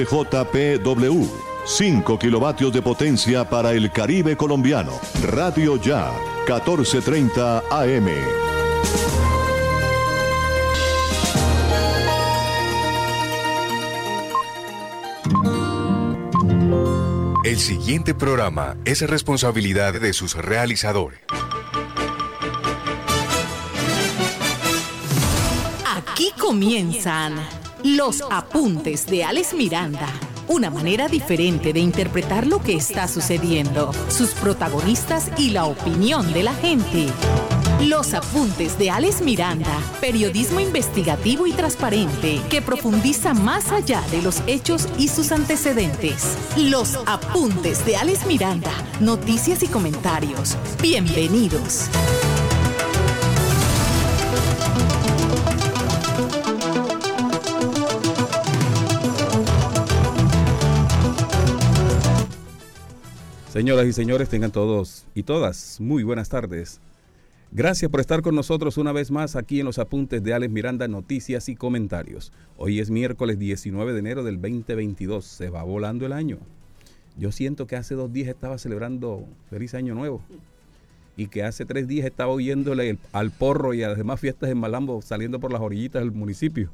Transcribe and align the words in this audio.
JPW, 0.00 1.28
5 1.64 2.18
kilovatios 2.20 2.72
de 2.72 2.80
potencia 2.82 3.50
para 3.50 3.72
el 3.72 3.90
Caribe 3.90 4.36
colombiano. 4.36 4.92
Radio 5.24 5.76
Ya, 5.76 6.12
1430 6.46 7.64
AM. 7.68 8.08
El 17.44 17.58
siguiente 17.58 18.14
programa 18.14 18.76
es 18.84 19.02
responsabilidad 19.02 20.00
de 20.00 20.12
sus 20.12 20.36
realizadores. 20.36 21.18
Aquí 25.84 26.30
comienzan 26.38 27.34
los 27.84 28.22
apuntes 28.30 29.06
de 29.06 29.24
Alex 29.24 29.54
Miranda. 29.54 30.08
Una 30.48 30.70
manera 30.70 31.08
diferente 31.08 31.72
de 31.72 31.80
interpretar 31.80 32.46
lo 32.46 32.62
que 32.62 32.74
está 32.74 33.06
sucediendo, 33.06 33.92
sus 34.08 34.30
protagonistas 34.30 35.30
y 35.36 35.50
la 35.50 35.66
opinión 35.66 36.32
de 36.32 36.42
la 36.42 36.54
gente. 36.54 37.06
Los 37.82 38.14
apuntes 38.14 38.78
de 38.78 38.90
Alex 38.90 39.20
Miranda, 39.20 39.78
periodismo 40.00 40.58
investigativo 40.58 41.46
y 41.46 41.52
transparente 41.52 42.40
que 42.48 42.62
profundiza 42.62 43.34
más 43.34 43.70
allá 43.70 44.00
de 44.10 44.22
los 44.22 44.42
hechos 44.46 44.88
y 44.98 45.08
sus 45.08 45.30
antecedentes. 45.30 46.36
Los 46.56 46.98
apuntes 47.06 47.84
de 47.84 47.96
Alex 47.96 48.26
Miranda, 48.26 48.72
noticias 49.00 49.62
y 49.62 49.68
comentarios. 49.68 50.56
Bienvenidos. 50.80 51.88
Señoras 63.58 63.88
y 63.88 63.92
señores, 63.92 64.28
tengan 64.28 64.52
todos 64.52 65.04
y 65.16 65.24
todas 65.24 65.80
muy 65.80 66.04
buenas 66.04 66.28
tardes. 66.28 66.80
Gracias 67.50 67.90
por 67.90 67.98
estar 67.98 68.22
con 68.22 68.36
nosotros 68.36 68.78
una 68.78 68.92
vez 68.92 69.10
más 69.10 69.34
aquí 69.34 69.58
en 69.58 69.66
los 69.66 69.80
apuntes 69.80 70.22
de 70.22 70.32
Alex 70.32 70.52
Miranda, 70.52 70.86
noticias 70.86 71.48
y 71.48 71.56
comentarios. 71.56 72.32
Hoy 72.56 72.78
es 72.78 72.88
miércoles 72.88 73.36
19 73.36 73.94
de 73.94 73.98
enero 73.98 74.22
del 74.22 74.40
2022, 74.40 75.24
se 75.24 75.50
va 75.50 75.64
volando 75.64 76.06
el 76.06 76.12
año. 76.12 76.38
Yo 77.16 77.32
siento 77.32 77.66
que 77.66 77.74
hace 77.74 77.96
dos 77.96 78.12
días 78.12 78.28
estaba 78.28 78.58
celebrando 78.58 79.26
feliz 79.50 79.74
año 79.74 79.96
nuevo 79.96 80.22
y 81.16 81.26
que 81.26 81.42
hace 81.42 81.64
tres 81.64 81.88
días 81.88 82.06
estaba 82.06 82.32
oyéndole 82.32 82.96
al 83.10 83.32
porro 83.32 83.74
y 83.74 83.82
a 83.82 83.88
las 83.88 83.98
demás 83.98 84.20
fiestas 84.20 84.50
en 84.50 84.58
Malambo 84.58 85.02
saliendo 85.02 85.40
por 85.40 85.52
las 85.52 85.60
orillitas 85.60 86.00
del 86.00 86.12
municipio. 86.12 86.70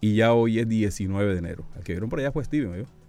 Y 0.00 0.14
ya 0.14 0.32
hoy 0.32 0.58
es 0.58 0.66
19 0.66 1.32
de 1.34 1.38
enero. 1.38 1.66
Al 1.76 1.84
que 1.84 1.92
vieron 1.92 2.08
por 2.08 2.18
allá 2.18 2.32
fue 2.32 2.42
Steven, 2.42 2.78
¿no? 2.78 3.03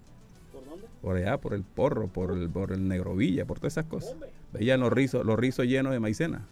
Por 1.05 1.17
allá, 1.17 1.37
por 1.37 1.53
el 1.53 1.61
porro, 1.61 2.07
por 2.07 2.31
el, 2.31 2.49
por 2.49 2.71
el 2.71 2.87
negrovilla, 2.87 3.45
por 3.45 3.59
todas 3.59 3.73
esas 3.73 3.85
cosas. 3.85 4.15
Veían 4.51 4.79
los 4.79 4.91
rizos, 4.91 5.23
los 5.23 5.37
rizos 5.37 5.67
llenos 5.67 5.93
de 5.93 5.99
maicena. 5.99 6.47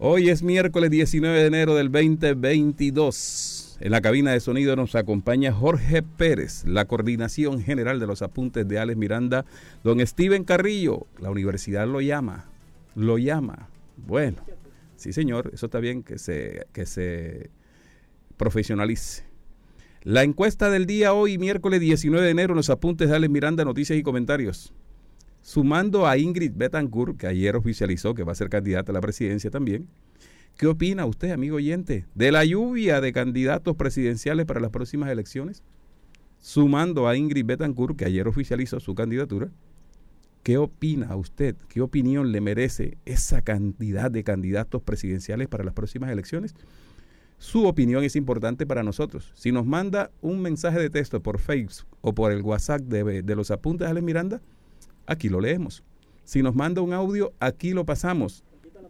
Hoy 0.00 0.30
es 0.30 0.42
miércoles 0.42 0.90
19 0.90 1.38
de 1.38 1.46
enero 1.46 1.76
del 1.76 1.92
2022. 1.92 3.76
En 3.78 3.92
la 3.92 4.00
cabina 4.00 4.32
de 4.32 4.40
sonido 4.40 4.74
nos 4.74 4.96
acompaña 4.96 5.52
Jorge 5.52 6.02
Pérez, 6.02 6.64
la 6.66 6.86
coordinación 6.86 7.62
general 7.62 8.00
de 8.00 8.08
los 8.08 8.20
apuntes 8.20 8.66
de 8.66 8.80
Alex 8.80 8.98
Miranda. 8.98 9.44
Don 9.84 10.04
Steven 10.04 10.42
Carrillo, 10.42 11.06
la 11.20 11.30
universidad 11.30 11.86
lo 11.86 12.00
llama, 12.00 12.46
lo 12.96 13.16
llama. 13.16 13.68
Bueno, 13.96 14.38
sí 14.96 15.12
señor, 15.12 15.52
eso 15.54 15.66
está 15.66 15.78
bien 15.78 16.02
que 16.02 16.18
se, 16.18 16.66
que 16.72 16.84
se 16.84 17.48
profesionalice. 18.36 19.29
La 20.02 20.22
encuesta 20.22 20.70
del 20.70 20.86
día 20.86 21.12
hoy, 21.12 21.36
miércoles 21.36 21.78
19 21.78 22.24
de 22.24 22.30
enero, 22.30 22.54
en 22.54 22.56
los 22.56 22.70
apuntes 22.70 23.10
de 23.10 23.16
Alex 23.16 23.30
Miranda, 23.30 23.66
noticias 23.66 23.98
y 23.98 24.02
comentarios. 24.02 24.72
Sumando 25.42 26.06
a 26.06 26.16
Ingrid 26.16 26.52
Betancourt, 26.54 27.18
que 27.18 27.26
ayer 27.26 27.54
oficializó 27.54 28.14
que 28.14 28.22
va 28.22 28.32
a 28.32 28.34
ser 28.34 28.48
candidata 28.48 28.92
a 28.92 28.94
la 28.94 29.02
presidencia 29.02 29.50
también, 29.50 29.88
¿qué 30.56 30.68
opina 30.68 31.04
usted, 31.04 31.32
amigo 31.32 31.56
oyente, 31.56 32.06
de 32.14 32.32
la 32.32 32.46
lluvia 32.46 33.02
de 33.02 33.12
candidatos 33.12 33.76
presidenciales 33.76 34.46
para 34.46 34.60
las 34.60 34.70
próximas 34.70 35.10
elecciones? 35.10 35.62
Sumando 36.38 37.06
a 37.06 37.14
Ingrid 37.14 37.44
Betancourt, 37.44 37.98
que 37.98 38.06
ayer 38.06 38.26
oficializó 38.26 38.80
su 38.80 38.94
candidatura, 38.94 39.50
¿qué 40.42 40.56
opina 40.56 41.14
usted? 41.14 41.56
¿Qué 41.68 41.82
opinión 41.82 42.32
le 42.32 42.40
merece 42.40 42.96
esa 43.04 43.42
cantidad 43.42 44.10
de 44.10 44.24
candidatos 44.24 44.80
presidenciales 44.80 45.48
para 45.48 45.62
las 45.62 45.74
próximas 45.74 46.10
elecciones? 46.10 46.54
Su 47.40 47.66
opinión 47.66 48.04
es 48.04 48.14
importante 48.16 48.66
para 48.66 48.82
nosotros. 48.82 49.32
Si 49.34 49.50
nos 49.50 49.64
manda 49.64 50.10
un 50.20 50.42
mensaje 50.42 50.78
de 50.78 50.90
texto 50.90 51.22
por 51.22 51.38
Facebook 51.38 51.88
o 52.02 52.14
por 52.14 52.32
el 52.32 52.42
WhatsApp 52.42 52.82
de, 52.82 53.34
los 53.34 53.50
apuntes 53.50 53.86
de 53.86 53.90
Alex 53.90 54.04
Miranda, 54.04 54.42
aquí 55.06 55.30
lo 55.30 55.40
leemos. 55.40 55.82
Si 56.24 56.42
nos 56.42 56.54
manda 56.54 56.82
un 56.82 56.92
audio, 56.92 57.32
aquí 57.40 57.70
lo 57.70 57.86
pasamos. 57.86 58.44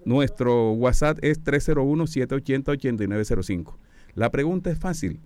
Nuestro 0.05 0.73
WhatsApp 0.73 1.19
es 1.23 1.41
301-780-8905. 1.45 3.77
La 4.17 4.33
pregunta 4.33 4.73
es 4.73 4.81
fácil. 4.81 5.21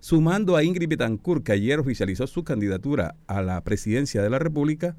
Sumando 0.00 0.56
a 0.56 0.64
Ingrid 0.64 0.88
Betancourt, 0.88 1.44
que 1.44 1.52
ayer 1.52 1.78
oficializó 1.78 2.26
su 2.26 2.42
candidatura 2.42 3.16
a 3.26 3.42
la 3.42 3.60
presidencia 3.60 4.22
de 4.22 4.30
la 4.30 4.38
República, 4.38 4.96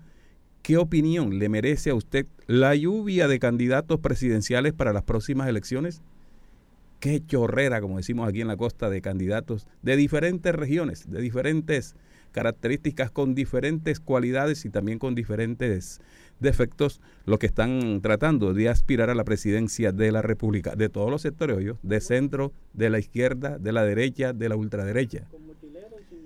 ¿qué 0.62 0.78
opinión 0.78 1.40
le 1.40 1.50
merece 1.50 1.90
a 1.90 1.96
usted 1.96 2.28
la 2.46 2.76
lluvia 2.76 3.28
de 3.28 3.40
candidatos 3.40 4.00
presidenciales 4.00 4.74
para 4.74 4.94
las 4.94 5.02
próximas 5.02 5.50
elecciones? 5.50 6.04
Qué 7.00 7.26
chorrera, 7.26 7.82
como 7.82 7.98
decimos 7.98 8.28
aquí 8.28 8.42
en 8.42 8.48
la 8.48 8.58
costa, 8.58 8.90
de 8.90 9.02
candidatos 9.02 9.68
de 9.82 9.96
diferentes 9.96 10.54
regiones, 10.54 11.10
de 11.10 11.22
diferentes 11.22 11.96
características, 12.32 13.12
con 13.12 13.34
diferentes 13.34 14.00
cualidades 14.00 14.66
y 14.66 14.70
también 14.70 15.00
con 15.00 15.16
diferentes 15.16 16.02
defectos, 16.40 17.02
los 17.26 17.40
que 17.40 17.48
están 17.48 18.02
tratando 18.02 18.54
de 18.54 18.70
aspirar 18.70 19.10
a 19.10 19.16
la 19.16 19.24
presidencia 19.24 19.92
de 19.92 20.12
la 20.12 20.22
República, 20.22 20.76
de 20.76 20.90
todos 20.90 21.10
los 21.10 21.22
sectores, 21.22 21.58
hoy, 21.58 21.74
de 21.82 22.02
centro, 22.02 22.54
de 22.74 22.90
la 22.90 23.00
izquierda, 23.00 23.58
de 23.58 23.72
la 23.72 23.84
derecha, 23.84 24.32
de 24.34 24.50
la 24.50 24.56
ultraderecha. 24.56 25.28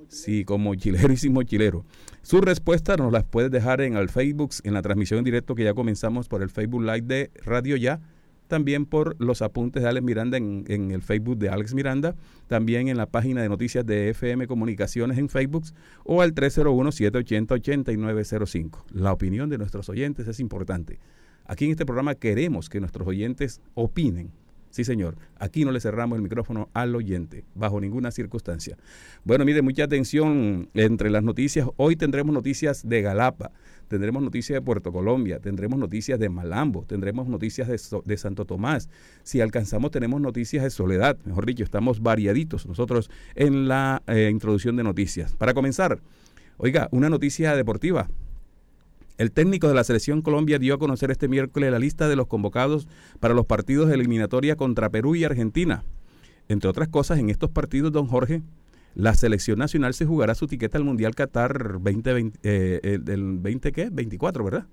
Sí, 0.09 0.45
como 0.45 0.75
chilero 0.75 1.11
y 1.11 1.17
sin 1.17 1.33
mochilero. 1.33 1.85
Su 2.21 2.39
respuesta 2.39 2.95
nos 2.97 3.11
las 3.11 3.23
puedes 3.23 3.49
dejar 3.49 3.81
en 3.81 3.95
el 3.97 4.09
Facebook, 4.09 4.51
en 4.63 4.73
la 4.73 4.81
transmisión 4.81 5.17
en 5.17 5.23
directo 5.23 5.55
que 5.55 5.63
ya 5.63 5.73
comenzamos 5.73 6.27
por 6.27 6.43
el 6.43 6.49
Facebook 6.49 6.83
Live 6.83 7.01
de 7.01 7.31
Radio 7.43 7.75
Ya 7.75 7.99
también 8.53 8.85
por 8.85 9.19
los 9.19 9.41
apuntes 9.41 9.81
de 9.81 9.89
Alex 9.89 10.05
Miranda 10.05 10.37
en, 10.37 10.91
el 10.91 11.01
Facebook 11.01 11.39
de 11.39 11.49
Alex 11.49 11.73
Miranda, 11.73 12.15
también 12.45 12.87
en 12.87 12.97
la 12.97 13.07
página 13.07 13.41
de 13.41 13.49
noticias 13.49 13.83
de 13.83 14.11
FM 14.11 14.45
Comunicaciones 14.45 15.17
en 15.17 15.27
Facebook 15.27 15.63
o 16.03 16.21
al 16.21 16.35
301-780-8905. 16.35 18.83
La 18.91 19.11
opinión 19.11 19.49
de 19.49 19.57
nuestros 19.57 19.89
oyentes 19.89 20.27
es 20.27 20.39
importante. 20.39 20.99
Aquí 21.45 21.65
en 21.65 21.71
este 21.71 21.87
programa 21.87 22.13
queremos 22.13 22.69
que 22.69 22.79
nuestros 22.79 23.07
oyentes 23.07 23.59
opinen 23.73 24.29
Sí, 24.73 24.83
señor. 24.83 25.17
Aquí 25.37 25.65
no 25.65 25.71
le 25.71 25.79
cerramos 25.79 26.15
el 26.15 26.23
micrófono 26.23 26.67
al 26.73 26.95
oyente, 26.95 27.45
bajo 27.53 27.79
ninguna 27.79 28.09
circunstancia. 28.09 28.75
Bueno, 29.23 29.45
mire, 29.45 29.61
mucha 29.61 29.83
atención 29.83 30.67
entre 30.73 31.11
las 31.11 31.21
noticias. 31.21 31.67
Hoy 31.77 31.95
tendremos 31.95 32.33
noticias 32.33 32.81
de 32.83 33.03
Galapa, 33.03 33.51
tendremos 33.87 34.23
noticias 34.23 34.57
de 34.57 34.63
Puerto 34.63 34.91
Colombia, 34.91 35.39
tendremos 35.39 35.77
noticias 35.77 36.19
de 36.19 36.27
Malambo, 36.27 36.85
tendremos 36.87 37.27
noticias 37.27 37.67
de, 37.67 38.17
Santo 38.17 38.45
Tomás. 38.45 38.89
Si 39.21 39.41
alcanzamos, 39.41 39.91
tenemos 39.91 40.19
noticias 40.19 40.63
de 40.63 40.71
Soledad. 40.71 41.19
Mejor 41.23 41.45
dicho, 41.45 41.63
estamos 41.63 42.01
variaditos 42.01 42.65
nosotros 42.65 43.11
en 43.35 43.67
la 43.67 44.01
eh, 44.07 44.29
introducción 44.31 44.75
de 44.75 44.81
noticias. 44.81 45.35
Para 45.35 45.53
comenzar, 45.53 45.99
oiga, 46.57 46.89
una 46.89 47.11
noticia 47.11 47.55
deportiva. 47.55 48.09
El 49.17 49.31
técnico 49.31 49.67
de 49.67 49.75
la 49.75 49.83
selección 49.83 50.21
Colombia 50.21 50.57
dio 50.57 50.73
a 50.73 50.79
conocer 50.79 51.11
este 51.11 51.27
miércoles 51.27 51.71
la 51.71 51.79
lista 51.79 52.07
de 52.07 52.15
los 52.15 52.27
convocados 52.27 52.87
para 53.19 53.33
los 53.33 53.45
partidos 53.45 53.87
de 53.87 53.95
eliminatoria 53.95 54.55
contra 54.55 54.89
Perú 54.89 55.15
y 55.15 55.23
Argentina. 55.23 55.83
Entre 56.49 56.69
otras 56.69 56.89
cosas, 56.89 57.19
en 57.19 57.29
estos 57.29 57.51
partidos, 57.51 57.91
don 57.91 58.07
Jorge, 58.07 58.41
la 58.95 59.13
selección 59.13 59.59
nacional 59.59 59.93
se 59.93 60.05
jugará 60.05 60.35
su 60.35 60.47
tiqueta 60.47 60.77
al 60.77 60.83
Mundial 60.83 61.15
Qatar 61.15 61.73
2020, 61.73 62.39
eh, 62.43 62.99
el, 63.07 63.37
20 63.39 63.71
qué? 63.71 63.89
24, 63.91 64.43
¿verdad? 64.43 64.65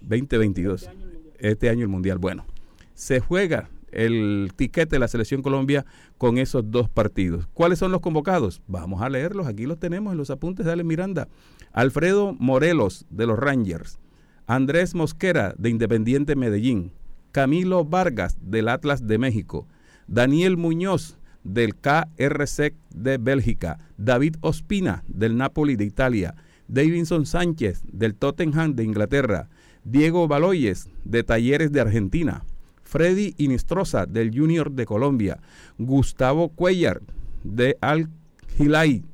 2022. 0.00 0.90
Este 1.38 1.68
año 1.68 1.82
el 1.82 1.88
Mundial. 1.88 2.18
Bueno, 2.18 2.46
se 2.94 3.20
juega 3.20 3.68
el 3.94 4.52
tiquete 4.56 4.96
de 4.96 4.98
la 4.98 5.08
selección 5.08 5.42
Colombia 5.42 5.86
con 6.18 6.38
esos 6.38 6.70
dos 6.70 6.88
partidos. 6.88 7.46
¿Cuáles 7.54 7.78
son 7.78 7.92
los 7.92 8.00
convocados? 8.00 8.62
Vamos 8.66 9.02
a 9.02 9.08
leerlos, 9.08 9.46
aquí 9.46 9.66
los 9.66 9.78
tenemos 9.78 10.12
en 10.12 10.18
los 10.18 10.30
apuntes. 10.30 10.66
De 10.66 10.72
Ale 10.72 10.84
Miranda. 10.84 11.28
Alfredo 11.74 12.36
Morelos 12.38 13.04
de 13.10 13.26
los 13.26 13.36
Rangers, 13.36 13.98
Andrés 14.46 14.94
Mosquera 14.94 15.54
de 15.58 15.70
Independiente 15.70 16.36
Medellín, 16.36 16.92
Camilo 17.32 17.84
Vargas 17.84 18.36
del 18.40 18.68
Atlas 18.68 19.08
de 19.08 19.18
México, 19.18 19.66
Daniel 20.06 20.56
Muñoz 20.56 21.18
del 21.42 21.74
KRC 21.74 22.74
de 22.94 23.18
Bélgica, 23.18 23.80
David 23.98 24.36
Ospina 24.40 25.02
del 25.08 25.36
Napoli 25.36 25.74
de 25.74 25.84
Italia, 25.84 26.36
Davidson 26.68 27.26
Sánchez 27.26 27.82
del 27.90 28.14
Tottenham 28.14 28.76
de 28.76 28.84
Inglaterra, 28.84 29.48
Diego 29.82 30.28
Baloyes 30.28 30.88
de 31.04 31.24
Talleres 31.24 31.72
de 31.72 31.80
Argentina, 31.80 32.44
Freddy 32.84 33.34
Inistrosa 33.38 34.06
del 34.06 34.36
Junior 34.36 34.70
de 34.70 34.86
Colombia, 34.86 35.40
Gustavo 35.78 36.50
Cuellar 36.50 37.00
de 37.42 37.76
Al 37.80 38.08
Hilay 38.58 39.04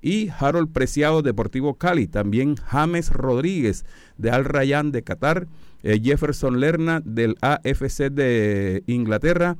y 0.00 0.30
Harold 0.36 0.72
Preciado 0.72 1.22
Deportivo 1.22 1.74
Cali, 1.74 2.08
también 2.08 2.56
James 2.56 3.10
Rodríguez 3.10 3.84
de 4.18 4.30
Al 4.30 4.44
Rayyan 4.44 4.90
de 4.90 5.02
Qatar, 5.02 5.46
eh, 5.82 6.00
Jefferson 6.02 6.60
Lerna 6.60 7.00
del 7.04 7.36
AFC 7.40 8.10
de 8.10 8.82
Inglaterra, 8.86 9.56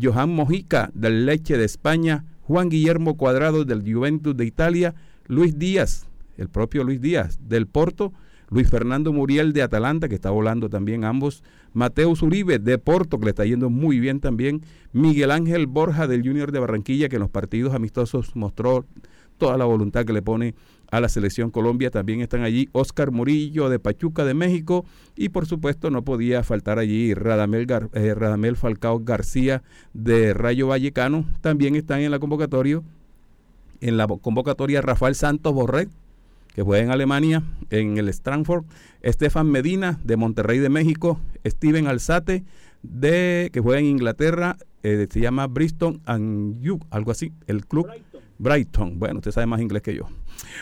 Johan 0.00 0.30
Mojica 0.30 0.90
del 0.94 1.26
Leche 1.26 1.56
de 1.56 1.64
España, 1.64 2.24
Juan 2.42 2.68
Guillermo 2.68 3.16
Cuadrado 3.16 3.64
del 3.64 3.82
Juventus 3.82 4.36
de 4.36 4.44
Italia, 4.44 4.94
Luis 5.26 5.58
Díaz, 5.58 6.08
el 6.36 6.48
propio 6.48 6.84
Luis 6.84 7.00
Díaz 7.00 7.38
del 7.48 7.66
Porto, 7.66 8.12
Luis 8.50 8.68
Fernando 8.68 9.12
Muriel 9.12 9.52
de 9.52 9.62
Atalanta, 9.62 10.08
que 10.08 10.16
está 10.16 10.30
volando 10.30 10.68
también 10.68 11.04
ambos, 11.04 11.44
Mateus 11.72 12.20
Uribe 12.22 12.58
de 12.58 12.78
Porto, 12.78 13.18
que 13.18 13.26
le 13.26 13.30
está 13.30 13.44
yendo 13.44 13.70
muy 13.70 14.00
bien 14.00 14.18
también, 14.18 14.62
Miguel 14.92 15.30
Ángel 15.30 15.68
Borja 15.68 16.08
del 16.08 16.22
Junior 16.22 16.50
de 16.50 16.58
Barranquilla, 16.58 17.08
que 17.08 17.16
en 17.16 17.22
los 17.22 17.30
partidos 17.30 17.74
amistosos 17.74 18.34
mostró 18.34 18.84
toda 19.38 19.56
la 19.56 19.64
voluntad 19.64 20.04
que 20.04 20.12
le 20.12 20.20
pone 20.20 20.54
a 20.90 21.00
la 21.00 21.08
selección 21.08 21.50
Colombia. 21.50 21.90
También 21.90 22.20
están 22.20 22.42
allí 22.42 22.68
Oscar 22.72 23.12
Murillo 23.12 23.68
de 23.68 23.78
Pachuca 23.78 24.24
de 24.24 24.34
México 24.34 24.84
y 25.16 25.30
por 25.30 25.46
supuesto 25.46 25.90
no 25.90 26.02
podía 26.02 26.42
faltar 26.42 26.78
allí 26.78 27.14
Radamel, 27.14 27.66
eh, 27.94 28.14
Radamel 28.14 28.56
Falcao 28.56 29.00
García 29.00 29.62
de 29.94 30.34
Rayo 30.34 30.66
Vallecano. 30.66 31.24
También 31.40 31.74
están 31.76 32.00
en 32.00 32.10
la 32.10 32.18
convocatoria, 32.18 32.82
en 33.80 33.96
la 33.96 34.06
convocatoria 34.06 34.82
Rafael 34.82 35.14
Santos 35.14 35.54
Borré 35.54 35.88
que 36.54 36.62
juega 36.62 36.84
en 36.84 36.90
Alemania, 36.90 37.42
en 37.70 37.98
el 37.98 38.08
Strangford, 38.08 38.64
Estefan 39.02 39.46
Medina 39.50 40.00
de 40.04 40.16
Monterrey 40.16 40.58
de 40.58 40.68
México, 40.68 41.20
Steven 41.46 41.86
Alzate 41.86 42.44
de 42.82 43.50
que 43.52 43.60
juega 43.60 43.80
en 43.80 43.86
Inglaterra, 43.86 44.56
eh, 44.82 45.06
se 45.10 45.20
llama 45.20 45.46
Bristol 45.46 46.00
and 46.06 46.60
You, 46.60 46.80
algo 46.90 47.10
así, 47.10 47.32
el 47.46 47.66
club 47.66 47.86
Brighton. 47.86 48.20
Brighton. 48.38 48.98
Bueno, 48.98 49.18
usted 49.18 49.32
sabe 49.32 49.46
más 49.46 49.60
inglés 49.60 49.82
que 49.82 49.94
yo. 49.94 50.06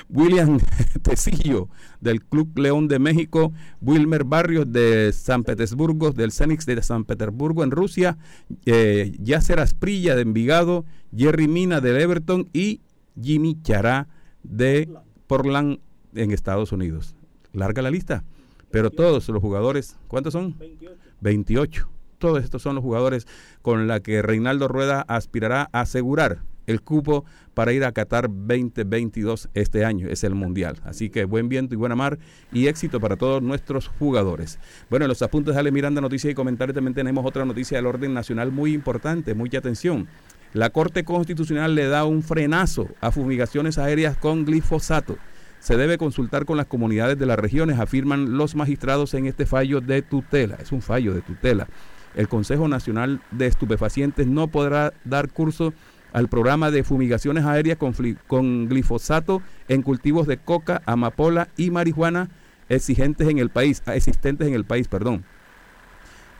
William 0.09 0.59
Tecillo 1.03 1.69
del 2.01 2.25
Club 2.25 2.59
León 2.59 2.89
de 2.89 2.99
México, 2.99 3.53
Wilmer 3.81 4.25
Barrios 4.25 4.71
de 4.71 5.13
San 5.13 5.45
Petersburgo, 5.45 6.11
del 6.11 6.33
Zenix 6.33 6.67
de 6.67 6.83
San 6.83 7.05
Petersburgo 7.05 7.63
en 7.63 7.71
Rusia, 7.71 8.19
eh, 8.67 9.13
Yasser 9.21 9.61
Asprilla 9.61 10.17
de 10.17 10.23
Envigado, 10.23 10.85
Jerry 11.17 11.47
Mina 11.47 11.81
del 11.81 12.01
Everton 12.01 12.49
y 12.53 12.81
Jimmy 13.21 13.61
Chará 13.63 14.09
de 14.43 14.89
Portland 15.29 15.79
en 16.15 16.33
Estados 16.33 16.73
Unidos. 16.73 17.15
Larga 17.53 17.83
la 17.83 17.93
lista, 17.93 18.25
pero 18.73 18.91
todos 18.91 19.29
los 19.29 19.41
jugadores, 19.41 19.97
¿cuántos 20.09 20.33
son? 20.33 20.59
28. 20.59 20.97
28. 21.21 21.89
Todos 22.19 22.43
estos 22.43 22.63
son 22.63 22.75
los 22.75 22.83
jugadores 22.83 23.29
con 23.63 23.87
la 23.87 24.01
que 24.01 24.23
Reinaldo 24.23 24.67
Rueda 24.67 25.05
aspirará 25.07 25.69
a 25.73 25.83
asegurar 25.83 26.43
el 26.67 26.83
cupo 26.83 27.25
para 27.55 27.73
ir 27.73 27.85
a 27.85 27.93
Qatar 27.93 28.29
2022 28.29 29.49
este 29.55 29.85
año, 29.85 30.09
es 30.09 30.23
el 30.23 30.35
Mundial. 30.35 30.77
Así 30.85 31.09
que 31.09 31.25
buen 31.25 31.49
viento 31.49 31.75
y 31.75 31.79
buena 31.79 31.97
mar 31.97 32.19
y 32.53 32.67
éxito 32.67 33.01
para 33.01 33.17
todos 33.17 33.43
nuestros 33.43 33.89
jugadores. 33.89 34.59
Bueno, 34.91 35.07
en 35.07 35.09
los 35.09 35.23
apuntes 35.23 35.55
de 35.55 35.61
Ale 35.61 35.73
Miranda, 35.73 36.01
noticias 36.01 36.31
y 36.31 36.35
comentarios 36.35 36.75
también 36.75 36.95
tenemos 36.95 37.25
otra 37.25 37.45
noticia 37.45 37.79
del 37.79 37.87
orden 37.87 38.13
nacional 38.13 38.53
muy 38.53 38.75
importante, 38.75 39.35
mucha 39.35 39.59
atención. 39.59 40.09
La 40.55 40.71
Corte 40.71 41.05
Constitucional 41.05 41.75
le 41.75 41.89
da 41.89 42.05
un 42.05 42.23
frenazo 42.23 42.89
a 43.01 43.11
fumigaciones 43.11 43.77
aéreas 43.77 44.17
con 44.17 44.47
glifosato. 44.47 45.19
Se 45.61 45.77
debe 45.77 45.99
consultar 45.99 46.47
con 46.47 46.57
las 46.57 46.67
comunidades 46.67 47.19
de 47.19 47.27
las 47.27 47.39
regiones, 47.39 47.79
afirman 47.79 48.37
los 48.39 48.55
magistrados 48.55 49.13
en 49.15 49.27
este 49.27 49.45
fallo 49.45 49.81
de 49.81 50.03
tutela. 50.03 50.57
Es 50.61 50.73
un 50.73 50.81
fallo 50.81 51.13
de 51.13 51.21
tutela. 51.21 51.67
El 52.15 52.29
Consejo 52.29 52.67
Nacional 52.67 53.21
de 53.31 53.47
Estupefacientes 53.47 54.27
no 54.27 54.49
podrá 54.49 54.95
dar 55.05 55.29
curso 55.29 55.75
al 56.13 56.29
programa 56.29 56.71
de 56.71 56.83
fumigaciones 56.83 57.45
aéreas 57.45 57.77
con, 57.77 58.69
glifosato 58.69 59.43
en 59.69 59.83
cultivos 59.83 60.27
de 60.27 60.39
coca, 60.39 60.81
amapola 60.87 61.49
y 61.57 61.71
marihuana 61.71 62.31
exigentes 62.71 63.29
en 63.29 63.39
el 63.39 63.51
país, 63.51 63.83
existentes 63.87 64.49
en 64.49 64.55
el 64.55 64.65
país, 64.65 64.89
perdón. 64.89 65.25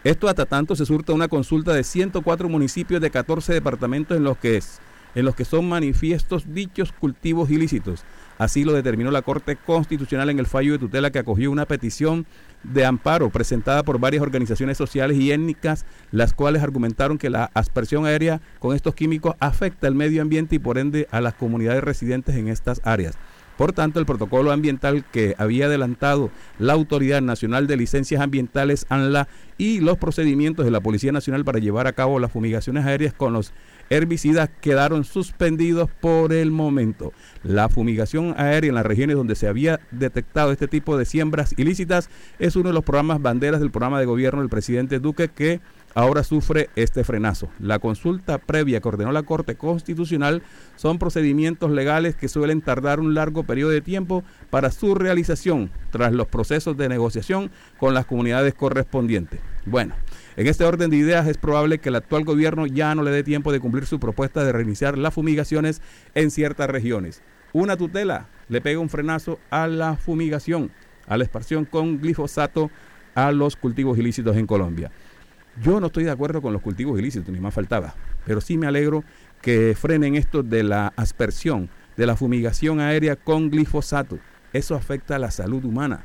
Esto 0.09 0.27
hasta 0.27 0.47
tanto 0.47 0.75
se 0.75 0.87
surta 0.87 1.13
una 1.13 1.29
consulta 1.29 1.75
de 1.75 1.85
104 1.85 2.49
municipios 2.49 2.99
de 2.99 3.11
14 3.11 3.53
departamentos 3.53 4.17
en 4.17 4.25
los 4.25 4.39
que 4.39 4.57
es, 4.57 4.81
en 5.15 5.27
los 5.27 5.35
que 5.35 5.45
son 5.45 5.69
manifiestos 5.69 6.55
dichos 6.55 6.93
cultivos 6.93 7.51
ilícitos. 7.51 8.05
Así 8.39 8.65
lo 8.65 8.73
determinó 8.73 9.11
la 9.11 9.21
Corte 9.21 9.57
Constitucional 9.57 10.31
en 10.31 10.39
el 10.39 10.47
fallo 10.47 10.73
de 10.73 10.79
tutela 10.79 11.11
que 11.11 11.19
acogió 11.19 11.51
una 11.51 11.67
petición 11.67 12.25
de 12.63 12.87
amparo 12.87 13.29
presentada 13.29 13.83
por 13.83 14.01
varias 14.01 14.23
organizaciones 14.23 14.79
sociales 14.79 15.19
y 15.19 15.31
étnicas, 15.31 15.85
las 16.11 16.33
cuales 16.33 16.63
argumentaron 16.63 17.19
que 17.19 17.29
la 17.29 17.51
aspersión 17.53 18.07
aérea 18.07 18.41
con 18.61 18.75
estos 18.75 18.95
químicos 18.95 19.35
afecta 19.41 19.89
al 19.89 19.95
medio 19.95 20.23
ambiente 20.23 20.57
y 20.57 20.59
por 20.59 20.79
ende 20.79 21.07
a 21.11 21.21
las 21.21 21.35
comunidades 21.35 21.85
residentes 21.85 22.35
en 22.35 22.49
estas 22.49 22.81
áreas. 22.83 23.19
Por 23.59 23.73
tanto, 23.73 23.99
el 23.99 24.07
protocolo 24.07 24.53
ambiental 24.53 25.05
que 25.11 25.35
había 25.37 25.67
adelantado 25.67 26.31
la 26.61 26.75
Autoridad 26.75 27.21
Nacional 27.21 27.67
de 27.67 27.77
Licencias 27.77 28.21
Ambientales, 28.21 28.87
ANLA, 28.89 29.27
y 29.59 29.81
los 29.81 29.99
procedimientos 29.99 30.65
de 30.65 30.71
la 30.71 30.81
Policía 30.81 31.11
Nacional 31.11 31.45
para 31.45 31.59
llevar 31.59 31.89
a 31.89 31.93
cabo 31.93 32.21
las 32.21 32.31
fumigaciones 32.31 32.87
aéreas 32.87 33.13
con 33.13 33.33
los 33.33 33.53
herbicidas 33.91 34.49
quedaron 34.61 35.03
suspendidos 35.03 35.91
por 36.01 36.33
el 36.33 36.53
momento. 36.53 37.13
La 37.43 37.69
fumigación 37.69 38.33
aérea 38.39 38.69
en 38.69 38.77
las 38.77 38.87
regiones 38.87 39.17
donde 39.17 39.35
se 39.35 39.49
había 39.49 39.81
detectado 39.91 40.53
este 40.53 40.69
tipo 40.69 40.97
de 40.97 41.05
siembras 41.05 41.53
ilícitas 41.57 42.11
es 42.39 42.55
uno 42.55 42.69
de 42.69 42.75
los 42.75 42.85
programas 42.85 43.21
banderas 43.21 43.59
del 43.59 43.73
programa 43.73 43.99
de 43.99 44.07
gobierno 44.07 44.41
del 44.41 44.51
presidente 44.51 45.01
Duque 45.01 45.29
que 45.29 45.61
ahora 45.95 46.23
sufre 46.23 46.71
este 46.77 47.05
frenazo. 47.05 47.49
La 47.59 47.79
consulta 47.79 48.39
previa 48.39 48.81
que 48.81 48.89
ordenó 48.89 49.13
la 49.13 49.23
Corte 49.23 49.57
Constitucional 49.57 50.43
son 50.77 50.99
procedimientos 50.99 51.71
legales 51.71 52.15
que 52.15 52.29
suelen 52.29 52.61
tardar 52.61 53.01
un 53.01 53.15
largo 53.15 53.45
periodo 53.45 53.71
de 53.71 53.81
tiempo 53.81 54.25
para 54.51 54.71
su 54.71 54.95
realización 54.95 55.71
tras 55.91 56.13
los 56.13 56.27
procesos 56.27 56.77
de 56.77 56.89
negociación 56.89 57.51
con 57.79 57.95
las 57.95 58.07
comunidades 58.07 58.55
correspondientes. 58.55 59.41
Bueno, 59.67 59.95
en 60.37 60.47
este 60.47 60.65
orden 60.65 60.91
de 60.91 60.97
ideas 60.97 61.27
es 61.27 61.37
probable 61.37 61.79
que 61.79 61.89
el 61.89 61.97
actual 61.97 62.25
gobierno 62.25 62.67
ya 62.67 62.95
no 62.95 63.03
le 63.03 63.11
dé 63.11 63.25
tiempo 63.25 63.53
de 63.53 63.61
cumplir 63.61 63.87
su 63.87 63.99
propuesta 63.99 64.45
de 64.45 64.53
reiniciar 64.53 64.97
las 64.97 65.15
fumigaciones 65.15 65.83
en 66.15 66.31
ciertas 66.31 66.71
regiones. 66.71 67.23
Una 67.53 67.77
tutela 67.77 68.29
le 68.49 68.61
pega 68.61 68.79
un 68.79 68.89
frenazo 68.89 69.41
a 69.51 69.67
la 69.67 69.97
fumigación, 69.97 70.71
a 71.07 71.17
la 71.17 71.25
expansión 71.25 71.65
con 71.65 72.01
glifosato 72.01 72.71
a 73.15 73.33
los 73.33 73.57
cultivos 73.57 73.99
ilícitos 73.99 74.37
en 74.37 74.47
Colombia. 74.47 74.93
Yo 75.63 75.81
no 75.81 75.87
estoy 75.87 76.05
de 76.05 76.11
acuerdo 76.11 76.43
con 76.43 76.53
los 76.53 76.63
cultivos 76.63 76.99
ilícitos, 76.99 77.33
ni 77.33 77.41
más 77.41 77.55
faltaba, 77.55 77.95
pero 78.25 78.41
sí 78.41 78.57
me 78.57 78.67
alegro 78.67 79.05
que 79.43 79.75
frenen 79.79 80.15
esto 80.15 80.43
de 80.43 80.63
la 80.63 80.93
aspersión, 80.97 81.69
de 81.97 82.07
la 82.07 82.17
fumigación 82.17 82.81
aérea 82.81 83.17
con 83.17 83.51
glifosato. 83.51 84.19
Eso 84.53 84.75
afecta 84.75 85.17
a 85.17 85.19
la 85.19 85.31
salud 85.31 85.65
humana, 85.65 86.05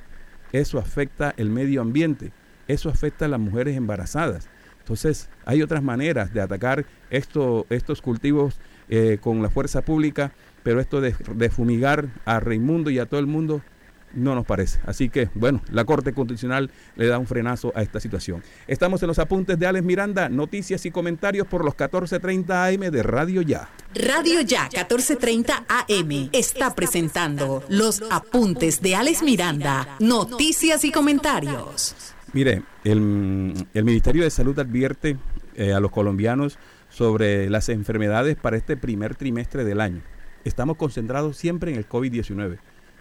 eso 0.52 0.80
afecta 0.80 1.34
el 1.38 1.50
medio 1.50 1.82
ambiente 1.82 2.32
eso 2.68 2.90
afecta 2.90 3.26
a 3.26 3.28
las 3.28 3.40
mujeres 3.40 3.76
embarazadas. 3.76 4.50
Entonces, 4.80 5.30
hay 5.46 5.62
otras 5.62 5.82
maneras 5.82 6.34
de 6.34 6.42
atacar 6.42 6.86
estos 7.10 8.02
cultivos 8.02 8.60
eh, 8.90 9.18
con 9.22 9.42
la 9.42 9.50
fuerza 9.50 9.82
pública, 9.82 10.34
pero 10.62 10.80
esto 10.80 11.00
de, 11.02 11.14
fumigar 11.50 12.08
a 12.26 12.40
Raimundo 12.40 12.90
y 12.90 13.00
a 13.00 13.06
todo 13.06 13.20
el 13.20 13.28
mundo 13.28 13.62
no 14.14 14.36
nos 14.36 14.46
parece. 14.46 14.80
Así 14.86 15.10
que, 15.10 15.30
bueno, 15.34 15.62
la 15.72 15.86
Corte 15.86 16.14
Constitucional 16.14 16.72
le 16.96 17.08
da 17.08 17.20
un 17.20 17.28
frenazo 17.28 17.72
a 17.76 17.82
esta 17.82 18.00
situación. 18.00 18.44
Estamos 18.68 19.02
en 19.04 19.08
los 19.08 19.20
apuntes 19.20 19.58
de 19.60 19.68
Alex 19.68 19.86
Miranda, 19.86 20.30
noticias 20.30 20.86
y 20.86 20.92
comentarios 20.92 21.48
por 21.48 21.66
los 21.66 21.76
14.30 21.76 22.74
AM 22.74 22.92
de 22.92 23.04
Radio 23.04 23.42
Ya. 23.42 23.70
Radio 23.96 24.42
Ya 24.42 24.70
14.30 24.70 25.66
AM 25.68 26.30
está 26.32 26.74
presentando 26.74 27.64
los 27.70 28.04
apuntes 28.10 28.82
de 28.82 28.96
Alex 28.96 29.24
Miranda, 29.24 29.98
noticias 30.00 30.84
y 30.86 30.92
comentarios. 30.92 31.96
Mire, 32.34 32.64
el, 32.84 33.00
Ministerio 33.74 34.24
de 34.24 34.30
Salud 34.32 34.58
advierte 34.58 35.18
eh, 35.56 35.74
a 35.74 35.80
los 35.80 35.92
colombianos 35.92 36.58
sobre 36.90 37.50
las 37.50 37.70
enfermedades 37.70 38.36
para 38.36 38.58
este 38.58 38.78
primer 38.78 39.16
trimestre 39.16 39.64
del 39.64 39.82
año. 39.82 40.02
Estamos 40.44 40.78
concentrados 40.78 41.38
siempre 41.38 41.72
en 41.72 41.78
el 41.78 41.88
COVID-19. 41.88 42.58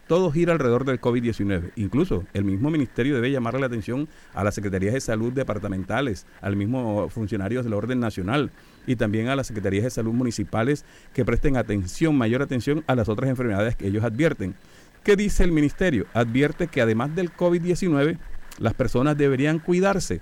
Todo 0.08 0.32
gira 0.32 0.52
alrededor 0.52 0.84
del 0.84 1.00
COVID-19. 1.00 1.72
Incluso 1.76 2.24
el 2.34 2.44
mismo 2.44 2.70
ministerio 2.70 3.14
debe 3.14 3.30
llamarle 3.30 3.60
la 3.60 3.66
atención 3.66 4.08
a 4.34 4.42
las 4.42 4.54
secretarías 4.54 4.94
de 4.94 5.00
salud 5.00 5.32
departamentales, 5.32 6.26
al 6.40 6.56
mismo 6.56 7.08
funcionarios 7.08 7.64
del 7.64 7.74
orden 7.74 8.00
nacional 8.00 8.50
y 8.86 8.96
también 8.96 9.28
a 9.28 9.36
las 9.36 9.46
secretarías 9.46 9.84
de 9.84 9.90
salud 9.90 10.12
municipales 10.12 10.84
que 11.14 11.24
presten 11.24 11.56
atención, 11.56 12.16
mayor 12.16 12.42
atención 12.42 12.82
a 12.88 12.96
las 12.96 13.08
otras 13.08 13.30
enfermedades 13.30 13.76
que 13.76 13.86
ellos 13.86 14.02
advierten. 14.04 14.56
¿Qué 15.04 15.16
dice 15.16 15.44
el 15.44 15.52
ministerio? 15.52 16.06
Advierte 16.14 16.66
que 16.66 16.80
además 16.80 17.14
del 17.14 17.32
COVID-19, 17.32 18.18
las 18.58 18.74
personas 18.74 19.16
deberían 19.16 19.60
cuidarse 19.60 20.20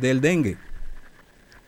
del 0.00 0.20
dengue, 0.20 0.58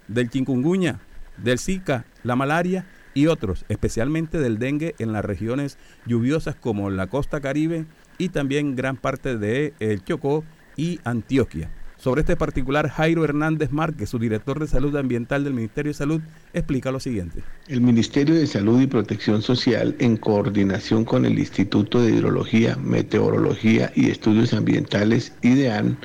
del 0.08 0.30
chikungunya, 0.30 1.00
del 1.36 1.58
zika, 1.58 2.04
la 2.22 2.36
malaria 2.36 2.86
y 3.18 3.26
otros, 3.26 3.64
especialmente 3.68 4.38
del 4.38 4.60
dengue 4.60 4.94
en 5.00 5.12
las 5.12 5.24
regiones 5.24 5.76
lluviosas 6.06 6.54
como 6.54 6.88
la 6.88 7.08
costa 7.08 7.40
caribe 7.40 7.84
y 8.16 8.28
también 8.28 8.76
gran 8.76 8.96
parte 8.96 9.36
de 9.36 9.74
el 9.80 10.04
Chocó 10.04 10.44
y 10.76 11.00
Antioquia. 11.02 11.68
Sobre 11.96 12.20
este 12.20 12.36
particular, 12.36 12.88
Jairo 12.88 13.24
Hernández 13.24 13.72
Márquez, 13.72 14.08
su 14.08 14.20
director 14.20 14.60
de 14.60 14.68
Salud 14.68 14.94
Ambiental 14.94 15.42
del 15.42 15.52
Ministerio 15.52 15.90
de 15.90 15.94
Salud, 15.94 16.20
explica 16.52 16.92
lo 16.92 17.00
siguiente. 17.00 17.42
El 17.66 17.80
Ministerio 17.80 18.36
de 18.36 18.46
Salud 18.46 18.80
y 18.80 18.86
Protección 18.86 19.42
Social, 19.42 19.96
en 19.98 20.16
coordinación 20.16 21.04
con 21.04 21.26
el 21.26 21.40
Instituto 21.40 22.00
de 22.00 22.12
Hidrología, 22.12 22.76
Meteorología 22.76 23.90
y 23.96 24.10
Estudios 24.10 24.54
Ambientales, 24.54 25.32
IDEAN, 25.42 25.98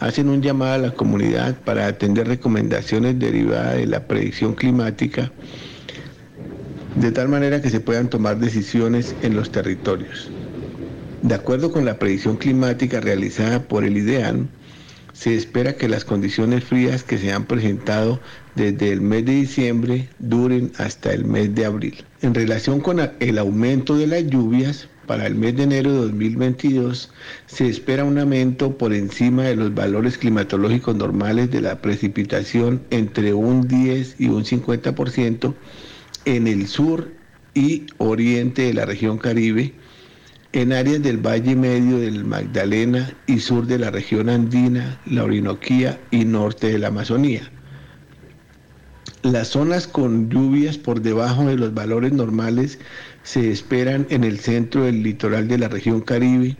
hacen 0.00 0.28
un 0.28 0.42
llamado 0.42 0.74
a 0.74 0.78
la 0.88 0.90
comunidad 0.90 1.58
para 1.62 1.86
atender 1.86 2.28
recomendaciones 2.28 3.18
derivadas 3.18 3.76
de 3.76 3.86
la 3.86 4.06
predicción 4.06 4.52
climática, 4.52 5.32
de 6.96 7.12
tal 7.12 7.28
manera 7.28 7.62
que 7.62 7.70
se 7.70 7.80
puedan 7.80 8.08
tomar 8.08 8.38
decisiones 8.38 9.14
en 9.22 9.34
los 9.34 9.50
territorios. 9.50 10.30
De 11.22 11.34
acuerdo 11.34 11.72
con 11.72 11.84
la 11.84 11.98
predicción 11.98 12.36
climática 12.36 13.00
realizada 13.00 13.62
por 13.62 13.84
el 13.84 13.96
IDEAN, 13.96 14.48
se 15.12 15.36
espera 15.36 15.76
que 15.76 15.88
las 15.88 16.04
condiciones 16.04 16.64
frías 16.64 17.04
que 17.04 17.18
se 17.18 17.32
han 17.32 17.44
presentado 17.44 18.20
desde 18.56 18.92
el 18.92 19.00
mes 19.00 19.24
de 19.24 19.32
diciembre 19.32 20.08
duren 20.18 20.72
hasta 20.78 21.12
el 21.12 21.24
mes 21.24 21.54
de 21.54 21.64
abril. 21.64 22.04
En 22.22 22.34
relación 22.34 22.80
con 22.80 22.98
el 23.20 23.38
aumento 23.38 23.96
de 23.96 24.06
las 24.06 24.26
lluvias, 24.26 24.88
para 25.06 25.26
el 25.26 25.34
mes 25.34 25.56
de 25.56 25.64
enero 25.64 25.92
de 25.92 25.98
2022 25.98 27.10
se 27.46 27.68
espera 27.68 28.04
un 28.04 28.18
aumento 28.18 28.78
por 28.78 28.92
encima 28.94 29.42
de 29.42 29.56
los 29.56 29.74
valores 29.74 30.16
climatológicos 30.16 30.94
normales 30.94 31.50
de 31.50 31.60
la 31.60 31.80
precipitación 31.82 32.82
entre 32.90 33.34
un 33.34 33.66
10 33.66 34.16
y 34.18 34.28
un 34.28 34.44
50% 34.44 35.54
en 36.24 36.46
el 36.46 36.66
sur 36.66 37.12
y 37.54 37.86
oriente 37.98 38.62
de 38.62 38.74
la 38.74 38.86
región 38.86 39.18
Caribe 39.18 39.72
en 40.52 40.72
áreas 40.72 41.02
del 41.02 41.16
Valle 41.16 41.56
Medio 41.56 41.98
del 41.98 42.24
Magdalena 42.24 43.14
y 43.26 43.40
sur 43.40 43.66
de 43.66 43.78
la 43.78 43.90
región 43.90 44.28
andina, 44.28 45.00
la 45.06 45.24
Orinoquía 45.24 45.98
y 46.10 46.24
norte 46.24 46.68
de 46.68 46.78
la 46.78 46.88
Amazonía. 46.88 47.50
Las 49.22 49.48
zonas 49.48 49.86
con 49.86 50.28
lluvias 50.28 50.76
por 50.76 51.00
debajo 51.00 51.46
de 51.46 51.56
los 51.56 51.72
valores 51.72 52.12
normales 52.12 52.78
se 53.22 53.50
esperan 53.50 54.06
en 54.10 54.24
el 54.24 54.40
centro 54.40 54.84
del 54.84 55.02
litoral 55.02 55.48
de 55.48 55.58
la 55.58 55.68
región 55.68 56.00
Caribe 56.00 56.56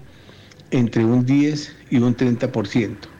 entre 0.70 1.04
un 1.04 1.26
10 1.26 1.76
y 1.90 1.98
un 1.98 2.16
30%. 2.16 3.11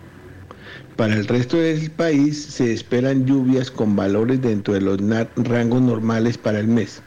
Para 0.96 1.14
el 1.14 1.26
resto 1.26 1.56
del 1.56 1.90
país 1.90 2.42
se 2.42 2.72
esperan 2.72 3.25
lluvias 3.25 3.70
con 3.70 3.96
valores 3.96 4.42
dentro 4.42 4.75
de 4.75 4.82
los 4.82 4.99
rangos 5.37 5.80
normales 5.80 6.37
para 6.37 6.61
el 6.61 6.68
mes. 6.68 7.02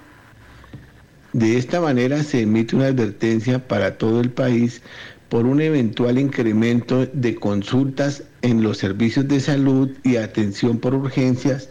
De 1.34 1.58
esta 1.58 1.80
manera 1.80 2.24
se 2.24 2.42
emite 2.42 2.76
una 2.76 2.88
advertencia 2.88 3.68
para 3.68 3.98
todo 3.98 4.22
el 4.22 4.32
país 4.32 4.82
por 5.30 5.46
un 5.46 5.62
eventual 5.62 6.18
incremento 6.18 7.06
de 7.06 7.36
consultas 7.36 8.24
en 8.42 8.64
los 8.64 8.78
servicios 8.80 9.28
de 9.28 9.40
salud 9.40 9.92
y 10.04 10.16
atención 10.16 10.80
por 10.80 10.96
urgencias 10.96 11.70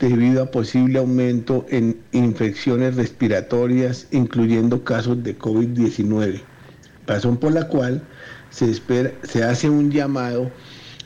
debido 0.00 0.42
a 0.42 0.50
posible 0.50 0.98
aumento 0.98 1.64
en 1.68 1.96
infecciones 2.10 2.96
respiratorias, 2.96 4.08
incluyendo 4.10 4.82
casos 4.82 5.22
de 5.22 5.38
COVID-19, 5.38 6.40
razón 7.06 7.36
por 7.36 7.52
la 7.52 7.68
cual 7.68 8.02
se, 8.50 8.74
se 9.22 9.44
hace 9.44 9.70
un 9.70 9.92
llamado 9.92 10.50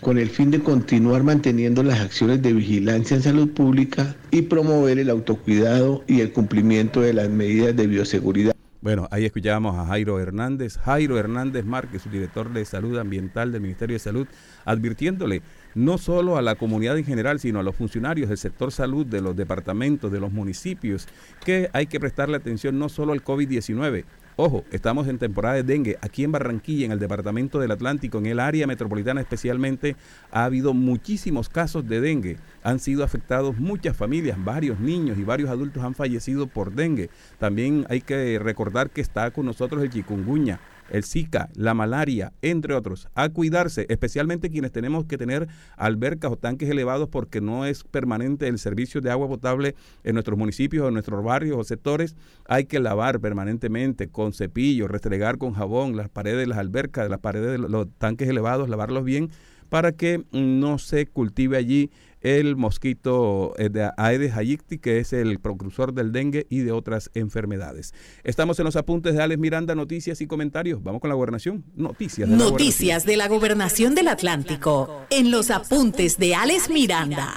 con 0.06 0.18
el 0.18 0.30
fin 0.30 0.52
de 0.52 0.60
continuar 0.60 1.24
manteniendo 1.24 1.82
las 1.82 1.98
acciones 1.98 2.40
de 2.40 2.52
vigilancia 2.52 3.16
en 3.16 3.24
salud 3.24 3.48
pública 3.48 4.14
y 4.30 4.42
promover 4.42 5.00
el 5.00 5.10
autocuidado 5.10 6.04
y 6.06 6.20
el 6.20 6.32
cumplimiento 6.32 7.00
de 7.00 7.12
las 7.12 7.28
medidas 7.28 7.74
de 7.74 7.88
bioseguridad. 7.88 8.54
Bueno, 8.80 9.08
ahí 9.10 9.24
escuchábamos 9.24 9.76
a 9.76 9.84
Jairo 9.86 10.20
Hernández, 10.20 10.76
Jairo 10.76 11.18
Hernández 11.18 11.64
Márquez, 11.64 12.02
su 12.02 12.08
director 12.08 12.52
de 12.52 12.64
Salud 12.64 12.96
Ambiental 12.98 13.50
del 13.50 13.62
Ministerio 13.62 13.96
de 13.96 13.98
Salud, 13.98 14.28
advirtiéndole 14.64 15.42
no 15.74 15.98
solo 15.98 16.36
a 16.36 16.42
la 16.42 16.54
comunidad 16.54 16.96
en 16.96 17.04
general, 17.04 17.40
sino 17.40 17.58
a 17.58 17.64
los 17.64 17.74
funcionarios 17.74 18.28
del 18.28 18.38
sector 18.38 18.70
salud, 18.70 19.06
de 19.06 19.20
los 19.20 19.34
departamentos, 19.34 20.12
de 20.12 20.20
los 20.20 20.30
municipios, 20.30 21.08
que 21.44 21.68
hay 21.72 21.88
que 21.88 21.98
prestarle 21.98 22.36
atención 22.36 22.78
no 22.78 22.88
solo 22.88 23.12
al 23.12 23.24
COVID-19, 23.24 24.04
Ojo, 24.38 24.64
estamos 24.70 25.08
en 25.08 25.16
temporada 25.16 25.54
de 25.54 25.62
dengue. 25.62 25.96
Aquí 26.02 26.22
en 26.22 26.30
Barranquilla, 26.30 26.84
en 26.84 26.92
el 26.92 26.98
departamento 26.98 27.58
del 27.58 27.70
Atlántico, 27.70 28.18
en 28.18 28.26
el 28.26 28.38
área 28.38 28.66
metropolitana 28.66 29.22
especialmente, 29.22 29.96
ha 30.30 30.44
habido 30.44 30.74
muchísimos 30.74 31.48
casos 31.48 31.88
de 31.88 32.02
dengue. 32.02 32.36
Han 32.62 32.78
sido 32.78 33.02
afectados 33.02 33.56
muchas 33.56 33.96
familias, 33.96 34.36
varios 34.44 34.78
niños 34.78 35.16
y 35.16 35.24
varios 35.24 35.48
adultos 35.48 35.82
han 35.82 35.94
fallecido 35.94 36.48
por 36.48 36.72
dengue. 36.72 37.08
También 37.38 37.86
hay 37.88 38.02
que 38.02 38.38
recordar 38.38 38.90
que 38.90 39.00
está 39.00 39.30
con 39.30 39.46
nosotros 39.46 39.82
el 39.82 39.88
chikungunya 39.88 40.60
el 40.90 41.04
Zika, 41.04 41.48
la 41.54 41.74
malaria, 41.74 42.32
entre 42.42 42.74
otros, 42.74 43.08
a 43.14 43.28
cuidarse, 43.28 43.86
especialmente 43.88 44.50
quienes 44.50 44.72
tenemos 44.72 45.04
que 45.04 45.18
tener 45.18 45.48
albercas 45.76 46.32
o 46.32 46.36
tanques 46.36 46.68
elevados 46.70 47.08
porque 47.08 47.40
no 47.40 47.66
es 47.66 47.84
permanente 47.84 48.48
el 48.48 48.58
servicio 48.58 49.00
de 49.00 49.10
agua 49.10 49.28
potable 49.28 49.74
en 50.04 50.14
nuestros 50.14 50.38
municipios, 50.38 50.86
en 50.88 50.94
nuestros 50.94 51.22
barrios 51.24 51.56
o 51.58 51.64
sectores. 51.64 52.16
Hay 52.48 52.64
que 52.64 52.80
lavar 52.80 53.20
permanentemente 53.20 54.08
con 54.08 54.32
cepillo, 54.32 54.88
restregar 54.88 55.38
con 55.38 55.52
jabón 55.52 55.96
las 55.96 56.08
paredes 56.08 56.40
de 56.40 56.46
las 56.46 56.58
albercas, 56.58 57.08
las 57.10 57.20
paredes 57.20 57.52
de 57.52 57.68
los 57.68 57.88
tanques 57.98 58.28
elevados, 58.28 58.68
lavarlos 58.68 59.04
bien 59.04 59.30
para 59.68 59.92
que 59.92 60.24
no 60.32 60.78
se 60.78 61.06
cultive 61.06 61.56
allí 61.56 61.90
el 62.26 62.56
mosquito 62.56 63.54
eh, 63.56 63.68
de 63.68 63.88
Aedes 63.96 64.34
aegypti, 64.34 64.78
que 64.78 64.98
es 64.98 65.12
el 65.12 65.38
precursor 65.38 65.94
del 65.94 66.10
dengue 66.10 66.48
y 66.50 66.58
de 66.58 66.72
otras 66.72 67.08
enfermedades. 67.14 67.94
Estamos 68.24 68.58
en 68.58 68.64
los 68.64 68.74
apuntes 68.74 69.14
de 69.14 69.22
Alex 69.22 69.38
Miranda, 69.38 69.76
noticias 69.76 70.20
y 70.20 70.26
comentarios. 70.26 70.82
Vamos 70.82 71.00
con 71.00 71.08
la 71.08 71.14
gobernación. 71.14 71.64
Noticias 71.76 72.28
de 72.28 72.36
Noticias 72.36 73.04
la 73.04 73.12
de 73.12 73.16
la 73.16 73.28
gobernación 73.28 73.94
del 73.94 74.08
Atlántico. 74.08 75.06
En 75.10 75.30
los 75.30 75.52
apuntes 75.52 76.18
de 76.18 76.34
Alex 76.34 76.68
Miranda. 76.68 77.32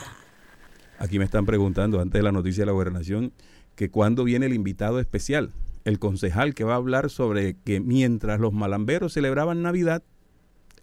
Aquí 0.97 1.19
me 1.19 1.25
están 1.25 1.45
preguntando, 1.45 2.01
antes 2.01 2.17
de 2.17 2.23
la 2.23 2.31
noticia 2.31 2.63
de 2.63 2.65
la 2.65 2.71
gobernación, 2.71 3.31
que 3.75 3.91
cuándo 3.91 4.23
viene 4.23 4.47
el 4.47 4.53
invitado 4.53 4.99
especial, 4.99 5.51
el 5.85 5.99
concejal 5.99 6.55
que 6.55 6.63
va 6.63 6.73
a 6.73 6.77
hablar 6.77 7.11
sobre 7.11 7.55
que 7.63 7.79
mientras 7.79 8.39
los 8.39 8.53
malamberos 8.53 9.13
celebraban 9.13 9.61
Navidad, 9.61 10.01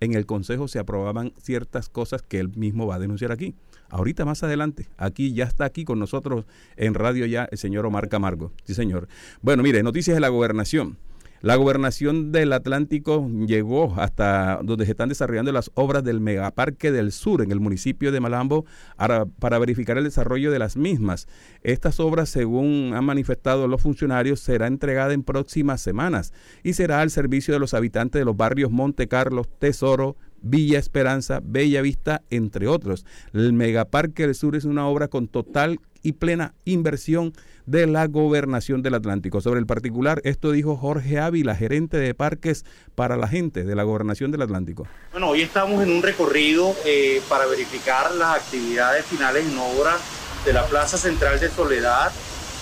en 0.01 0.15
el 0.15 0.27
Consejo 0.27 0.69
se 0.69 0.79
aprobaban 0.79 1.33
ciertas 1.41 1.89
cosas 1.89 2.23
que 2.23 2.39
él 2.39 2.51
mismo 2.57 2.87
va 2.87 2.97
a 2.97 2.99
denunciar 2.99 3.33
aquí. 3.33 3.55
Ahorita 3.89 4.25
más 4.25 4.43
adelante, 4.43 4.89
aquí 4.97 5.33
ya 5.33 5.45
está 5.45 5.65
aquí 5.65 5.85
con 5.85 5.99
nosotros 5.99 6.45
en 6.77 6.95
radio 6.95 7.25
ya 7.27 7.49
el 7.51 7.59
señor 7.59 7.87
Omar 7.87 8.09
Camargo. 8.09 8.53
Sí, 8.65 8.75
señor. 8.75 9.09
Bueno, 9.43 9.63
mire, 9.63 9.83
noticias 9.83 10.17
de 10.17 10.21
la 10.21 10.29
gobernación. 10.29 10.97
La 11.43 11.57
gobernación 11.57 12.33
del 12.33 12.53
Atlántico 12.53 13.29
llegó 13.47 13.95
hasta 13.97 14.61
donde 14.63 14.87
se 14.87 14.93
están 14.93 15.11
desarrollando 15.11 15.53
las 15.53 15.71
obras 15.75 16.03
del 16.03 16.21
Megaparque 16.21 16.91
del 16.91 17.13
Sur 17.13 17.43
en 17.43 17.53
el 17.53 17.61
municipio 17.61 18.11
de 18.11 18.21
Malambo 18.21 18.65
para, 18.97 19.59
verificar 19.59 19.99
el 19.99 20.05
desarrollo 20.05 20.51
de 20.51 20.59
las 20.59 20.77
mismas. 20.77 21.29
Estas 21.63 22.01
obras, 22.01 22.31
según 22.31 22.93
han 22.95 23.05
manifestado 23.05 23.69
los 23.69 23.83
funcionarios, 23.83 24.41
será 24.41 24.67
entregada 24.67 25.13
en 25.13 25.23
próximas 25.23 25.81
semanas 25.81 26.33
y 26.63 26.73
será 26.73 27.01
al 27.01 27.11
servicio 27.11 27.53
de 27.53 27.61
los 27.61 27.75
habitantes 27.75 28.19
de 28.19 28.25
los 28.25 28.37
barrios 28.37 28.71
Monte 28.71 29.07
Carlos, 29.07 29.47
Tesoro, 29.59 30.17
Villa 30.43 30.79
Esperanza, 30.79 31.41
Bella 31.43 31.83
Vista, 31.83 32.23
entre 32.31 32.69
otros. 32.69 33.05
El 33.33 33.53
Megaparque 33.53 34.27
del 34.27 34.35
Sur 34.35 34.57
es 34.57 34.65
una 34.65 34.87
obra 34.87 35.09
con 35.09 35.29
total 35.29 35.81
y 36.03 36.13
plena 36.13 36.55
inversión 36.65 37.33
de 37.67 37.87
la 37.87 38.07
gobernación 38.07 38.81
del 38.83 38.95
Atlántico. 38.95 39.41
Sobre 39.41 39.59
el 39.59 39.67
particular, 39.67 40.21
esto 40.25 40.53
dijo 40.53 40.77
Jorge 40.77 41.19
Ávila, 41.19 41.57
gerente 41.57 41.97
de 41.97 42.15
parques 42.15 42.65
para 42.95 43.17
la 43.17 43.27
gente 43.27 43.65
de 43.65 43.75
la 43.75 43.83
gobernación 43.83 44.31
del 44.31 44.43
Atlántico. 44.43 44.87
Bueno, 45.11 45.31
hoy 45.31 45.43
estamos 45.43 45.83
en 45.83 45.91
un 45.91 46.03
recorrido 46.03 46.77
eh, 46.85 47.21
para 47.29 47.47
verificar 47.47 48.15
las 48.15 48.37
actividades 48.37 49.05
finales 49.07 49.45
en 49.47 49.59
obra 49.59 49.97
de 50.45 50.53
la 50.53 50.65
Plaza 50.67 50.97
Central 50.97 51.41
de 51.41 51.51
Soledad 51.51 52.13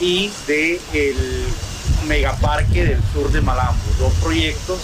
y 0.01 0.31
del 0.47 1.45
Megaparque 2.09 2.85
del 2.85 3.03
Sur 3.13 3.31
de 3.31 3.43
Malambo, 3.43 3.83
dos 3.99 4.13
proyectos 4.23 4.81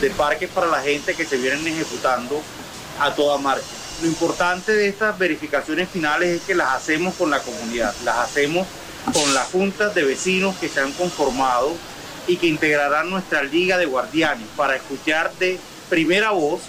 de 0.00 0.10
parques 0.10 0.50
para 0.50 0.66
la 0.66 0.82
gente 0.82 1.14
que 1.14 1.24
se 1.24 1.36
vienen 1.36 1.66
ejecutando 1.66 2.40
a 3.00 3.14
toda 3.14 3.38
marcha. 3.38 3.64
Lo 4.02 4.08
importante 4.08 4.72
de 4.72 4.88
estas 4.88 5.18
verificaciones 5.18 5.88
finales 5.88 6.40
es 6.40 6.42
que 6.42 6.54
las 6.54 6.74
hacemos 6.74 7.14
con 7.14 7.30
la 7.30 7.40
comunidad, 7.40 7.94
las 8.04 8.16
hacemos 8.16 8.66
con 9.12 9.34
las 9.34 9.46
juntas 9.48 9.94
de 9.94 10.04
vecinos 10.04 10.56
que 10.56 10.68
se 10.68 10.80
han 10.80 10.92
conformado 10.92 11.72
y 12.26 12.36
que 12.36 12.46
integrarán 12.46 13.08
nuestra 13.08 13.42
liga 13.42 13.78
de 13.78 13.86
guardianes 13.86 14.46
para 14.56 14.76
escuchar 14.76 15.32
de 15.38 15.58
primera 15.88 16.32
voz 16.32 16.62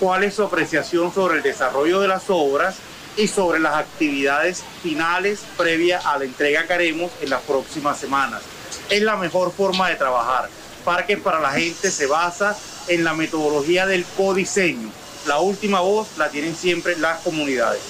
cuál 0.00 0.24
es 0.24 0.34
su 0.34 0.42
apreciación 0.44 1.12
sobre 1.12 1.36
el 1.36 1.42
desarrollo 1.42 2.00
de 2.00 2.08
las 2.08 2.24
obras 2.28 2.76
y 3.16 3.28
sobre 3.28 3.60
las 3.60 3.74
actividades 3.74 4.62
finales 4.82 5.40
previas 5.58 6.06
a 6.06 6.18
la 6.18 6.24
entrega 6.24 6.66
que 6.66 6.72
haremos 6.72 7.10
en 7.20 7.30
las 7.30 7.42
próximas 7.42 7.98
semanas. 7.98 8.42
Es 8.88 9.02
la 9.02 9.16
mejor 9.16 9.52
forma 9.52 9.90
de 9.90 9.96
trabajar 9.96 10.48
Parques 10.82 11.18
para 11.20 11.40
la 11.40 11.52
Gente 11.52 11.90
se 11.90 12.06
basa 12.06 12.56
en 12.88 13.04
la 13.04 13.14
metodología 13.14 13.86
del 13.86 14.04
codiseño. 14.16 14.90
La 15.26 15.38
última 15.38 15.80
voz 15.80 16.18
la 16.18 16.28
tienen 16.28 16.54
siempre 16.54 16.96
las 16.98 17.20
comunidades. 17.20 17.80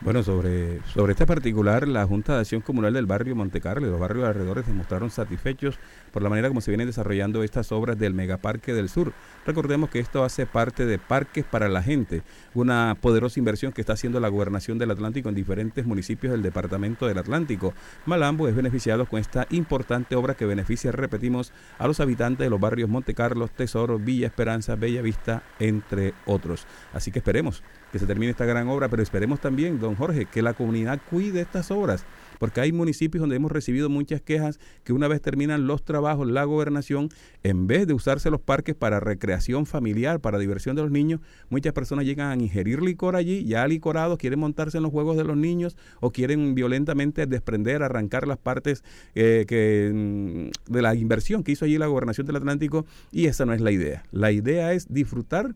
Bueno, 0.00 0.22
sobre, 0.22 0.80
sobre 0.92 1.12
este 1.12 1.24
particular, 1.24 1.88
la 1.88 2.06
Junta 2.06 2.34
de 2.34 2.40
Acción 2.40 2.60
Comunal 2.60 2.92
del 2.92 3.06
barrio 3.06 3.34
Montecarlo 3.34 3.86
y 3.86 3.90
los 3.90 3.98
barrios 3.98 4.26
alrededores 4.26 4.66
se 4.66 4.72
mostraron 4.72 5.10
satisfechos 5.10 5.78
por 6.14 6.22
la 6.22 6.30
manera 6.30 6.46
como 6.46 6.60
se 6.60 6.70
vienen 6.70 6.86
desarrollando 6.86 7.42
estas 7.42 7.72
obras 7.72 7.98
del 7.98 8.14
Megaparque 8.14 8.72
del 8.72 8.88
Sur. 8.88 9.12
Recordemos 9.44 9.90
que 9.90 9.98
esto 9.98 10.22
hace 10.22 10.46
parte 10.46 10.86
de 10.86 11.00
Parques 11.00 11.44
para 11.44 11.68
la 11.68 11.82
Gente, 11.82 12.22
una 12.54 12.96
poderosa 13.00 13.40
inversión 13.40 13.72
que 13.72 13.80
está 13.80 13.94
haciendo 13.94 14.20
la 14.20 14.28
Gobernación 14.28 14.78
del 14.78 14.92
Atlántico 14.92 15.28
en 15.28 15.34
diferentes 15.34 15.84
municipios 15.84 16.30
del 16.30 16.42
Departamento 16.42 17.08
del 17.08 17.18
Atlántico. 17.18 17.74
Malambo 18.06 18.46
es 18.46 18.54
beneficiado 18.54 19.06
con 19.06 19.18
esta 19.18 19.48
importante 19.50 20.14
obra 20.14 20.34
que 20.34 20.46
beneficia, 20.46 20.92
repetimos, 20.92 21.52
a 21.78 21.88
los 21.88 21.98
habitantes 21.98 22.46
de 22.46 22.50
los 22.50 22.60
barrios 22.60 22.88
Montecarlo, 22.88 23.48
Tesoro, 23.48 23.98
Villa 23.98 24.28
Esperanza, 24.28 24.76
Bella 24.76 25.02
Vista, 25.02 25.42
entre 25.58 26.14
otros. 26.26 26.64
Así 26.92 27.10
que 27.10 27.18
esperemos 27.18 27.64
que 27.90 27.98
se 27.98 28.06
termine 28.06 28.30
esta 28.30 28.44
gran 28.44 28.68
obra, 28.68 28.88
pero 28.88 29.02
esperemos 29.02 29.40
también, 29.40 29.80
don 29.80 29.96
Jorge, 29.96 30.26
que 30.26 30.42
la 30.42 30.54
comunidad 30.54 31.00
cuide 31.10 31.40
estas 31.40 31.72
obras, 31.72 32.04
porque 32.44 32.60
hay 32.60 32.72
municipios 32.72 33.22
donde 33.22 33.36
hemos 33.36 33.50
recibido 33.50 33.88
muchas 33.88 34.20
quejas 34.20 34.60
que 34.82 34.92
una 34.92 35.08
vez 35.08 35.22
terminan 35.22 35.66
los 35.66 35.82
trabajos, 35.82 36.28
la 36.28 36.44
gobernación, 36.44 37.08
en 37.42 37.66
vez 37.66 37.86
de 37.86 37.94
usarse 37.94 38.28
los 38.28 38.38
parques 38.38 38.74
para 38.74 39.00
recreación 39.00 39.64
familiar, 39.64 40.20
para 40.20 40.38
diversión 40.38 40.76
de 40.76 40.82
los 40.82 40.90
niños, 40.90 41.22
muchas 41.48 41.72
personas 41.72 42.04
llegan 42.04 42.38
a 42.38 42.42
ingerir 42.42 42.82
licor 42.82 43.16
allí, 43.16 43.46
ya 43.46 43.66
licorados, 43.66 44.18
quieren 44.18 44.40
montarse 44.40 44.76
en 44.76 44.82
los 44.82 44.92
juegos 44.92 45.16
de 45.16 45.24
los 45.24 45.38
niños 45.38 45.78
o 46.00 46.10
quieren 46.10 46.54
violentamente 46.54 47.24
desprender, 47.24 47.82
arrancar 47.82 48.28
las 48.28 48.36
partes 48.36 48.84
eh, 49.14 49.46
que, 49.48 49.90
mm, 49.94 50.70
de 50.70 50.82
la 50.82 50.94
inversión 50.94 51.44
que 51.44 51.52
hizo 51.52 51.64
allí 51.64 51.78
la 51.78 51.86
gobernación 51.86 52.26
del 52.26 52.36
Atlántico 52.36 52.84
y 53.10 53.24
esa 53.24 53.46
no 53.46 53.54
es 53.54 53.62
la 53.62 53.70
idea. 53.70 54.04
La 54.12 54.32
idea 54.32 54.74
es 54.74 54.92
disfrutar 54.92 55.54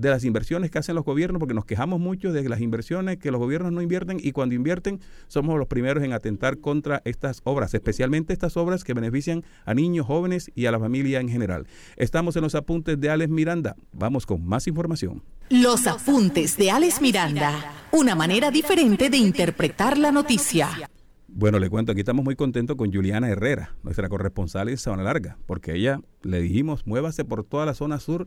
de 0.00 0.08
las 0.08 0.24
inversiones 0.24 0.70
que 0.70 0.78
hacen 0.78 0.94
los 0.94 1.04
gobiernos, 1.04 1.38
porque 1.38 1.54
nos 1.54 1.66
quejamos 1.66 2.00
mucho 2.00 2.32
de 2.32 2.48
las 2.48 2.60
inversiones 2.60 3.18
que 3.18 3.30
los 3.30 3.38
gobiernos 3.38 3.72
no 3.72 3.82
invierten 3.82 4.18
y 4.20 4.32
cuando 4.32 4.54
invierten 4.54 5.00
somos 5.28 5.58
los 5.58 5.68
primeros 5.68 6.02
en 6.02 6.12
atentar 6.12 6.58
contra 6.58 7.02
estas 7.04 7.42
obras, 7.44 7.74
especialmente 7.74 8.32
estas 8.32 8.56
obras 8.56 8.82
que 8.82 8.94
benefician 8.94 9.44
a 9.66 9.74
niños, 9.74 10.06
jóvenes 10.06 10.50
y 10.54 10.66
a 10.66 10.72
la 10.72 10.78
familia 10.78 11.20
en 11.20 11.28
general. 11.28 11.66
Estamos 11.96 12.34
en 12.36 12.42
los 12.42 12.54
apuntes 12.54 12.98
de 12.98 13.10
Alex 13.10 13.30
Miranda. 13.30 13.76
Vamos 13.92 14.24
con 14.24 14.44
más 14.44 14.66
información. 14.66 15.22
Los 15.50 15.86
apuntes 15.86 16.56
de 16.56 16.70
Alex 16.70 17.02
Miranda, 17.02 17.52
una 17.92 18.14
manera 18.14 18.50
diferente 18.50 19.10
de 19.10 19.18
interpretar 19.18 19.98
la 19.98 20.12
noticia. 20.12 20.88
Bueno, 21.32 21.60
le 21.60 21.70
cuento, 21.70 21.92
aquí 21.92 22.00
estamos 22.00 22.24
muy 22.24 22.34
contentos 22.34 22.76
con 22.76 22.92
Juliana 22.92 23.28
Herrera, 23.28 23.74
nuestra 23.84 24.08
corresponsal 24.08 24.68
en 24.68 24.78
Sabana 24.78 25.04
Larga, 25.04 25.38
porque 25.46 25.76
ella 25.76 26.00
le 26.22 26.40
dijimos, 26.40 26.86
muévase 26.86 27.24
por 27.24 27.44
toda 27.44 27.66
la 27.66 27.74
zona 27.74 28.00
sur 28.00 28.26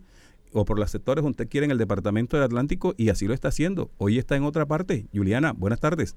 o 0.54 0.66
por 0.66 0.80
los 0.80 0.92
sectores 0.92 1.24
donde 1.24 1.48
quiere 1.48 1.66
en 1.66 1.72
el 1.72 1.78
Departamento 1.78 2.38
del 2.38 2.46
Atlántico 2.46 2.94
y 2.98 3.10
así 3.10 3.28
lo 3.28 3.34
está 3.34 3.50
haciendo. 3.50 3.90
Hoy 3.98 4.18
está 4.18 4.36
en 4.36 4.44
otra 4.44 4.66
parte. 4.66 5.06
Juliana, 5.14 5.54
buenas 5.54 5.80
tardes. 5.80 6.16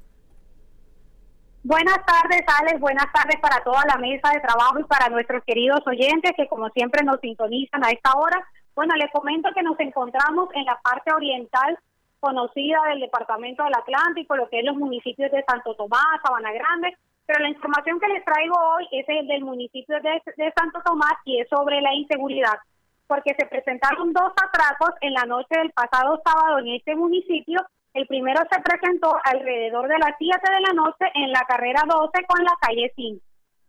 Buenas 1.62 1.98
tardes, 2.06 2.42
Alex. 2.60 2.78
Buenas 2.78 3.12
tardes 3.12 3.40
para 3.40 3.62
toda 3.64 3.82
la 3.88 3.96
mesa 3.96 4.30
de 4.30 4.40
trabajo 4.40 4.78
y 4.78 4.84
para 4.84 5.08
nuestros 5.08 5.42
queridos 5.44 5.80
oyentes 5.84 6.30
que 6.36 6.46
como 6.46 6.68
siempre 6.68 7.02
nos 7.04 7.18
sintonizan 7.20 7.84
a 7.84 7.90
esta 7.90 8.12
hora. 8.14 8.38
Bueno, 8.76 8.94
les 8.94 9.10
comento 9.10 9.48
que 9.52 9.64
nos 9.64 9.78
encontramos 9.80 10.48
en 10.54 10.64
la 10.64 10.78
parte 10.80 11.12
oriental 11.12 11.76
conocida 12.20 12.78
del 12.90 13.00
Departamento 13.00 13.64
del 13.64 13.74
Atlántico, 13.74 14.36
lo 14.36 14.48
que 14.48 14.60
es 14.60 14.64
los 14.64 14.76
municipios 14.76 15.32
de 15.32 15.44
Santo 15.44 15.74
Tomás, 15.74 16.20
Sabana 16.24 16.52
Grande, 16.52 16.96
pero 17.26 17.40
la 17.40 17.48
información 17.48 17.98
que 17.98 18.08
les 18.08 18.24
traigo 18.24 18.54
hoy 18.54 18.86
es 18.92 19.04
el 19.08 19.26
del 19.26 19.42
municipio 19.42 19.96
de, 20.00 20.22
de 20.36 20.52
Santo 20.56 20.80
Tomás 20.84 21.14
y 21.24 21.40
es 21.40 21.48
sobre 21.48 21.80
la 21.80 21.92
inseguridad 21.94 22.58
porque 23.06 23.34
se 23.38 23.46
presentaron 23.46 24.12
dos 24.12 24.32
atracos 24.36 24.90
en 25.00 25.14
la 25.14 25.25
noche 25.25 25.58
del 25.58 25.70
pasado 25.70 26.20
sábado 26.25 26.58
en 26.58 26.68
este 26.68 26.94
municipio. 26.94 27.60
El 27.94 28.06
primero 28.06 28.42
se 28.50 28.60
presentó 28.60 29.16
alrededor 29.25 29.88
de 29.88 29.98
las 29.98 30.12
7 30.18 30.38
de 30.52 30.60
la 30.60 30.72
noche 30.75 31.06
en 31.14 31.32
la 31.32 31.40
carrera 31.48 31.82
12 31.88 32.26
con 32.26 32.44
la 32.44 32.52
calle 32.60 32.92
5, 32.94 33.20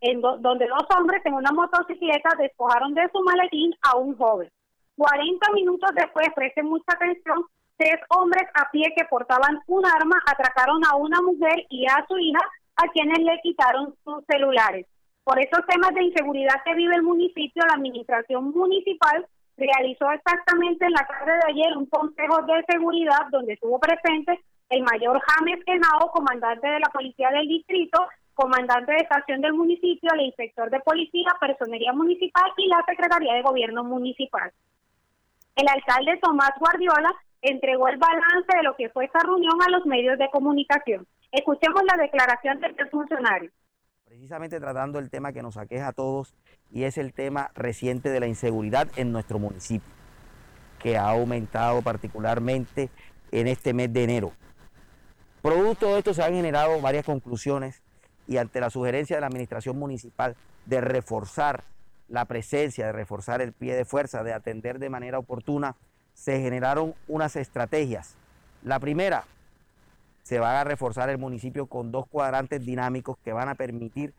en 0.02 0.22
donde 0.22 0.68
dos 0.68 0.86
hombres 0.98 1.22
en 1.26 1.34
una 1.34 1.52
motocicleta 1.52 2.30
despojaron 2.38 2.94
de 2.94 3.10
su 3.14 3.22
maletín 3.22 3.74
a 3.84 3.98
un 3.98 4.18
joven. 4.18 4.50
40 4.98 5.52
minutos 5.54 5.92
después, 5.96 6.28
presten 6.36 6.66
mucha 6.66 6.92
atención, 6.94 7.46
tres 7.78 8.02
hombres 8.10 8.44
a 8.56 8.70
pie 8.72 8.94
que 8.98 9.06
portaban 9.06 9.62
un 9.68 9.86
arma 9.86 10.22
atracaron 10.26 10.84
a 10.86 10.96
una 10.96 11.22
mujer 11.22 11.66
y 11.70 11.86
a 11.86 12.04
su 12.08 12.18
hija, 12.18 12.42
a 12.76 12.88
quienes 12.90 13.20
le 13.20 13.40
quitaron 13.42 13.96
sus 14.04 14.26
celulares. 14.26 14.88
Por 15.28 15.38
esos 15.44 15.60
temas 15.66 15.94
de 15.94 16.06
inseguridad 16.06 16.64
que 16.64 16.74
vive 16.74 16.96
el 16.96 17.04
municipio, 17.04 17.62
la 17.68 17.74
administración 17.74 18.50
municipal 18.52 19.28
realizó 19.58 20.10
exactamente 20.10 20.86
en 20.86 20.94
la 20.94 21.06
tarde 21.06 21.34
de 21.34 21.52
ayer 21.52 21.76
un 21.76 21.86
consejo 21.88 22.44
de 22.44 22.64
seguridad 22.66 23.28
donde 23.30 23.52
estuvo 23.52 23.78
presente 23.78 24.40
el 24.70 24.84
mayor 24.84 25.20
James 25.28 25.60
Henao, 25.66 26.12
comandante 26.14 26.66
de 26.66 26.80
la 26.80 26.88
policía 26.94 27.30
del 27.32 27.46
distrito, 27.46 28.08
comandante 28.36 28.94
de 28.94 29.00
estación 29.00 29.42
del 29.42 29.52
municipio, 29.52 30.10
el 30.14 30.28
inspector 30.28 30.70
de 30.70 30.80
policía, 30.80 31.36
personería 31.42 31.92
municipal 31.92 32.50
y 32.56 32.70
la 32.70 32.82
secretaría 32.88 33.34
de 33.34 33.42
gobierno 33.42 33.84
municipal. 33.84 34.50
El 35.58 35.68
alcalde 35.68 36.22
Tomás 36.22 36.54
Guardiola 36.58 37.14
entregó 37.42 37.90
el 37.90 37.98
balance 37.98 38.56
de 38.56 38.64
lo 38.64 38.78
que 38.78 38.88
fue 38.92 39.04
esta 39.04 39.20
reunión 39.20 39.62
a 39.62 39.72
los 39.72 39.86
medios 39.86 40.18
de 40.20 40.30
comunicación. 40.30 41.06
Escuchemos 41.34 41.84
la 41.84 42.02
declaración 42.02 42.62
del 42.62 42.90
funcionario 42.90 43.52
precisamente 44.08 44.62
tratando 44.62 45.00
el 45.00 45.10
tema 45.10 45.34
que 45.34 45.42
nos 45.42 45.58
aqueja 45.58 45.90
a 45.90 45.92
todos 45.92 46.34
y 46.72 46.84
es 46.84 46.98
el 46.98 47.12
tema 47.12 47.52
reciente 47.56 48.10
de 48.10 48.22
la 48.22 48.28
inseguridad 48.28 48.88
en 48.96 49.12
nuestro 49.12 49.38
municipio, 49.38 49.92
que 50.80 50.98
ha 50.98 51.10
aumentado 51.10 51.82
particularmente 51.82 52.90
en 53.32 53.48
este 53.48 53.74
mes 53.74 53.92
de 53.92 54.04
enero. 54.06 54.32
Producto 55.42 55.88
de 55.88 56.00
esto 56.00 56.14
se 56.14 56.24
han 56.24 56.34
generado 56.34 56.80
varias 56.80 57.04
conclusiones 57.04 57.82
y 58.28 58.38
ante 58.38 58.62
la 58.62 58.70
sugerencia 58.70 59.18
de 59.18 59.22
la 59.22 59.28
administración 59.28 59.78
municipal 59.78 60.38
de 60.66 60.80
reforzar 60.80 61.66
la 62.08 62.24
presencia, 62.24 62.86
de 62.86 62.94
reforzar 62.94 63.42
el 63.42 63.52
pie 63.52 63.76
de 63.76 63.84
fuerza, 63.84 64.24
de 64.24 64.32
atender 64.32 64.80
de 64.80 64.90
manera 64.90 65.20
oportuna, 65.20 65.76
se 66.14 66.40
generaron 66.40 66.96
unas 67.10 67.36
estrategias. 67.36 68.16
La 68.64 68.80
primera, 68.80 69.26
se 70.28 70.40
va 70.40 70.60
a 70.60 70.66
reforzar 70.66 71.10
el 71.10 71.18
municipio 71.18 71.68
con 71.68 71.90
dos 71.90 72.06
cuadrantes 72.06 72.66
dinámicos 72.66 73.18
que 73.24 73.32
van 73.32 73.48
a 73.48 73.56
permitir 73.56 74.14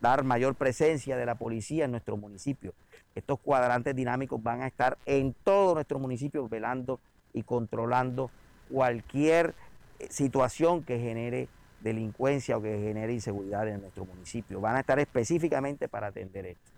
dar 0.00 0.22
mayor 0.22 0.54
presencia 0.54 1.16
de 1.16 1.26
la 1.26 1.34
policía 1.34 1.86
en 1.86 1.90
nuestro 1.90 2.16
municipio. 2.16 2.72
Estos 3.16 3.40
cuadrantes 3.40 3.96
dinámicos 3.96 4.40
van 4.40 4.62
a 4.62 4.68
estar 4.68 4.96
en 5.06 5.34
todo 5.42 5.74
nuestro 5.74 5.98
municipio 5.98 6.48
velando 6.48 7.00
y 7.32 7.42
controlando 7.42 8.30
cualquier 8.70 9.56
eh, 9.98 10.06
situación 10.08 10.84
que 10.84 11.00
genere 11.00 11.48
delincuencia 11.80 12.56
o 12.56 12.62
que 12.62 12.78
genere 12.78 13.12
inseguridad 13.12 13.66
en 13.66 13.80
nuestro 13.80 14.04
municipio. 14.04 14.60
Van 14.60 14.76
a 14.76 14.80
estar 14.80 15.00
específicamente 15.00 15.88
para 15.88 16.06
atender 16.06 16.46
esto. 16.46 16.70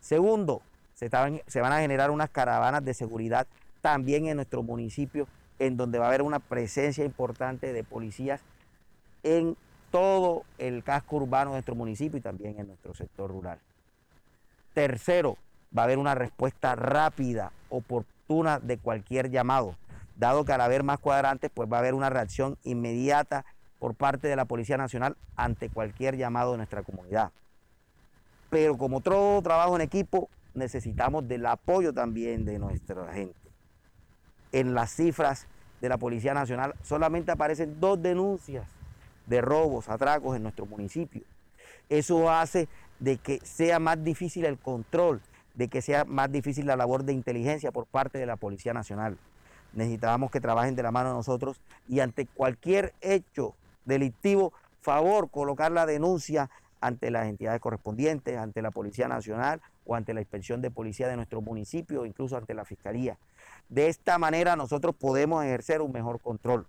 Segundo, 0.00 0.60
se, 0.92 1.08
se 1.46 1.60
van 1.62 1.72
a 1.72 1.80
generar 1.80 2.10
unas 2.10 2.28
caravanas 2.28 2.84
de 2.84 2.92
seguridad 2.92 3.46
también 3.80 4.26
en 4.26 4.36
nuestro 4.36 4.62
municipio 4.62 5.26
en 5.62 5.76
donde 5.76 6.00
va 6.00 6.06
a 6.06 6.08
haber 6.08 6.22
una 6.22 6.40
presencia 6.40 7.04
importante 7.04 7.72
de 7.72 7.84
policías 7.84 8.40
en 9.22 9.56
todo 9.92 10.42
el 10.58 10.82
casco 10.82 11.16
urbano 11.16 11.50
de 11.50 11.56
nuestro 11.56 11.76
municipio 11.76 12.18
y 12.18 12.20
también 12.20 12.58
en 12.58 12.66
nuestro 12.66 12.94
sector 12.94 13.30
rural. 13.30 13.60
Tercero, 14.74 15.36
va 15.76 15.82
a 15.82 15.84
haber 15.84 15.98
una 15.98 16.16
respuesta 16.16 16.74
rápida, 16.74 17.52
oportuna 17.68 18.58
de 18.58 18.76
cualquier 18.76 19.30
llamado. 19.30 19.76
Dado 20.16 20.44
que 20.44 20.52
al 20.52 20.62
haber 20.62 20.82
más 20.82 20.98
cuadrantes, 20.98 21.48
pues 21.54 21.70
va 21.72 21.76
a 21.76 21.80
haber 21.80 21.94
una 21.94 22.10
reacción 22.10 22.58
inmediata 22.64 23.44
por 23.78 23.94
parte 23.94 24.26
de 24.26 24.34
la 24.34 24.46
Policía 24.46 24.78
Nacional 24.78 25.16
ante 25.36 25.68
cualquier 25.68 26.16
llamado 26.16 26.52
de 26.52 26.56
nuestra 26.56 26.82
comunidad. 26.82 27.30
Pero 28.50 28.76
como 28.76 29.00
todo 29.00 29.40
trabajo 29.42 29.76
en 29.76 29.82
equipo, 29.82 30.28
necesitamos 30.54 31.28
del 31.28 31.46
apoyo 31.46 31.92
también 31.92 32.44
de 32.44 32.58
nuestra 32.58 33.12
gente 33.12 33.42
en 34.52 34.74
las 34.74 34.90
cifras 34.94 35.46
de 35.82 35.88
la 35.88 35.98
Policía 35.98 36.32
Nacional 36.32 36.74
solamente 36.82 37.32
aparecen 37.32 37.80
dos 37.80 38.00
denuncias 38.00 38.64
de 39.26 39.40
robos, 39.40 39.88
atracos 39.88 40.36
en 40.36 40.44
nuestro 40.44 40.64
municipio. 40.64 41.22
Eso 41.88 42.30
hace 42.30 42.68
de 43.00 43.16
que 43.18 43.40
sea 43.42 43.80
más 43.80 44.02
difícil 44.02 44.44
el 44.44 44.58
control, 44.58 45.20
de 45.54 45.66
que 45.66 45.82
sea 45.82 46.04
más 46.04 46.30
difícil 46.30 46.66
la 46.66 46.76
labor 46.76 47.02
de 47.02 47.12
inteligencia 47.12 47.72
por 47.72 47.86
parte 47.86 48.18
de 48.18 48.26
la 48.26 48.36
Policía 48.36 48.72
Nacional. 48.72 49.18
Necesitamos 49.72 50.30
que 50.30 50.40
trabajen 50.40 50.76
de 50.76 50.84
la 50.84 50.92
mano 50.92 51.08
de 51.08 51.16
nosotros 51.16 51.60
y 51.88 51.98
ante 51.98 52.26
cualquier 52.26 52.94
hecho 53.00 53.54
delictivo, 53.84 54.52
favor 54.80 55.30
colocar 55.30 55.72
la 55.72 55.84
denuncia 55.84 56.48
ante 56.80 57.10
las 57.10 57.26
entidades 57.26 57.60
correspondientes, 57.60 58.38
ante 58.38 58.62
la 58.62 58.70
Policía 58.70 59.08
Nacional 59.08 59.60
o 59.84 59.94
ante 59.94 60.14
la 60.14 60.20
inspección 60.20 60.60
de 60.60 60.70
policía 60.70 61.08
de 61.08 61.16
nuestro 61.16 61.40
municipio, 61.40 62.06
incluso 62.06 62.36
ante 62.36 62.54
la 62.54 62.64
Fiscalía. 62.64 63.18
De 63.68 63.88
esta 63.88 64.18
manera 64.18 64.56
nosotros 64.56 64.94
podemos 64.94 65.44
ejercer 65.44 65.80
un 65.80 65.92
mejor 65.92 66.20
control. 66.20 66.66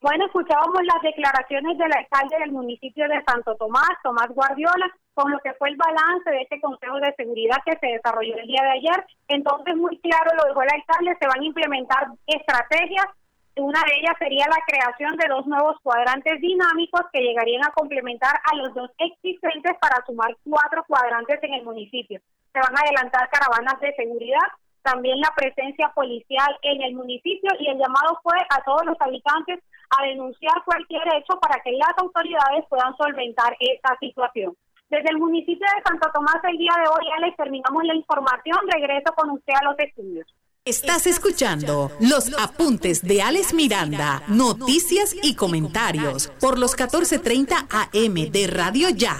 Bueno, 0.00 0.26
escuchábamos 0.26 0.82
las 0.84 1.02
declaraciones 1.02 1.78
del 1.78 1.90
alcalde 1.92 2.36
del 2.38 2.52
municipio 2.52 3.08
de 3.08 3.24
Santo 3.26 3.56
Tomás, 3.56 3.90
Tomás 4.02 4.28
Guardiola, 4.28 4.86
con 5.14 5.32
lo 5.32 5.38
que 5.40 5.54
fue 5.54 5.70
el 5.70 5.76
balance 5.76 6.30
de 6.30 6.42
este 6.42 6.60
Consejo 6.60 7.00
de 7.00 7.14
Seguridad 7.16 7.56
que 7.64 7.78
se 7.78 7.86
desarrolló 7.86 8.36
el 8.36 8.46
día 8.46 8.62
de 8.62 8.70
ayer. 8.70 9.06
Entonces, 9.28 9.74
muy 9.74 9.98
claro 10.00 10.30
lo 10.36 10.44
dejó 10.44 10.62
el 10.62 10.68
alcalde, 10.74 11.16
se 11.18 11.26
van 11.26 11.40
a 11.40 11.44
implementar 11.44 12.08
estrategias 12.26 13.06
Una 13.56 13.80
de 13.88 13.98
ellas 13.98 14.16
sería 14.18 14.44
la 14.48 14.60
creación 14.66 15.16
de 15.16 15.28
dos 15.28 15.46
nuevos 15.46 15.80
cuadrantes 15.82 16.40
dinámicos 16.42 17.00
que 17.10 17.22
llegarían 17.22 17.64
a 17.64 17.72
complementar 17.72 18.36
a 18.44 18.54
los 18.56 18.74
dos 18.74 18.90
existentes 18.98 19.72
para 19.80 20.04
sumar 20.04 20.36
cuatro 20.44 20.84
cuadrantes 20.86 21.42
en 21.42 21.54
el 21.54 21.64
municipio. 21.64 22.20
Se 22.52 22.60
van 22.60 22.76
a 22.76 22.80
adelantar 22.84 23.30
caravanas 23.30 23.80
de 23.80 23.94
seguridad, 23.94 24.44
también 24.82 25.18
la 25.20 25.32
presencia 25.34 25.90
policial 25.94 26.58
en 26.62 26.82
el 26.82 26.94
municipio 26.94 27.50
y 27.58 27.68
el 27.68 27.78
llamado 27.78 28.20
fue 28.22 28.36
a 28.38 28.62
todos 28.62 28.84
los 28.84 29.00
habitantes 29.00 29.58
a 29.98 30.04
denunciar 30.04 30.62
cualquier 30.66 31.02
hecho 31.16 31.40
para 31.40 31.58
que 31.62 31.72
las 31.72 31.96
autoridades 31.96 32.66
puedan 32.68 32.94
solventar 32.98 33.56
esta 33.58 33.96
situación. 33.98 34.54
Desde 34.90 35.10
el 35.10 35.16
municipio 35.16 35.66
de 35.66 35.82
Santo 35.82 36.10
Tomás 36.12 36.44
el 36.44 36.58
día 36.58 36.72
de 36.76 36.88
hoy 36.88 37.08
ya 37.08 37.26
les 37.26 37.36
terminamos 37.36 37.82
la 37.84 37.94
información. 37.94 38.58
Regreso 38.70 39.14
con 39.16 39.30
usted 39.30 39.54
a 39.58 39.64
los 39.64 39.78
estudios. 39.78 40.26
Estás 40.66 41.06
escuchando 41.06 41.92
los 42.00 42.32
apuntes 42.40 43.00
de 43.00 43.22
Alex 43.22 43.54
Miranda, 43.54 44.24
noticias 44.26 45.14
y 45.22 45.36
comentarios 45.36 46.32
por 46.40 46.58
los 46.58 46.74
14:30 46.74 47.68
AM 47.70 48.32
de 48.32 48.48
Radio 48.48 48.90
Ya. 48.90 49.16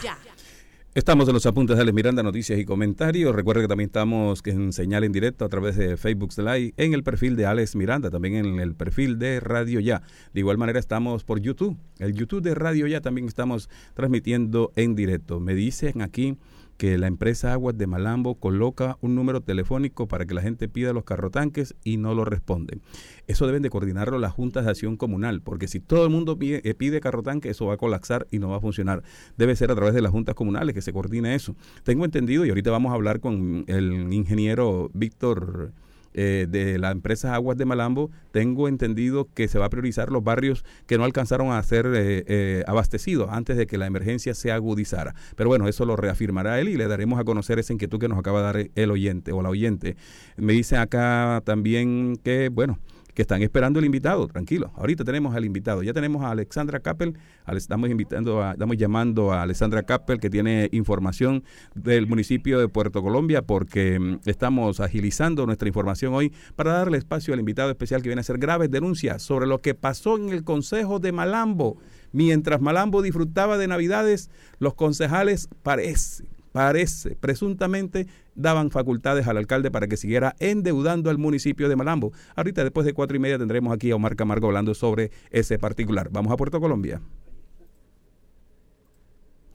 Estamos 0.97 1.29
en 1.29 1.35
los 1.35 1.47
apuntes 1.47 1.77
de 1.77 1.83
Alex 1.83 1.95
Miranda, 1.95 2.25
noticias 2.25 2.59
y 2.59 2.65
comentarios. 2.65 3.33
Recuerda 3.33 3.63
que 3.63 3.69
también 3.69 3.91
estamos 3.91 4.41
en 4.45 4.73
señal 4.73 5.05
en 5.05 5.13
directo 5.13 5.45
a 5.45 5.49
través 5.49 5.77
de 5.77 5.97
Facebook 5.97 6.33
Live 6.37 6.75
en 6.79 6.95
el 6.95 7.05
perfil 7.05 7.37
de 7.37 7.47
Alex 7.47 7.77
Miranda, 7.77 8.11
también 8.11 8.35
en 8.35 8.59
el 8.59 8.75
perfil 8.75 9.17
de 9.21 9.39
Radio 9.39 9.79
Ya. 9.79 10.03
De 10.35 10.41
igual 10.41 10.59
manera 10.59 10.81
estamos 10.81 11.23
por 11.23 11.39
YouTube. 11.39 11.77
El 12.01 12.13
YouTube 12.13 12.43
de 12.43 12.57
Radio 12.57 12.89
Ya 12.89 13.01
también 13.03 13.29
estamos 13.29 13.71
transmitiendo 13.95 14.73
en 14.75 14.97
directo. 14.97 15.39
Me 15.39 15.55
dicen 15.55 16.03
aquí 16.03 16.39
que 16.77 16.99
la 16.99 17.07
empresa 17.07 17.53
Aguas 17.53 17.77
de 17.77 17.87
Malambo 17.87 18.37
coloca 18.37 18.99
un 19.01 19.15
número 19.15 19.41
telefónico 19.41 20.09
para 20.09 20.27
que 20.27 20.35
la 20.35 20.43
gente 20.43 20.69
pida 20.69 20.93
los 20.93 21.05
carrotanques 21.05 21.75
y 21.85 21.97
no 21.97 22.15
lo 22.15 22.25
responden. 22.25 22.83
Eso 23.27 23.47
deben 23.47 23.63
de 23.63 23.71
coordinarlo 23.71 24.19
las 24.19 24.33
juntas 24.33 24.65
de 24.65 24.71
acción 24.71 24.97
comunal, 24.97 25.41
porque 25.43 25.69
si 25.69 25.81
todo 25.81 26.05
el 26.05 26.11
mundo 26.11 26.39
pide, 26.39 26.61
eh, 26.69 26.75
pide 26.75 27.01
carrotanque, 27.01 27.51
eso 27.51 27.67
va 27.67 27.75
a 27.75 27.79
colapsar 27.79 28.27
y 28.31 28.39
no 28.39 28.49
va 28.49 28.57
a 28.57 28.61
funcionar. 28.61 29.03
Debe 29.37 29.57
ser 29.57 29.71
a 29.71 29.75
través 29.75 29.95
de 29.95 30.03
las 30.03 30.13
juntas 30.13 30.35
comunales 30.35 30.75
que 30.75 30.83
se 30.83 30.93
coordine 30.93 31.35
eso. 31.35 31.57
Tengo 31.83 32.05
entendido, 32.05 32.45
y 32.45 32.51
ahorita 32.51 32.71
vamos 32.71 32.93
a 32.93 32.95
hablar 32.95 33.21
con 33.21 33.65
el 33.67 34.13
ingeniero 34.13 34.91
Víctor 34.95 35.73
eh, 36.19 36.47
de 36.49 36.79
la 36.79 36.91
empresa 36.93 37.35
Aguas 37.35 37.59
de 37.59 37.67
Malambo, 37.67 38.11
tengo 38.33 38.69
entendido 38.69 39.29
que 39.35 39.49
se 39.49 39.59
va 39.59 39.67
a 39.67 39.69
priorizar 39.69 40.11
los 40.11 40.25
barrios 40.25 40.65
que 40.87 40.97
no 40.97 41.05
alcanzaron 41.05 41.53
a 41.53 41.63
ser 41.63 41.85
eh, 41.95 42.25
eh, 42.27 42.65
abastecidos 42.67 43.29
antes 43.31 43.59
de 43.59 43.67
que 43.67 43.77
la 43.77 43.87
emergencia 43.87 44.33
se 44.33 44.51
agudizara. 44.51 45.15
Pero 45.37 45.51
bueno, 45.51 45.69
eso 45.69 45.85
lo 45.85 45.95
reafirmará 45.95 46.59
él 46.59 46.71
y 46.71 46.77
le 46.77 46.89
daremos 46.89 47.21
a 47.21 47.25
conocer 47.25 47.59
esa 47.59 47.75
inquietud 47.75 48.01
que 48.01 48.09
nos 48.09 48.19
acaba 48.19 48.39
de 48.39 48.45
dar 48.47 48.71
el 48.75 48.91
oyente 48.91 49.33
o 49.33 49.43
la 49.43 49.51
oyente. 49.51 49.97
Me 50.39 50.55
dice 50.55 50.79
acá 50.79 51.43
también 51.45 52.17
que, 52.25 52.49
bueno, 52.49 52.79
que 53.17 53.23
están 53.23 53.43
esperando 53.43 53.79
el 53.79 53.87
invitado, 53.87 54.29
tranquilo. 54.29 54.71
Ahorita 54.77 55.03
tenemos 55.03 55.35
al 55.35 55.47
invitado. 55.47 55.83
Ya 55.83 55.95
tenemos 55.95 56.23
a 56.23 56.31
Alexandra 56.33 56.81
Kappel, 56.81 57.17
estamos 57.51 57.89
invitando 57.89 58.47
estamos 58.51 58.77
llamando 58.77 59.33
a 59.33 59.41
Alexandra 59.41 59.85
Kappel 59.85 60.21
que 60.21 60.29
tiene 60.29 60.69
información 60.71 61.43
del 61.75 62.07
municipio 62.07 62.59
de 62.59 62.69
Puerto 62.69 63.03
Colombia 63.03 63.41
porque 63.41 63.99
mm, 63.99 64.21
estamos 64.27 64.81
agilizando 64.81 65.47
nuestra 65.47 65.67
información 65.67 66.13
hoy 66.13 66.31
para 66.57 66.75
darle 66.75 66.99
espacio 66.99 67.33
al 67.33 67.41
invitado 67.41 67.71
especial 67.71 68.03
que 68.03 68.11
viene 68.11 68.21
a 68.21 68.23
hacer 68.23 68.37
graves 68.37 68.71
denuncias 68.71 69.23
sobre 69.23 69.47
lo 69.47 69.63
que 69.63 69.75
pasó 69.75 70.19
en 70.19 70.29
el 70.29 70.45
Consejo 70.45 70.99
de 70.99 71.13
Malambo. 71.13 71.79
Mientras 72.13 72.61
Malambo 72.61 73.01
disfrutaba 73.01 73.57
de 73.57 73.67
Navidades, 73.67 74.31
los 74.59 74.75
concejales 74.75 75.49
parece 75.63 76.25
parece, 76.57 77.17
presuntamente 77.17 78.07
daban 78.37 78.71
facultades 78.71 79.27
al 79.27 79.37
alcalde 79.37 79.71
para 79.71 79.89
que 79.89 79.97
siguiera 79.97 80.37
endeudando 80.39 81.11
al 81.11 81.19
municipio 81.19 81.69
de 81.69 81.77
Malambo. 81.77 82.13
Ahorita 82.37 82.63
después 82.63 82.87
de 82.87 82.93
cuatro 82.93 83.17
y 83.17 83.21
media 83.21 83.39
tendremos 83.39 83.75
aquí 83.75 83.91
a 83.91 83.97
Omar 83.97 84.15
Camargo 84.15 84.47
hablando 84.47 84.75
sobre 84.75 85.11
ese 85.31 85.59
particular. 85.59 86.09
Vamos 86.11 86.33
a 86.33 86.37
Puerto 86.37 86.61
Colombia. 86.61 87.01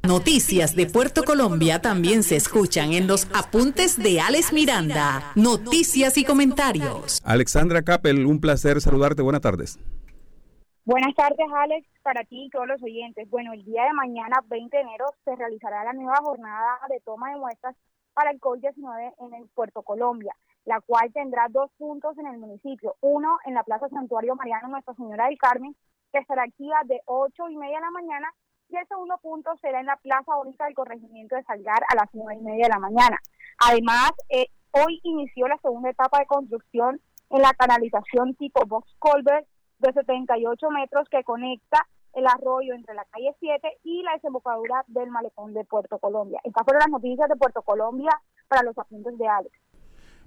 Noticias 0.04 0.76
de 0.76 0.88
Puerto 0.88 1.24
Colombia 1.24 1.80
también 1.80 2.24
se 2.24 2.36
escuchan 2.36 2.92
en 2.94 3.06
los 3.06 3.28
apuntes 3.36 4.02
de 4.02 4.20
Alex 4.20 4.52
Miranda. 4.52 5.32
Noticias 5.36 6.18
y 6.18 6.26
comentarios. 6.26 7.22
Alexandra 7.24 7.84
Capel, 7.84 8.26
un 8.26 8.42
placer 8.42 8.82
saludarte. 8.82 9.22
Buenas 9.22 9.42
tardes. 9.42 9.80
Buenas 10.86 11.14
tardes, 11.14 11.46
Alex, 11.56 11.88
para 12.02 12.24
ti 12.24 12.46
y 12.46 12.50
todos 12.50 12.68
los 12.68 12.82
oyentes. 12.82 13.30
Bueno, 13.30 13.54
el 13.54 13.64
día 13.64 13.84
de 13.84 13.94
mañana, 13.94 14.38
20 14.50 14.76
de 14.76 14.82
enero, 14.82 15.06
se 15.24 15.36
realizará 15.36 15.84
la 15.84 15.94
nueva 15.94 16.18
jornada 16.24 16.80
de 16.90 17.00
toma 17.06 17.30
de 17.30 17.38
muestras 17.38 17.76
para 18.14 18.32
el 18.32 18.40
COVID-19 18.40 19.14
en 19.20 19.34
el 19.34 19.48
Puerto 19.50 19.82
Colombia, 19.84 20.36
la 20.66 20.82
cual 20.82 21.12
tendrá 21.14 21.48
dos 21.50 21.72
puntos 21.78 22.18
en 22.18 22.28
el 22.28 22.38
municipio. 22.38 22.96
Uno 23.02 23.38
en 23.46 23.54
la 23.54 23.64
Plaza 23.64 23.90
Santuario 23.90 24.36
Mariano 24.36 24.68
Nuestra 24.68 24.94
Señora 24.96 25.26
del 25.26 25.38
Carmen, 25.38 25.76
que 26.12 26.20
estará 26.20 26.44
activa 26.44 26.82
de 26.86 27.02
8 27.06 27.50
y 27.50 27.58
media 27.58 27.78
de 27.78 27.86
la 27.86 27.92
mañana, 27.92 28.34
y 28.70 28.78
el 28.78 28.88
segundo 28.88 29.18
punto 29.22 29.52
será 29.62 29.80
en 29.80 29.86
la 29.88 29.98
Plaza 29.98 30.38
Única 30.38 30.66
del 30.66 30.76
Corregimiento 30.76 31.36
de 31.36 31.44
Salgar 31.44 31.84
a 31.90 31.96
las 31.96 32.10
9 32.14 32.36
y 32.40 32.44
media 32.44 32.66
de 32.66 32.74
la 32.74 32.80
mañana. 32.80 33.18
Además, 33.60 34.12
eh, 34.30 34.48
hoy 34.72 35.00
inició 35.04 35.48
la 35.48 35.58
segunda 35.58 35.90
etapa 35.90 36.20
de 36.20 36.26
construcción 36.26 37.02
en 37.30 37.42
la 37.42 37.54
canalización 37.54 38.36
tipo 38.36 38.66
Box 38.66 38.94
Colbert 39.00 39.48
de 39.80 39.94
78 39.94 40.70
metros 40.70 41.10
que 41.10 41.24
conecta 41.24 41.86
el 42.14 42.28
arroyo 42.28 42.74
entre 42.74 42.94
la 42.94 43.06
calle 43.06 43.36
7 43.40 43.80
y 43.84 44.04
la 44.04 44.14
desembocadura 44.14 44.84
del 44.88 45.10
malecón 45.10 45.54
de 45.54 45.64
Puerto 45.66 46.00
Colombia. 46.00 46.40
Estas 46.44 46.64
fueron 46.64 46.80
las 46.80 46.90
noticias 46.90 47.30
de 47.30 47.36
Puerto 47.36 47.62
Colombia 47.62 48.12
para 48.48 48.64
los 48.64 48.78
apuntes 48.78 49.18
de 49.18 49.28
Alex. 49.28 49.52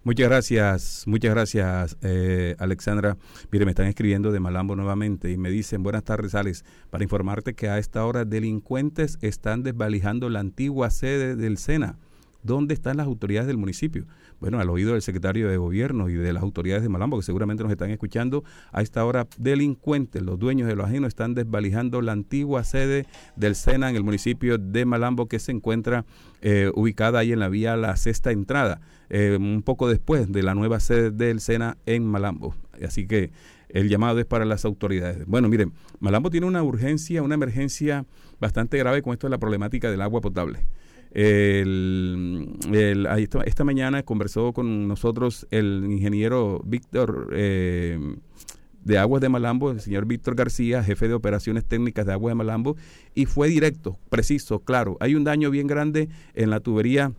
Muchas 0.02 0.28
gracias, 0.28 1.04
muchas 1.06 1.30
gracias 1.32 1.96
eh, 2.02 2.56
Alexandra. 2.58 3.16
Mire, 3.50 3.64
me 3.64 3.70
están 3.70 3.86
escribiendo 3.86 4.32
de 4.32 4.40
Malambo 4.40 4.76
nuevamente 4.76 5.30
y 5.30 5.38
me 5.38 5.48
dicen, 5.48 5.82
buenas 5.82 6.04
tardes 6.04 6.34
Alex, 6.34 6.62
para 6.90 7.04
informarte 7.04 7.54
que 7.54 7.70
a 7.70 7.78
esta 7.78 8.04
hora 8.04 8.26
delincuentes 8.26 9.18
están 9.22 9.62
desvalijando 9.62 10.28
la 10.28 10.40
antigua 10.40 10.90
sede 10.90 11.36
del 11.36 11.56
SENA. 11.56 11.96
¿Dónde 12.44 12.74
están 12.74 12.98
las 12.98 13.06
autoridades 13.06 13.48
del 13.48 13.56
municipio? 13.56 14.06
bueno, 14.44 14.60
al 14.60 14.68
oído 14.68 14.92
del 14.92 15.00
secretario 15.00 15.48
de 15.48 15.56
gobierno 15.56 16.10
y 16.10 16.14
de 16.14 16.32
las 16.34 16.42
autoridades 16.42 16.82
de 16.82 16.90
Malambo, 16.90 17.16
que 17.16 17.22
seguramente 17.22 17.62
nos 17.62 17.72
están 17.72 17.90
escuchando, 17.90 18.44
a 18.72 18.82
esta 18.82 19.02
hora 19.04 19.26
delincuentes, 19.38 20.20
los 20.20 20.38
dueños 20.38 20.68
de 20.68 20.76
los 20.76 20.86
ajenos, 20.86 21.08
están 21.08 21.32
desvalijando 21.32 22.02
la 22.02 22.12
antigua 22.12 22.62
sede 22.62 23.06
del 23.36 23.54
SENA 23.54 23.88
en 23.88 23.96
el 23.96 24.04
municipio 24.04 24.58
de 24.58 24.84
Malambo, 24.84 25.28
que 25.28 25.38
se 25.38 25.50
encuentra 25.50 26.04
eh, 26.42 26.70
ubicada 26.74 27.20
ahí 27.20 27.32
en 27.32 27.40
la 27.40 27.48
vía 27.48 27.74
La 27.76 27.96
Sexta 27.96 28.32
Entrada, 28.32 28.82
eh, 29.08 29.38
un 29.40 29.62
poco 29.62 29.88
después 29.88 30.30
de 30.30 30.42
la 30.42 30.54
nueva 30.54 30.78
sede 30.78 31.10
del 31.10 31.40
SENA 31.40 31.78
en 31.86 32.04
Malambo. 32.04 32.54
Así 32.84 33.06
que 33.06 33.30
el 33.70 33.88
llamado 33.88 34.18
es 34.18 34.26
para 34.26 34.44
las 34.44 34.66
autoridades. 34.66 35.24
Bueno, 35.26 35.48
miren, 35.48 35.72
Malambo 36.00 36.30
tiene 36.30 36.46
una 36.46 36.62
urgencia, 36.62 37.22
una 37.22 37.34
emergencia 37.34 38.04
bastante 38.40 38.76
grave 38.76 39.00
con 39.00 39.14
esto 39.14 39.26
de 39.26 39.30
la 39.30 39.38
problemática 39.38 39.90
del 39.90 40.02
agua 40.02 40.20
potable. 40.20 40.66
Esta, 43.44 43.62
mañana 43.64 44.02
conversó 44.02 44.52
con 44.52 44.88
nosotros 44.88 45.46
el 45.52 45.86
ingeniero 45.88 46.60
Víctor 46.64 47.30
eh, 47.32 48.16
de 48.82 48.98
Aguas 48.98 49.22
de 49.22 49.28
Malambo, 49.28 49.70
el 49.70 49.80
señor 49.80 50.06
Víctor 50.06 50.34
García, 50.34 50.82
jefe 50.82 51.06
de 51.06 51.14
operaciones 51.14 51.64
técnicas 51.64 52.04
de 52.04 52.12
Aguas 52.12 52.32
de 52.32 52.36
Malambo, 52.36 52.76
y 53.14 53.26
fue 53.26 53.48
directo, 53.48 53.96
preciso, 54.10 54.58
claro. 54.58 54.96
Hay 54.98 55.14
un 55.14 55.22
daño 55.22 55.50
bien 55.50 55.68
grande 55.68 56.08
en 56.34 56.50
la 56.50 56.58
tubería, 56.58 57.12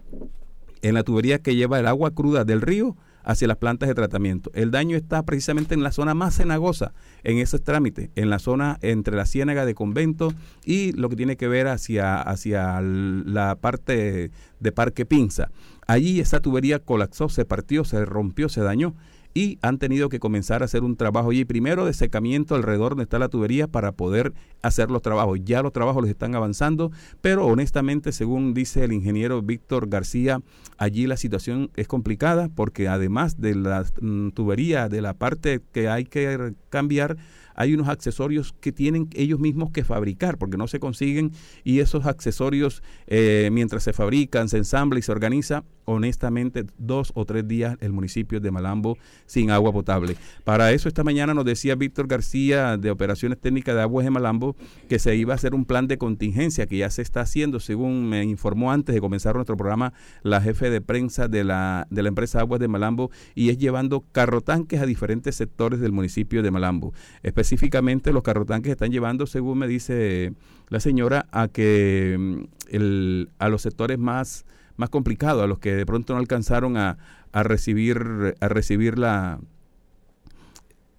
en 0.82 0.94
la 0.94 1.04
tubería 1.04 1.40
que 1.40 1.56
lleva 1.56 1.80
el 1.80 1.88
agua 1.88 2.12
cruda 2.12 2.44
del 2.44 2.60
río 2.62 2.98
hacia 3.26 3.48
las 3.48 3.58
plantas 3.58 3.90
de 3.90 3.96
tratamiento. 3.96 4.52
El 4.54 4.72
daño 4.72 4.96
está 4.96 5.24
precisamente 5.24 5.74
en 5.74 5.84
la 5.84 5.92
zona 5.92 6.14
más 6.14 6.38
cenagosa, 6.38 6.94
en 7.24 7.40
ese 7.40 7.60
trámite, 7.60 8.12
en 8.16 8.30
la 8.30 8.40
zona 8.40 8.78
entre 8.82 9.16
la 9.16 9.26
ciénaga 9.26 9.66
de 9.66 9.74
convento 9.76 10.34
y 10.64 10.94
lo 10.94 11.10
que 11.10 11.16
tiene 11.16 11.36
que 11.36 11.48
ver 11.48 11.68
hacia, 11.68 12.22
hacia 12.22 12.80
la 12.82 13.56
parte 13.56 14.32
de 14.60 14.72
Parque 14.72 15.06
Pinza. 15.06 15.50
Allí 15.88 16.20
esa 16.20 16.40
tubería 16.40 16.80
colapsó, 16.80 17.28
se 17.28 17.46
partió, 17.46 17.84
se 17.84 18.06
rompió, 18.06 18.48
se 18.48 18.62
dañó 18.62 18.96
y 19.38 19.60
han 19.62 19.80
tenido 19.80 20.08
que 20.08 20.20
comenzar 20.20 20.62
a 20.62 20.66
hacer 20.66 20.84
un 20.84 20.96
trabajo 20.96 21.30
allí, 21.30 21.44
primero 21.44 21.86
de 21.86 21.94
secamiento 21.94 22.56
alrededor 22.56 22.92
donde 22.92 23.04
está 23.04 23.20
la 23.20 23.28
tubería 23.28 23.68
para 23.68 23.92
poder 23.92 24.34
hacer 24.62 24.90
los 24.90 25.02
trabajos. 25.02 25.40
Ya 25.44 25.62
los 25.62 25.74
trabajos 25.74 26.02
les 26.04 26.12
están 26.12 26.36
avanzando, 26.36 26.92
pero 27.20 27.46
honestamente, 27.46 28.14
según 28.14 28.54
dice 28.54 28.86
el 28.86 28.94
ingeniero 28.94 29.42
Víctor 29.42 29.90
García, 29.90 30.42
allí 30.78 31.06
la 31.06 31.18
situación 31.18 31.70
es 31.76 31.86
complicada 31.90 32.48
porque 32.48 32.88
además 32.88 33.42
de 33.42 33.56
la 33.56 33.84
mm, 34.02 34.30
tubería, 34.30 34.88
de 34.88 35.02
la 35.02 35.14
parte 35.14 35.60
que 35.74 35.90
hay 35.90 36.06
que 36.06 36.54
cambiar, 36.70 37.18
hay 37.56 37.74
unos 37.74 37.90
accesorios 37.90 38.56
que 38.62 38.72
tienen 38.72 39.10
ellos 39.14 39.40
mismos 39.40 39.72
que 39.72 39.84
fabricar 39.84 40.38
porque 40.38 40.56
no 40.56 40.68
se 40.68 40.80
consiguen 40.80 41.34
y 41.66 41.80
esos 41.80 42.06
accesorios 42.06 42.84
eh, 43.08 43.50
mientras 43.52 43.84
se 43.84 43.92
fabrican, 43.92 44.48
se 44.48 44.58
ensambla 44.58 44.98
y 44.98 45.02
se 45.02 45.12
organiza, 45.12 45.66
honestamente 45.86 46.66
dos 46.78 47.12
o 47.16 47.26
tres 47.26 47.48
días 47.48 47.78
el 47.80 47.94
municipio 47.94 48.40
de 48.40 48.52
Malambo 48.52 48.98
sin 49.26 49.52
agua 49.52 49.72
potable. 49.72 50.16
Para 50.44 50.72
eso 50.72 50.88
esta 50.88 51.04
mañana 51.04 51.34
nos 51.34 51.46
decía 51.46 51.76
Víctor 51.76 52.08
García 52.08 52.78
de 52.78 52.92
Operaciones 52.92 53.40
Técnicas 53.40 53.76
de 53.76 53.82
Aguas 53.82 54.06
de 54.06 54.12
Malambo 54.12 54.56
que 54.90 55.00
se 55.00 55.16
iba 55.16 55.34
a 55.34 55.36
hacer 55.36 55.56
un 55.56 55.66
plan 55.66 55.88
de 55.88 55.98
contingencia 55.98 56.66
que 56.66 56.78
ya 56.78 56.90
se 56.90 57.02
está 57.02 57.22
haciendo, 57.22 57.60
según 57.60 58.10
me 58.10 58.24
informó 58.24 58.72
antes 58.72 58.94
de 58.94 59.02
comenzar 59.02 59.36
nuestro 59.36 59.58
programa 59.58 59.94
la 60.24 60.42
jefe 60.42 60.70
de 60.70 60.82
prensa 60.82 61.28
de 61.28 61.44
la, 61.44 61.88
de 61.90 62.04
la 62.04 62.10
empresa 62.10 62.40
Aguas 62.40 62.60
de 62.60 62.68
Malambo 62.68 63.12
y 63.34 63.50
es 63.50 63.58
llevando 63.58 64.04
carrotanques 64.12 64.82
a 64.82 64.86
diferentes 64.86 65.36
sectores 65.36 65.80
del 65.80 65.92
municipio 65.92 66.44
de 66.44 66.52
Malambo. 66.52 66.94
Específicamente 67.24 68.12
los 68.12 68.24
carrotanques 68.24 68.72
están 68.72 68.92
llevando, 68.92 69.26
según 69.28 69.60
me 69.60 69.68
dice 69.68 70.34
la 70.70 70.80
señora, 70.80 71.28
a 71.32 71.48
que 71.48 72.16
mm, 72.18 72.44
el, 72.72 73.30
a 73.40 73.50
los 73.50 73.62
sectores 73.62 74.00
más 74.00 74.46
más 74.78 74.90
complicados, 74.90 75.44
a 75.44 75.48
los 75.48 75.60
que 75.60 75.76
de 75.76 75.86
pronto 75.86 76.14
no 76.14 76.20
alcanzaron 76.20 76.78
a, 76.78 76.98
a 77.32 77.44
recibir, 77.44 78.36
a 78.40 78.48
recibir 78.48 78.98
la, 78.98 79.40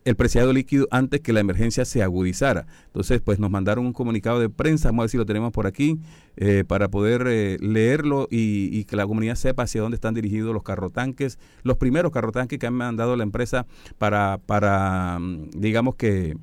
el 0.06 0.14
preciado 0.14 0.52
líquido 0.52 0.86
antes 0.92 1.20
que 1.20 1.32
la 1.32 1.40
emergencia 1.40 1.84
se 1.84 2.00
agudizara. 2.00 2.66
Entonces, 2.86 3.20
pues 3.20 3.40
nos 3.40 3.50
mandaron 3.50 3.84
un 3.84 3.92
comunicado 3.92 4.38
de 4.38 4.48
prensa, 4.48 4.88
vamos 4.88 5.00
a 5.00 5.04
ver 5.04 5.10
si 5.10 5.16
lo 5.16 5.26
tenemos 5.26 5.52
por 5.52 5.66
aquí, 5.66 5.98
eh, 6.36 6.62
para 6.66 6.88
poder 6.88 7.24
eh, 7.26 7.56
leerlo 7.60 8.28
y, 8.30 8.70
y, 8.72 8.84
que 8.84 8.94
la 8.94 9.04
comunidad 9.04 9.34
sepa 9.34 9.64
hacia 9.64 9.80
dónde 9.80 9.96
están 9.96 10.14
dirigidos 10.14 10.54
los 10.54 10.62
carrotanques, 10.62 11.40
los 11.64 11.76
primeros 11.76 12.12
carrotanques 12.12 12.56
que 12.56 12.66
han 12.68 12.74
mandado 12.74 13.16
la 13.16 13.24
empresa 13.24 13.66
para, 13.98 14.38
para 14.46 15.18
mm, 15.18 15.50
digamos 15.56 15.96
que 15.96 16.36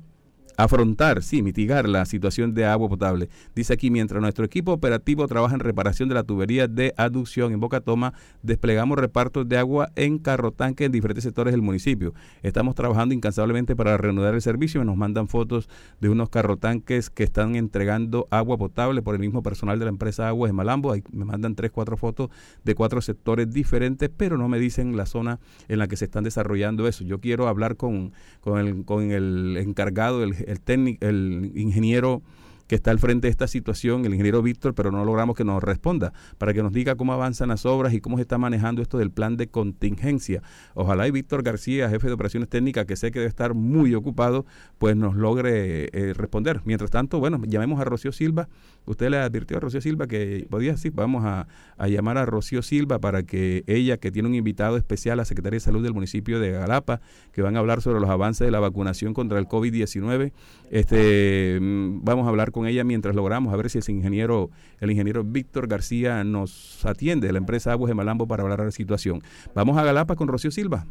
afrontar, 0.56 1.22
sí, 1.22 1.42
mitigar 1.42 1.88
la 1.88 2.04
situación 2.04 2.54
de 2.54 2.66
agua 2.66 2.88
potable. 2.88 3.28
Dice 3.54 3.72
aquí, 3.72 3.90
mientras 3.90 4.20
nuestro 4.20 4.44
equipo 4.44 4.72
operativo 4.72 5.26
trabaja 5.26 5.54
en 5.54 5.60
reparación 5.60 6.08
de 6.08 6.14
la 6.14 6.24
tubería 6.24 6.68
de 6.68 6.94
aducción 6.96 7.52
en 7.52 7.60
Boca 7.60 7.80
Toma, 7.80 8.14
desplegamos 8.42 8.98
repartos 8.98 9.48
de 9.48 9.58
agua 9.58 9.90
en 9.96 10.18
carro 10.18 10.52
tanque 10.52 10.84
en 10.84 10.92
diferentes 10.92 11.24
sectores 11.24 11.52
del 11.52 11.62
municipio. 11.62 12.14
Estamos 12.42 12.74
trabajando 12.74 13.14
incansablemente 13.14 13.76
para 13.76 13.96
reanudar 13.96 14.34
el 14.34 14.42
servicio 14.42 14.84
nos 14.84 14.96
mandan 14.96 15.28
fotos 15.28 15.68
de 16.00 16.08
unos 16.08 16.30
carrotanques 16.30 17.10
que 17.10 17.22
están 17.22 17.54
entregando 17.56 18.26
agua 18.30 18.56
potable 18.56 19.02
por 19.02 19.14
el 19.14 19.20
mismo 19.20 19.42
personal 19.42 19.78
de 19.78 19.84
la 19.84 19.90
empresa 19.90 20.28
Aguas 20.28 20.48
de 20.48 20.52
Malambo. 20.52 20.94
Me 21.12 21.24
mandan 21.24 21.54
tres, 21.54 21.70
cuatro 21.70 21.96
fotos 21.96 22.30
de 22.64 22.74
cuatro 22.74 23.00
sectores 23.00 23.50
diferentes, 23.50 24.10
pero 24.14 24.38
no 24.38 24.48
me 24.48 24.58
dicen 24.58 24.96
la 24.96 25.06
zona 25.06 25.38
en 25.68 25.78
la 25.78 25.86
que 25.86 25.96
se 25.96 26.06
están 26.06 26.24
desarrollando 26.24 26.88
eso. 26.88 27.04
Yo 27.04 27.20
quiero 27.20 27.48
hablar 27.48 27.76
con, 27.76 28.12
con, 28.40 28.58
el, 28.58 28.84
con 28.84 29.10
el 29.10 29.56
encargado, 29.58 30.22
el 30.22 30.34
el 30.48 30.60
técnico, 30.60 31.06
el 31.06 31.52
ingeniero 31.54 32.22
que 32.66 32.74
está 32.74 32.90
al 32.90 32.98
frente 32.98 33.26
de 33.26 33.30
esta 33.30 33.46
situación, 33.46 34.04
el 34.04 34.12
ingeniero 34.12 34.42
Víctor, 34.42 34.74
pero 34.74 34.90
no 34.90 35.04
logramos 35.04 35.36
que 35.36 35.44
nos 35.44 35.62
responda 35.62 36.12
para 36.38 36.52
que 36.54 36.62
nos 36.62 36.72
diga 36.72 36.94
cómo 36.96 37.12
avanzan 37.12 37.48
las 37.48 37.66
obras 37.66 37.92
y 37.94 38.00
cómo 38.00 38.16
se 38.16 38.22
está 38.22 38.38
manejando 38.38 38.82
esto 38.82 38.98
del 38.98 39.10
plan 39.10 39.36
de 39.36 39.48
contingencia. 39.48 40.42
Ojalá 40.74 41.06
y 41.06 41.10
Víctor 41.10 41.42
García, 41.42 41.88
jefe 41.90 42.06
de 42.06 42.14
operaciones 42.14 42.48
técnicas, 42.48 42.86
que 42.86 42.96
sé 42.96 43.10
que 43.10 43.18
debe 43.18 43.28
estar 43.28 43.54
muy 43.54 43.94
ocupado, 43.94 44.46
pues 44.78 44.96
nos 44.96 45.14
logre 45.16 45.88
eh, 45.92 46.14
responder. 46.14 46.60
Mientras 46.64 46.90
tanto, 46.90 47.20
bueno, 47.20 47.40
llamemos 47.46 47.80
a 47.80 47.84
Rocío 47.84 48.12
Silva. 48.12 48.48
Usted 48.86 49.10
le 49.10 49.18
advirtió 49.18 49.56
a 49.56 49.60
Rocío 49.60 49.80
Silva 49.80 50.06
que 50.06 50.46
podía, 50.50 50.76
sí, 50.76 50.90
vamos 50.90 51.24
a, 51.24 51.46
a 51.76 51.88
llamar 51.88 52.18
a 52.18 52.26
Rocío 52.26 52.62
Silva 52.62 52.98
para 52.98 53.22
que 53.22 53.64
ella, 53.66 53.98
que 53.98 54.10
tiene 54.10 54.28
un 54.28 54.34
invitado 54.34 54.76
especial, 54.76 55.16
la 55.18 55.24
Secretaría 55.24 55.56
de 55.56 55.60
Salud 55.60 55.82
del 55.82 55.94
municipio 55.94 56.40
de 56.40 56.52
Galapa, 56.52 57.00
que 57.32 57.42
van 57.42 57.56
a 57.56 57.60
hablar 57.60 57.82
sobre 57.82 58.00
los 58.00 58.10
avances 58.10 58.46
de 58.46 58.50
la 58.50 58.60
vacunación 58.60 59.14
contra 59.14 59.38
el 59.38 59.46
COVID-19, 59.46 60.32
este, 60.70 61.58
mm, 61.60 62.04
vamos 62.04 62.26
a 62.26 62.30
hablar 62.30 62.50
con 62.54 62.66
ella 62.66 62.84
mientras 62.84 63.14
logramos 63.14 63.52
a 63.52 63.56
ver 63.56 63.68
si 63.68 63.78
el 63.78 63.90
ingeniero, 63.90 64.50
el 64.80 64.90
ingeniero 64.90 65.24
Víctor 65.24 65.66
García 65.66 66.22
nos 66.24 66.82
atiende 66.86 67.26
de 67.26 67.32
la 67.32 67.38
empresa 67.38 67.72
Aguas 67.72 67.88
de 67.88 67.94
Malambo 67.94 68.26
para 68.26 68.44
hablar 68.44 68.60
de 68.60 68.66
la 68.66 68.70
situación. 68.70 69.22
Vamos 69.54 69.76
a 69.76 69.82
Galapa 69.82 70.14
con 70.14 70.28
Rocío 70.28 70.50
Silva. 70.50 70.86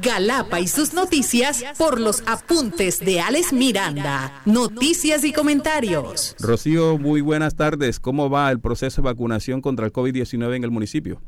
Galapa 0.00 0.60
y 0.60 0.68
sus 0.68 0.94
noticias 0.94 1.64
por 1.78 2.00
los 2.00 2.22
apuntes 2.26 3.00
de 3.00 3.20
Alex 3.20 3.52
Miranda. 3.52 4.42
Noticias 4.46 5.24
y 5.24 5.32
comentarios. 5.32 6.36
Rocío, 6.38 6.98
muy 6.98 7.20
buenas 7.20 7.56
tardes. 7.56 7.98
¿Cómo 7.98 8.30
va 8.30 8.50
el 8.50 8.60
proceso 8.60 9.02
de 9.02 9.06
vacunación 9.06 9.60
contra 9.60 9.86
el 9.86 9.92
COVID-19 9.92 10.56
en 10.56 10.64
el 10.64 10.70
municipio? 10.70 11.20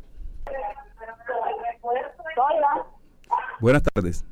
Buenas 3.61 3.83
tardes. 3.83 4.24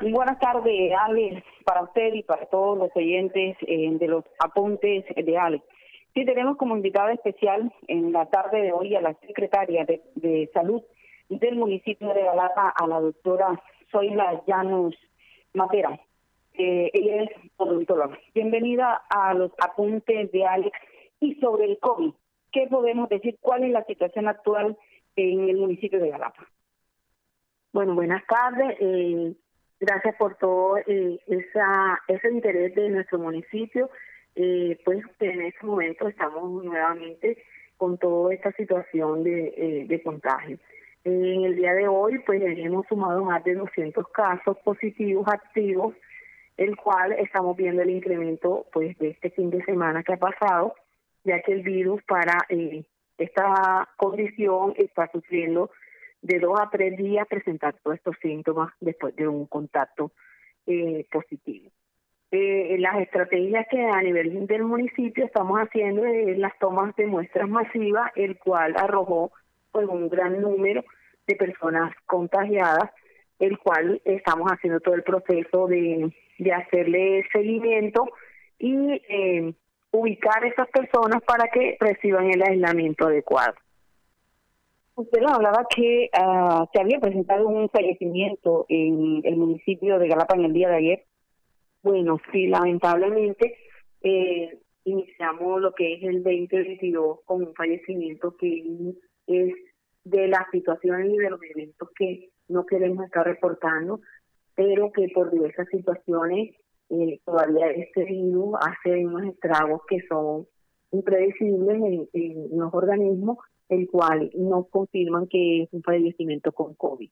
Buenas 0.00 0.38
tardes, 0.38 0.92
Alex 0.98 1.42
para 1.64 1.82
usted 1.82 2.12
y 2.14 2.22
para 2.22 2.46
todos 2.46 2.78
los 2.78 2.90
oyentes 2.94 3.56
eh, 3.62 3.90
de 3.98 4.08
los 4.08 4.24
apuntes 4.38 5.04
de 5.14 5.38
Alex. 5.38 5.64
Sí, 6.12 6.24
tenemos 6.24 6.56
como 6.56 6.76
invitada 6.76 7.12
especial 7.12 7.72
en 7.88 8.12
la 8.12 8.26
tarde 8.26 8.62
de 8.62 8.72
hoy 8.72 8.94
a 8.94 9.00
la 9.00 9.14
secretaria 9.26 9.84
de, 9.84 10.50
Salud 10.52 10.82
del 11.28 11.56
municipio 11.56 12.12
de 12.12 12.22
Galapa, 12.22 12.72
a 12.76 12.86
la 12.86 13.00
doctora 13.00 13.60
Zoila 13.90 14.42
Llanos 14.46 14.94
Matera. 15.54 15.98
Eh, 16.52 16.90
ella 16.92 17.22
es 17.22 17.30
odontóloga. 17.56 18.16
Bienvenida 18.34 19.02
a 19.08 19.34
los 19.34 19.50
apuntes 19.58 20.30
de 20.30 20.44
Alex 20.44 20.78
y 21.18 21.34
sobre 21.36 21.64
el 21.64 21.78
COVID. 21.78 22.12
¿Qué 22.52 22.68
podemos 22.68 23.08
decir? 23.08 23.36
¿Cuál 23.40 23.64
es 23.64 23.72
la 23.72 23.84
situación 23.84 24.28
actual 24.28 24.76
en 25.16 25.48
el 25.48 25.56
municipio 25.56 25.98
de 25.98 26.10
Galapa? 26.10 26.46
Bueno, 27.72 27.94
buenas 27.96 28.24
tardes. 28.26 28.76
Eh, 28.78 29.34
Gracias 29.80 30.14
por 30.16 30.36
todo 30.36 30.78
eh, 30.78 31.18
esa, 31.26 32.00
ese 32.08 32.30
interés 32.30 32.74
de 32.74 32.88
nuestro 32.90 33.18
municipio. 33.18 33.90
Eh, 34.36 34.78
pues 34.84 35.04
en 35.20 35.42
este 35.42 35.66
momento 35.66 36.08
estamos 36.08 36.64
nuevamente 36.64 37.42
con 37.76 37.98
toda 37.98 38.34
esta 38.34 38.52
situación 38.52 39.24
de, 39.24 39.54
eh, 39.56 39.86
de 39.86 40.02
contagio. 40.02 40.58
En 41.04 41.44
el 41.44 41.56
día 41.56 41.74
de 41.74 41.86
hoy, 41.86 42.18
pues 42.20 42.40
hemos 42.42 42.86
sumado 42.86 43.22
más 43.24 43.44
de 43.44 43.54
200 43.54 44.08
casos 44.08 44.56
positivos 44.64 45.28
activos, 45.28 45.94
el 46.56 46.76
cual 46.76 47.12
estamos 47.12 47.56
viendo 47.56 47.82
el 47.82 47.90
incremento 47.90 48.66
pues 48.72 48.96
de 48.98 49.10
este 49.10 49.30
fin 49.30 49.50
de 49.50 49.62
semana 49.64 50.02
que 50.02 50.14
ha 50.14 50.16
pasado, 50.16 50.74
ya 51.24 51.42
que 51.42 51.52
el 51.52 51.62
virus 51.62 52.02
para 52.04 52.38
eh, 52.48 52.84
esta 53.18 53.88
condición 53.96 54.74
está 54.78 55.10
sufriendo 55.12 55.70
de 56.24 56.38
dos 56.38 56.58
a 56.58 56.70
tres 56.70 56.96
días 56.96 57.28
presentar 57.28 57.74
todos 57.82 57.96
estos 57.96 58.16
síntomas 58.22 58.72
después 58.80 59.14
de 59.14 59.28
un 59.28 59.46
contacto 59.46 60.10
eh, 60.66 61.06
positivo. 61.12 61.70
Eh, 62.30 62.76
las 62.78 62.98
estrategias 63.00 63.66
que 63.70 63.84
a 63.84 64.00
nivel 64.00 64.46
del 64.46 64.64
municipio 64.64 65.26
estamos 65.26 65.58
haciendo 65.58 66.04
es 66.04 66.38
las 66.38 66.58
tomas 66.58 66.96
de 66.96 67.06
muestras 67.06 67.48
masivas, 67.48 68.10
el 68.16 68.38
cual 68.38 68.74
arrojó 68.76 69.32
pues, 69.70 69.86
un 69.86 70.08
gran 70.08 70.40
número 70.40 70.82
de 71.26 71.36
personas 71.36 71.94
contagiadas, 72.06 72.90
el 73.38 73.58
cual 73.58 74.00
estamos 74.04 74.50
haciendo 74.50 74.80
todo 74.80 74.94
el 74.94 75.02
proceso 75.02 75.66
de, 75.66 76.10
de 76.38 76.52
hacerle 76.52 77.22
seguimiento 77.32 78.08
y 78.58 78.74
eh, 79.08 79.54
ubicar 79.90 80.42
a 80.42 80.48
esas 80.48 80.68
personas 80.68 81.22
para 81.22 81.48
que 81.50 81.76
reciban 81.78 82.30
el 82.30 82.42
aislamiento 82.42 83.06
adecuado. 83.06 83.54
Usted 84.96 85.20
nos 85.22 85.32
hablaba 85.32 85.66
que 85.74 86.08
uh, 86.16 86.66
se 86.72 86.80
había 86.80 87.00
presentado 87.00 87.48
un 87.48 87.68
fallecimiento 87.68 88.64
en 88.68 89.22
el 89.24 89.36
municipio 89.36 89.98
de 89.98 90.06
Galapa 90.06 90.36
en 90.36 90.44
el 90.44 90.52
día 90.52 90.68
de 90.68 90.76
ayer. 90.76 91.04
Bueno, 91.82 92.18
sí, 92.30 92.46
lamentablemente 92.46 93.56
eh, 94.02 94.56
iniciamos 94.84 95.60
lo 95.60 95.72
que 95.74 95.94
es 95.94 96.02
el 96.04 96.22
2022 96.22 97.18
con 97.24 97.42
un 97.42 97.54
fallecimiento 97.54 98.36
que 98.36 98.62
es 99.26 99.52
de 100.04 100.28
las 100.28 100.48
situaciones 100.52 101.12
y 101.12 101.16
de 101.16 101.30
los 101.30 101.40
eventos 101.42 101.88
que 101.98 102.28
no 102.48 102.64
queremos 102.64 103.04
estar 103.04 103.26
reportando, 103.26 104.00
pero 104.54 104.92
que 104.92 105.08
por 105.12 105.32
diversas 105.32 105.66
situaciones 105.68 106.54
eh, 106.90 107.20
todavía 107.24 107.66
este 107.70 108.04
virus 108.04 108.54
hace 108.60 109.04
unos 109.04 109.24
estragos 109.24 109.82
que 109.88 109.98
son 110.06 110.46
impredecibles 110.92 111.82
en, 111.82 112.08
en 112.12 112.58
los 112.58 112.72
organismos 112.72 113.38
el 113.68 113.88
cual 113.88 114.30
no 114.34 114.64
confirman 114.64 115.26
que 115.26 115.62
es 115.62 115.68
un 115.72 115.82
fallecimiento 115.82 116.52
con 116.52 116.74
COVID. 116.74 117.10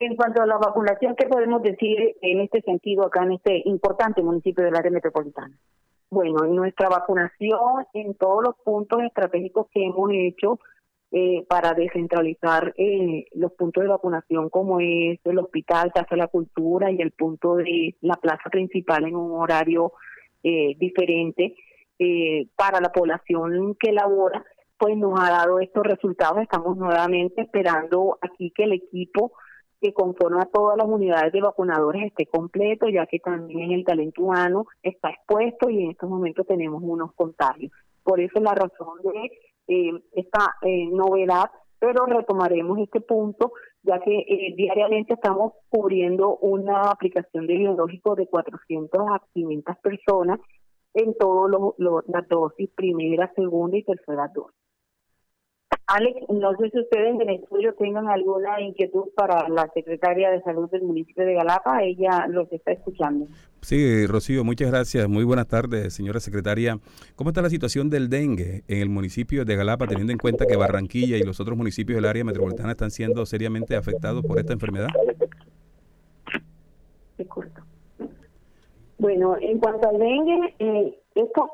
En 0.00 0.16
cuanto 0.16 0.42
a 0.42 0.46
la 0.46 0.56
vacunación, 0.56 1.14
¿qué 1.14 1.26
podemos 1.26 1.62
decir 1.62 2.16
en 2.22 2.40
este 2.40 2.62
sentido 2.62 3.04
acá 3.04 3.22
en 3.22 3.32
este 3.32 3.62
importante 3.66 4.22
municipio 4.22 4.64
del 4.64 4.74
área 4.74 4.90
metropolitana? 4.90 5.54
Bueno, 6.10 6.44
en 6.44 6.56
nuestra 6.56 6.88
vacunación, 6.88 7.86
en 7.92 8.14
todos 8.14 8.42
los 8.42 8.56
puntos 8.64 9.02
estratégicos 9.02 9.68
que 9.72 9.84
hemos 9.84 10.10
hecho 10.12 10.58
eh, 11.12 11.44
para 11.48 11.74
descentralizar 11.74 12.72
eh, 12.76 13.26
los 13.34 13.52
puntos 13.52 13.82
de 13.82 13.88
vacunación, 13.88 14.48
como 14.48 14.80
es 14.80 15.18
el 15.24 15.38
hospital, 15.38 15.92
Casa 15.92 16.06
de 16.12 16.16
la 16.16 16.28
Cultura 16.28 16.90
y 16.92 17.00
el 17.00 17.10
punto 17.10 17.56
de 17.56 17.96
la 18.00 18.14
plaza 18.14 18.48
principal 18.48 19.04
en 19.04 19.16
un 19.16 19.32
horario 19.32 19.92
eh, 20.42 20.76
diferente 20.78 21.54
para 22.56 22.80
la 22.80 22.90
población 22.90 23.76
que 23.78 23.92
labora, 23.92 24.42
pues 24.80 24.96
nos 24.96 25.12
ha 25.20 25.30
dado 25.30 25.60
estos 25.60 25.84
resultados. 25.84 26.38
Estamos 26.40 26.74
nuevamente 26.78 27.42
esperando 27.42 28.18
aquí 28.22 28.50
que 28.50 28.64
el 28.64 28.72
equipo 28.72 29.32
que 29.78 29.92
conforma 29.92 30.46
todas 30.46 30.78
las 30.78 30.86
unidades 30.86 31.32
de 31.32 31.42
vacunadores 31.42 32.06
esté 32.06 32.24
completo, 32.24 32.88
ya 32.88 33.06
que 33.06 33.18
también 33.18 33.72
el 33.72 33.84
talento 33.84 34.22
humano 34.22 34.64
está 34.82 35.10
expuesto 35.10 35.68
y 35.68 35.84
en 35.84 35.90
estos 35.90 36.08
momentos 36.08 36.46
tenemos 36.46 36.82
unos 36.82 37.12
contagios. 37.14 37.70
Por 38.02 38.20
eso 38.20 38.40
la 38.40 38.54
razón 38.54 39.00
de 39.04 39.30
eh, 39.68 40.02
esta 40.12 40.54
eh, 40.62 40.88
novedad, 40.90 41.50
pero 41.78 42.06
retomaremos 42.06 42.78
este 42.78 43.02
punto, 43.02 43.52
ya 43.82 44.00
que 44.00 44.18
eh, 44.18 44.54
diariamente 44.56 45.12
estamos 45.12 45.52
cubriendo 45.68 46.38
una 46.38 46.90
aplicación 46.90 47.46
de 47.46 47.58
biológico 47.58 48.14
de 48.14 48.26
400 48.28 49.00
a 49.10 49.22
500 49.34 49.76
personas 49.82 50.40
en 50.94 51.14
todas 51.18 51.50
las 52.06 52.28
dosis, 52.28 52.70
primera, 52.74 53.30
segunda 53.34 53.76
y 53.76 53.84
tercera 53.84 54.30
dosis. 54.34 54.69
Alex, 55.92 56.20
no 56.28 56.56
sé 56.56 56.70
si 56.70 56.78
ustedes 56.78 57.20
en 57.20 57.28
el 57.28 57.42
estudio 57.42 57.74
tengan 57.74 58.06
alguna 58.08 58.60
inquietud 58.60 59.08
para 59.16 59.48
la 59.48 59.68
secretaria 59.74 60.30
de 60.30 60.40
Salud 60.42 60.70
del 60.70 60.82
municipio 60.82 61.26
de 61.26 61.34
Galapa, 61.34 61.82
ella 61.82 62.28
los 62.28 62.50
está 62.52 62.70
escuchando. 62.70 63.26
Sí, 63.60 64.06
Rocío, 64.06 64.44
muchas 64.44 64.70
gracias. 64.70 65.08
Muy 65.08 65.24
buenas 65.24 65.48
tardes, 65.48 65.92
señora 65.92 66.20
secretaria. 66.20 66.78
¿Cómo 67.16 67.30
está 67.30 67.42
la 67.42 67.50
situación 67.50 67.90
del 67.90 68.08
dengue 68.08 68.62
en 68.68 68.78
el 68.78 68.88
municipio 68.88 69.44
de 69.44 69.56
Galapa, 69.56 69.88
teniendo 69.88 70.12
en 70.12 70.18
cuenta 70.18 70.46
que 70.46 70.56
Barranquilla 70.56 71.16
y 71.16 71.24
los 71.24 71.40
otros 71.40 71.58
municipios 71.58 71.96
del 71.96 72.08
área 72.08 72.22
metropolitana 72.22 72.70
están 72.70 72.92
siendo 72.92 73.26
seriamente 73.26 73.74
afectados 73.74 74.24
por 74.24 74.38
esta 74.38 74.52
enfermedad? 74.52 74.90
Bueno, 78.98 79.36
en 79.40 79.58
cuanto 79.58 79.88
al 79.88 79.98
dengue, 79.98 80.54
eh, 80.60 80.98
esto 81.16 81.50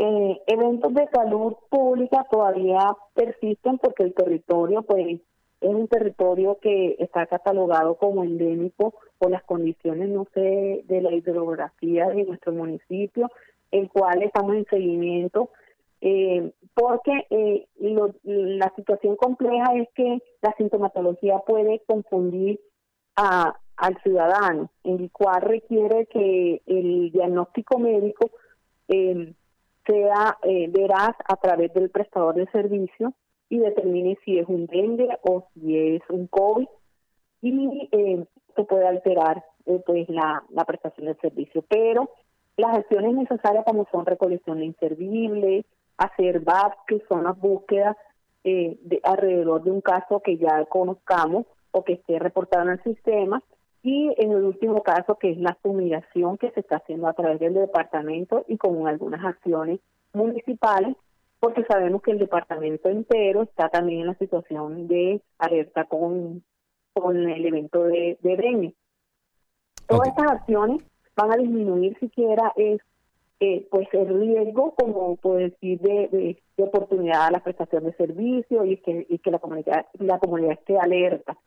eh, 0.00 0.42
eventos 0.46 0.94
de 0.94 1.08
salud 1.08 1.54
pública 1.68 2.24
todavía 2.30 2.78
persisten 3.14 3.78
porque 3.78 4.04
el 4.04 4.14
territorio 4.14 4.82
pues 4.82 5.20
es 5.60 5.74
un 5.74 5.88
territorio 5.88 6.58
que 6.62 6.94
está 7.00 7.26
catalogado 7.26 7.96
como 7.96 8.22
endémico 8.22 8.94
por 9.18 9.32
las 9.32 9.42
condiciones, 9.42 10.08
no 10.08 10.26
sé, 10.32 10.84
de 10.86 11.00
la 11.02 11.12
hidrografía 11.12 12.06
de 12.10 12.22
nuestro 12.22 12.52
municipio, 12.52 13.28
el 13.72 13.90
cual 13.90 14.22
estamos 14.22 14.54
en 14.54 14.66
seguimiento, 14.66 15.50
eh, 16.00 16.52
porque 16.74 17.26
eh, 17.30 17.66
la 18.22 18.72
situación 18.76 19.16
compleja 19.16 19.74
es 19.74 19.88
que 19.96 20.22
la 20.42 20.54
sintomatología 20.56 21.40
puede 21.40 21.82
confundir 21.88 22.60
a, 23.16 23.58
al 23.76 24.00
ciudadano, 24.02 24.70
en 24.84 25.00
el 25.00 25.10
cual 25.10 25.42
requiere 25.42 26.06
que 26.06 26.62
el 26.66 27.10
diagnóstico 27.10 27.80
médico 27.80 28.30
eh, 28.86 29.34
sea 29.88 30.36
eh, 30.42 30.68
veraz 30.70 31.16
a 31.26 31.36
través 31.36 31.72
del 31.72 31.90
prestador 31.90 32.34
de 32.34 32.46
servicio 32.50 33.14
y 33.48 33.58
determine 33.58 34.18
si 34.24 34.38
es 34.38 34.46
un 34.46 34.66
dengue 34.66 35.08
o 35.22 35.46
si 35.54 35.76
es 35.76 36.02
un 36.10 36.26
COVID 36.26 36.68
y 37.40 37.88
eh, 37.92 38.26
esto 38.48 38.66
puede 38.66 38.86
alterar 38.86 39.44
eh, 39.66 39.82
pues 39.86 40.08
la, 40.08 40.42
la 40.50 40.64
prestación 40.64 41.06
del 41.06 41.18
servicio. 41.20 41.64
Pero 41.68 42.10
las 42.56 42.76
acciones 42.76 43.14
necesarias 43.14 43.64
como 43.64 43.86
son 43.90 44.04
recolección 44.04 44.58
de 44.58 44.66
inservibles, 44.66 45.64
hacer 45.96 46.40
BAP, 46.40 46.74
que 46.86 47.02
son 47.08 47.24
las 47.24 47.38
búsquedas 47.38 47.96
eh, 48.44 48.78
de 48.82 49.00
alrededor 49.02 49.62
de 49.62 49.70
un 49.70 49.80
caso 49.80 50.20
que 50.20 50.38
ya 50.38 50.64
conozcamos 50.66 51.46
o 51.70 51.84
que 51.84 51.94
esté 51.94 52.18
reportado 52.18 52.64
en 52.64 52.70
el 52.70 52.82
sistema, 52.82 53.42
y 53.82 54.12
en 54.18 54.32
el 54.32 54.44
último 54.44 54.82
caso 54.82 55.16
que 55.16 55.30
es 55.30 55.38
la 55.38 55.56
fumigación 55.62 56.38
que 56.38 56.50
se 56.50 56.60
está 56.60 56.76
haciendo 56.76 57.06
a 57.06 57.12
través 57.12 57.38
del 57.40 57.54
departamento 57.54 58.44
y 58.48 58.56
con 58.56 58.86
algunas 58.88 59.24
acciones 59.24 59.80
municipales 60.12 60.96
porque 61.40 61.64
sabemos 61.64 62.02
que 62.02 62.10
el 62.10 62.18
departamento 62.18 62.88
entero 62.88 63.42
está 63.42 63.68
también 63.68 64.00
en 64.00 64.06
la 64.08 64.14
situación 64.14 64.88
de 64.88 65.22
alerta 65.38 65.84
con, 65.84 66.42
con 66.92 67.16
el 67.28 67.46
evento 67.46 67.84
de, 67.84 68.18
de 68.22 68.74
Todas 69.86 70.08
estas 70.08 70.32
acciones 70.32 70.82
van 71.16 71.32
a 71.32 71.36
disminuir 71.36 71.98
siquiera 71.98 72.52
es 72.56 72.80
eh, 73.40 73.68
pues 73.70 73.86
el 73.92 74.08
riesgo, 74.20 74.74
como 74.74 75.14
puedo 75.16 75.36
decir, 75.36 75.78
de, 75.80 76.08
de, 76.56 76.62
oportunidad 76.64 77.26
a 77.26 77.30
la 77.30 77.38
prestación 77.38 77.84
de 77.84 77.92
servicio 77.92 78.64
y 78.64 78.78
que, 78.78 79.06
y 79.08 79.18
que 79.18 79.30
la 79.30 79.38
comunidad 79.38 79.86
la 79.92 80.18
comunidad 80.18 80.54
esté 80.54 80.76
alerta. 80.76 81.38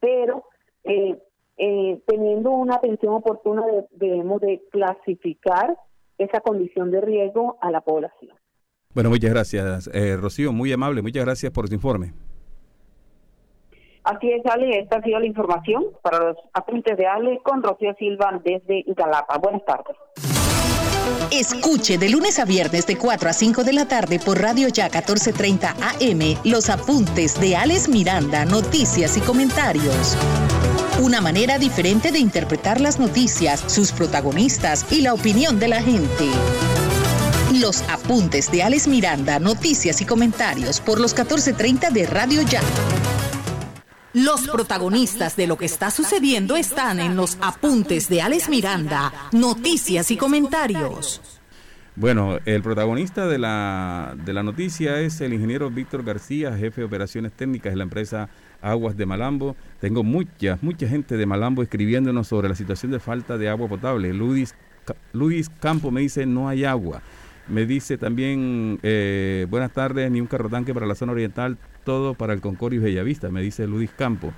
Pero 0.00 0.44
eh, 0.84 1.22
eh, 1.58 2.00
teniendo 2.06 2.50
una 2.50 2.76
atención 2.76 3.14
oportuna 3.14 3.62
debemos 3.92 4.40
de 4.40 4.62
clasificar 4.70 5.76
esa 6.18 6.40
condición 6.40 6.90
de 6.90 7.00
riesgo 7.00 7.58
a 7.60 7.70
la 7.70 7.80
población. 7.80 8.36
Bueno, 8.94 9.10
muchas 9.10 9.30
gracias, 9.30 9.90
eh, 9.92 10.16
Rocío, 10.16 10.52
muy 10.52 10.72
amable, 10.72 11.02
muchas 11.02 11.24
gracias 11.24 11.52
por 11.52 11.68
su 11.68 11.74
informe. 11.74 12.12
Así 14.04 14.30
es, 14.30 14.46
Ale, 14.46 14.78
esta 14.78 14.98
ha 14.98 15.02
sido 15.02 15.18
la 15.18 15.26
información 15.26 15.84
para 16.00 16.20
los 16.20 16.36
apuntes 16.52 16.96
de 16.96 17.06
Ale 17.06 17.40
con 17.42 17.62
Rocío 17.62 17.92
Silva 17.98 18.40
desde 18.44 18.84
Galapa. 18.94 19.36
Buenas 19.38 19.64
tardes. 19.64 19.96
Escuche 21.32 21.98
de 21.98 22.08
lunes 22.08 22.38
a 22.38 22.44
viernes 22.44 22.86
de 22.86 22.96
4 22.96 23.28
a 23.28 23.32
5 23.32 23.64
de 23.64 23.72
la 23.72 23.88
tarde 23.88 24.20
por 24.24 24.40
Radio 24.40 24.68
Ya 24.68 24.84
1430 24.84 25.70
AM 25.70 26.20
los 26.44 26.70
apuntes 26.70 27.40
de 27.40 27.56
Alex 27.56 27.88
Miranda, 27.88 28.44
noticias 28.44 29.16
y 29.16 29.20
comentarios. 29.20 30.16
Una 31.02 31.20
manera 31.20 31.58
diferente 31.58 32.10
de 32.10 32.18
interpretar 32.18 32.80
las 32.80 32.98
noticias, 32.98 33.60
sus 33.70 33.92
protagonistas 33.92 34.90
y 34.90 35.02
la 35.02 35.12
opinión 35.12 35.58
de 35.58 35.68
la 35.68 35.82
gente. 35.82 36.26
Los 37.60 37.82
apuntes 37.82 38.50
de 38.50 38.62
Alex 38.62 38.88
Miranda, 38.88 39.38
noticias 39.38 40.00
y 40.00 40.06
comentarios 40.06 40.80
por 40.80 40.98
los 40.98 41.12
1430 41.12 41.90
de 41.90 42.06
Radio 42.06 42.40
Ya. 42.42 42.62
Los 44.14 44.48
protagonistas 44.48 45.36
de 45.36 45.46
lo 45.46 45.58
que 45.58 45.66
está 45.66 45.90
sucediendo 45.90 46.56
están 46.56 46.98
en 46.98 47.14
los 47.14 47.36
apuntes 47.42 48.08
de 48.08 48.22
Alex 48.22 48.48
Miranda, 48.48 49.12
noticias 49.32 50.10
y 50.10 50.16
comentarios. 50.16 51.20
Bueno, 51.94 52.38
el 52.46 52.62
protagonista 52.62 53.26
de 53.26 53.38
la, 53.38 54.14
de 54.24 54.32
la 54.32 54.42
noticia 54.42 54.98
es 55.00 55.20
el 55.20 55.34
ingeniero 55.34 55.70
Víctor 55.70 56.04
García, 56.04 56.56
jefe 56.56 56.80
de 56.80 56.86
operaciones 56.86 57.32
técnicas 57.32 57.72
de 57.72 57.76
la 57.76 57.84
empresa 57.84 58.30
Aguas 58.70 58.96
de 58.96 59.06
Malambo. 59.06 59.56
Tengo 59.80 60.02
mucha, 60.02 60.58
mucha 60.62 60.88
gente 60.88 61.16
de 61.16 61.26
Malambo 61.26 61.62
escribiéndonos 61.62 62.28
sobre 62.28 62.48
la 62.48 62.54
situación 62.54 62.92
de 62.92 63.00
falta 63.00 63.38
de 63.38 63.48
agua 63.48 63.68
potable. 63.68 64.12
Luis 64.12 64.54
Campo 65.60 65.90
me 65.90 66.00
dice 66.00 66.26
no 66.26 66.48
hay 66.48 66.64
agua. 66.64 67.02
Me 67.48 67.64
dice 67.64 67.96
también, 67.96 68.80
eh, 68.82 69.46
buenas 69.48 69.72
tardes, 69.72 70.10
ni 70.10 70.20
un 70.20 70.26
carro 70.26 70.48
tanque 70.48 70.74
para 70.74 70.84
la 70.84 70.96
zona 70.96 71.12
oriental, 71.12 71.58
todo 71.84 72.14
para 72.14 72.32
el 72.32 72.40
Concordio 72.40 72.80
y 72.80 72.82
Bellavista, 72.82 73.30
me 73.30 73.40
dice 73.40 73.68
Luis 73.68 73.90
Campo. 73.96 74.32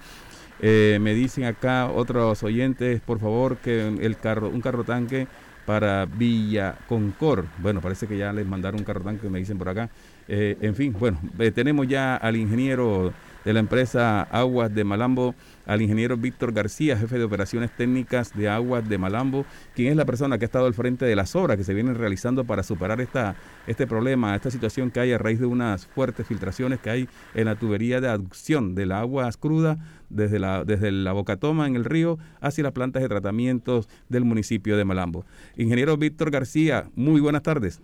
Eh, 0.61 0.99
me 1.01 1.15
dicen 1.15 1.45
acá 1.45 1.87
otros 1.87 2.43
oyentes, 2.43 3.01
por 3.01 3.19
favor, 3.19 3.57
que 3.59 3.89
el 3.89 4.19
carro, 4.19 4.51
un 4.51 4.61
carro 4.61 4.85
tanque 4.85 5.27
para 5.65 6.05
Villa 6.05 6.77
Concord. 6.87 7.47
Bueno, 7.63 7.81
parece 7.81 8.07
que 8.07 8.19
ya 8.19 8.31
les 8.33 8.47
mandaron 8.47 8.81
un 8.81 8.85
carro 8.85 9.01
tanque, 9.01 9.31
me 9.31 9.39
dicen 9.39 9.57
por 9.57 9.71
acá. 9.71 9.89
Eh, 10.27 10.59
en 10.61 10.75
fin, 10.75 10.95
bueno, 10.99 11.19
tenemos 11.55 11.89
ya 11.89 12.17
al 12.17 12.37
ingeniero 12.37 13.15
de 13.45 13.53
la 13.53 13.61
empresa 13.61 14.23
Aguas 14.23 14.75
de 14.75 14.85
Malambo, 14.85 15.35
al 15.67 15.83
ingeniero 15.83 16.17
Víctor 16.17 16.53
García, 16.53 16.97
jefe 16.97 17.19
de 17.19 17.25
operaciones 17.25 17.71
técnicas 17.77 18.35
de 18.37 18.49
Aguas 18.49 18.89
de 18.89 18.99
Malambo, 18.99 19.45
quien 19.75 19.91
es 19.91 19.97
la 19.97 20.05
persona 20.05 20.39
que 20.39 20.45
ha 20.45 20.47
estado 20.47 20.67
al 20.67 20.75
frente 20.75 21.05
de 21.05 21.15
las 21.15 21.37
obras 21.37 21.57
que 21.57 21.65
se 21.65 21.75
vienen 21.75 21.95
realizando 21.95 22.45
para 22.45 22.63
superar 22.63 23.01
esta, 23.01 23.37
este 23.67 23.87
problema, 23.87 24.35
esta 24.35 24.51
situación 24.51 24.91
que 24.91 25.01
hay 25.01 25.13
a 25.13 25.19
raíz 25.19 25.41
de 25.41 25.47
unas 25.47 25.87
fuertes 25.87 26.27
filtraciones 26.27 26.81
que 26.81 26.91
hay 26.91 27.09
en 27.35 27.45
la 27.45 27.57
tubería 27.57 28.01
de 28.01 28.09
aducción 28.09 28.75
del 28.75 28.93
agua 28.93 29.29
cruda 29.39 29.79
desde 30.09 30.39
la, 30.39 30.65
desde 30.65 30.91
la 30.91 31.13
bocatoma 31.13 31.67
en 31.67 31.77
el 31.77 31.85
río 31.85 32.19
hacia 32.41 32.65
las 32.65 32.73
plantas 32.73 33.03
de 33.03 33.09
tratamientos 33.09 33.89
del 34.09 34.25
municipio 34.25 34.77
de 34.77 34.85
Malambo. 34.85 35.25
Ingeniero 35.57 35.97
Víctor 35.97 36.31
García, 36.31 36.91
muy 36.95 37.21
buenas 37.21 37.43
tardes. 37.43 37.81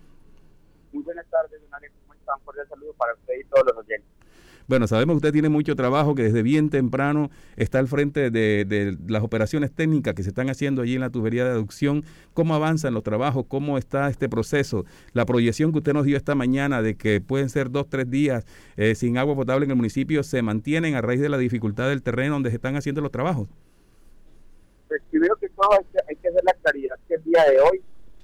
Muy 0.91 1.03
buenas 1.03 1.25
tardes, 1.29 1.61
Alex. 1.71 1.93
¿Cómo 2.01 2.13
están? 2.13 2.39
Cordial 2.43 2.67
saludo 2.67 2.93
para 2.93 3.13
usted 3.13 3.33
y 3.39 3.43
todos 3.45 3.65
los 3.67 3.77
oyentes. 3.77 4.14
Bueno, 4.67 4.87
sabemos 4.87 5.13
que 5.13 5.17
usted 5.17 5.31
tiene 5.33 5.49
mucho 5.49 5.75
trabajo, 5.75 6.15
que 6.15 6.23
desde 6.23 6.41
bien 6.41 6.71
temprano 6.71 7.29
está 7.55 7.77
al 7.77 7.87
frente 7.87 8.31
de, 8.31 8.97
las 9.07 9.23
operaciones 9.23 9.71
técnicas 9.71 10.15
que 10.15 10.23
se 10.23 10.29
están 10.29 10.49
haciendo 10.49 10.81
allí 10.81 10.95
en 10.95 11.01
la 11.01 11.11
tubería 11.11 11.45
de 11.45 11.51
aducción. 11.51 12.03
¿Cómo 12.33 12.55
avanzan 12.55 12.95
los 12.95 13.03
trabajos? 13.03 13.45
¿Cómo 13.47 13.77
está 13.77 14.09
este 14.09 14.27
proceso? 14.27 14.85
La 15.13 15.25
proyección 15.25 15.71
que 15.71 15.77
usted 15.77 15.93
nos 15.93 16.05
dio 16.05 16.17
esta 16.17 16.33
mañana 16.33 16.81
de 16.81 16.95
que 16.95 17.21
pueden 17.21 17.49
ser 17.49 17.69
dos, 17.69 17.87
tres 17.89 18.09
días 18.09 18.45
eh, 18.75 18.95
sin 18.95 19.19
agua 19.19 19.35
potable 19.35 19.65
en 19.65 19.71
el 19.71 19.77
municipio, 19.77 20.23
¿se 20.23 20.41
mantienen 20.41 20.95
a 20.95 21.01
raíz 21.01 21.21
de 21.21 21.29
la 21.29 21.37
dificultad 21.37 21.89
del 21.89 22.01
terreno 22.01 22.33
donde 22.33 22.49
se 22.49 22.55
están 22.55 22.75
haciendo 22.75 23.01
los 23.01 23.11
trabajos? 23.11 23.47
Pues 24.87 25.01
primero 25.11 25.35
que 25.35 25.49
todo 25.49 25.73
hay 25.73 25.85
que, 25.91 25.99
hay 26.09 26.15
que 26.15 26.27
hacer 26.29 26.43
la 26.43 26.53
claridad 26.53 26.95
que 27.07 27.15
el 27.15 27.23
día 27.23 27.43
de 27.51 27.59
hoy 27.59 27.81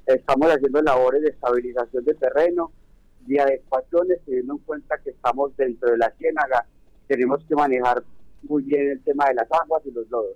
estamos 0.08 0.50
haciendo 0.50 0.82
labores 0.82 1.22
de 1.22 1.30
estabilización 1.30 2.04
del 2.04 2.18
terreno, 2.18 2.72
de 3.26 3.40
adecuaciones, 3.40 4.20
teniendo 4.26 4.54
en 4.54 4.60
cuenta 4.60 4.98
que 5.04 5.12
estamos 5.12 5.56
dentro 5.58 5.92
de 5.92 5.98
la 5.98 6.12
ciénaga, 6.18 6.66
tenemos 7.08 7.44
que 7.46 7.56
manejar 7.56 8.04
muy 8.44 8.64
bien 8.64 8.90
el 8.90 9.04
tema 9.04 9.26
de 9.28 9.36
las 9.36 9.48
aguas 9.52 9.82
y 9.86 9.92
los 9.92 10.10
lodos. 10.10 10.36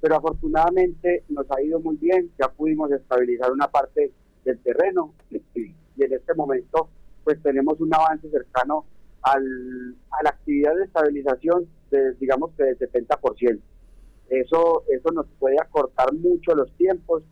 Pero 0.00 0.16
afortunadamente 0.16 1.24
nos 1.28 1.50
ha 1.50 1.62
ido 1.62 1.80
muy 1.80 1.96
bien, 1.96 2.30
ya 2.38 2.48
pudimos 2.48 2.90
estabilizar 2.92 3.52
una 3.52 3.68
parte 3.68 4.12
del 4.44 4.58
terreno 4.60 5.14
y 5.30 6.02
en 6.02 6.12
este 6.12 6.34
momento 6.34 6.88
pues 7.24 7.42
tenemos 7.42 7.80
un 7.80 7.94
avance 7.94 8.28
cercano 8.30 8.84
al, 9.22 9.96
a 10.10 10.22
la 10.22 10.30
actividad 10.30 10.74
de 10.76 10.84
estabilización 10.84 11.66
de, 11.90 12.12
digamos 12.14 12.50
que 12.56 12.64
del 12.64 12.78
70%. 12.78 13.60
Eso, 14.28 14.84
eso 14.88 15.10
nos 15.12 15.26
puede 15.38 15.56
acortar 15.60 16.12
mucho 16.12 16.54
los 16.54 16.70
tiempos 16.76 17.22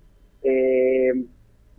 eh, 0.43 1.13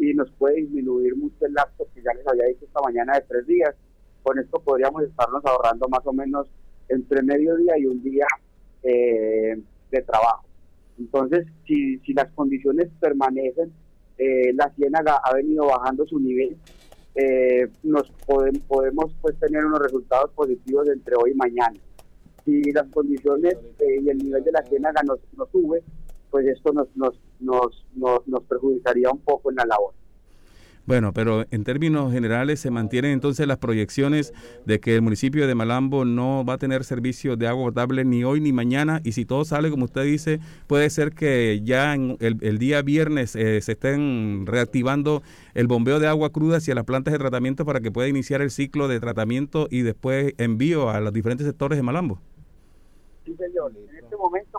y 0.09 0.13
nos 0.13 0.29
puede 0.31 0.61
disminuir 0.61 1.15
mucho 1.15 1.45
el 1.45 1.53
lapso 1.53 1.87
que 1.93 2.01
ya 2.01 2.13
les 2.13 2.27
había 2.27 2.45
dicho 2.47 2.65
esta 2.65 2.81
mañana 2.81 3.13
de 3.15 3.21
tres 3.27 3.47
días. 3.47 3.75
Con 4.21 4.39
esto 4.39 4.59
podríamos 4.59 5.03
estarnos 5.03 5.43
ahorrando 5.45 5.87
más 5.87 6.05
o 6.05 6.13
menos 6.13 6.47
entre 6.89 7.21
medio 7.21 7.55
día 7.57 7.77
y 7.77 7.85
un 7.85 8.03
día 8.03 8.25
eh, 8.83 9.61
de 9.91 10.01
trabajo. 10.01 10.45
Entonces, 10.99 11.45
si, 11.65 11.97
si 11.99 12.13
las 12.13 12.31
condiciones 12.33 12.89
permanecen, 12.99 13.71
eh, 14.17 14.53
la 14.53 14.69
ciénaga 14.75 15.19
ha 15.23 15.33
venido 15.33 15.65
bajando 15.65 16.05
su 16.05 16.19
nivel, 16.19 16.55
eh, 17.15 17.67
nos 17.83 18.09
podemos, 18.25 18.61
podemos 18.67 19.15
pues 19.21 19.37
tener 19.39 19.65
unos 19.65 19.79
resultados 19.79 20.31
positivos 20.31 20.87
entre 20.89 21.15
hoy 21.15 21.31
y 21.31 21.35
mañana. 21.35 21.79
Si 22.45 22.71
las 22.71 22.87
condiciones 22.89 23.55
eh, 23.79 24.01
y 24.01 24.09
el 24.09 24.17
nivel 24.17 24.43
de 24.43 24.51
la 24.51 24.63
ciénaga 24.63 25.01
nos, 25.03 25.19
nos 25.37 25.49
sube, 25.49 25.81
pues 26.29 26.45
esto 26.47 26.73
nos, 26.73 26.87
nos, 26.95 27.15
nos, 27.43 27.85
nos, 27.95 28.27
nos 28.27 28.43
perjudicaría 28.43 29.11
un 29.11 29.19
poco 29.19 29.49
en 29.51 29.57
la 29.57 29.65
labor. 29.65 29.93
Bueno, 30.85 31.13
pero 31.13 31.45
en 31.49 31.63
términos 31.63 32.11
generales 32.11 32.59
se 32.59 32.69
mantienen 32.69 33.11
entonces 33.11 33.47
las 33.47 33.57
proyecciones 33.57 34.33
de 34.65 34.81
que 34.81 34.95
el 34.95 35.01
municipio 35.01 35.47
de 35.47 35.55
Malambo 35.55 36.03
no 36.03 36.43
va 36.43 36.55
a 36.55 36.57
tener 36.57 36.83
servicio 36.83 37.37
de 37.37 37.47
agua 37.47 37.67
potable 37.67 38.03
ni 38.03 38.25
hoy 38.25 38.41
ni 38.41 38.51
mañana 38.51 38.99
y 39.05 39.13
si 39.13 39.23
todo 39.23 39.45
sale 39.45 39.69
como 39.69 39.85
usted 39.85 40.03
dice, 40.03 40.41
puede 40.67 40.89
ser 40.89 41.13
que 41.13 41.61
ya 41.63 41.93
en 41.93 42.17
el, 42.19 42.57
día 42.57 42.81
viernes 42.81 43.33
eh, 43.37 43.61
se 43.61 43.71
estén 43.71 44.45
reactivando 44.45 45.23
el 45.53 45.67
bombeo 45.67 46.01
de 46.01 46.07
agua 46.07 46.31
cruda 46.31 46.57
hacia 46.57 46.75
las 46.75 46.83
plantas 46.83 47.13
de 47.13 47.19
tratamiento 47.19 47.63
para 47.63 47.79
que 47.79 47.89
pueda 47.89 48.09
iniciar 48.09 48.41
el 48.41 48.51
ciclo 48.51 48.89
de 48.89 48.99
tratamiento 48.99 49.67
y 49.71 49.83
después 49.83 50.33
envío 50.37 50.89
a 50.89 50.99
los 50.99 51.13
diferentes 51.13 51.47
sectores 51.47 51.77
de 51.77 51.83
Malambo. 51.83 52.19
Sí, 53.23 53.33
señor. 53.37 53.71
En 53.89 54.03
este 54.03 54.17
momento, 54.17 54.52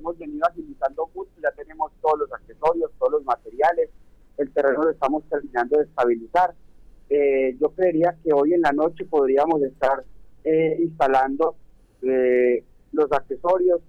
hemos 0.00 0.18
venido 0.18 0.46
agilizando 0.46 1.08
mucho, 1.14 1.30
ya 1.42 1.52
tenemos 1.52 1.92
todos 2.02 2.20
los 2.20 2.32
accesorios, 2.32 2.90
todos 2.98 3.12
los 3.12 3.24
materiales, 3.24 3.90
el 4.38 4.50
terreno 4.52 4.84
lo 4.84 4.90
estamos 4.90 5.22
terminando 5.28 5.78
de 5.78 5.84
estabilizar. 5.84 6.54
Eh, 7.08 7.56
yo 7.60 7.70
creería 7.70 8.16
que 8.22 8.32
hoy 8.32 8.54
en 8.54 8.62
la 8.62 8.72
noche 8.72 9.04
podríamos 9.04 9.62
estar 9.62 10.04
eh, 10.44 10.78
instalando 10.80 11.56
eh, 12.02 12.64
los 12.92 13.12
accesorios, 13.12 13.80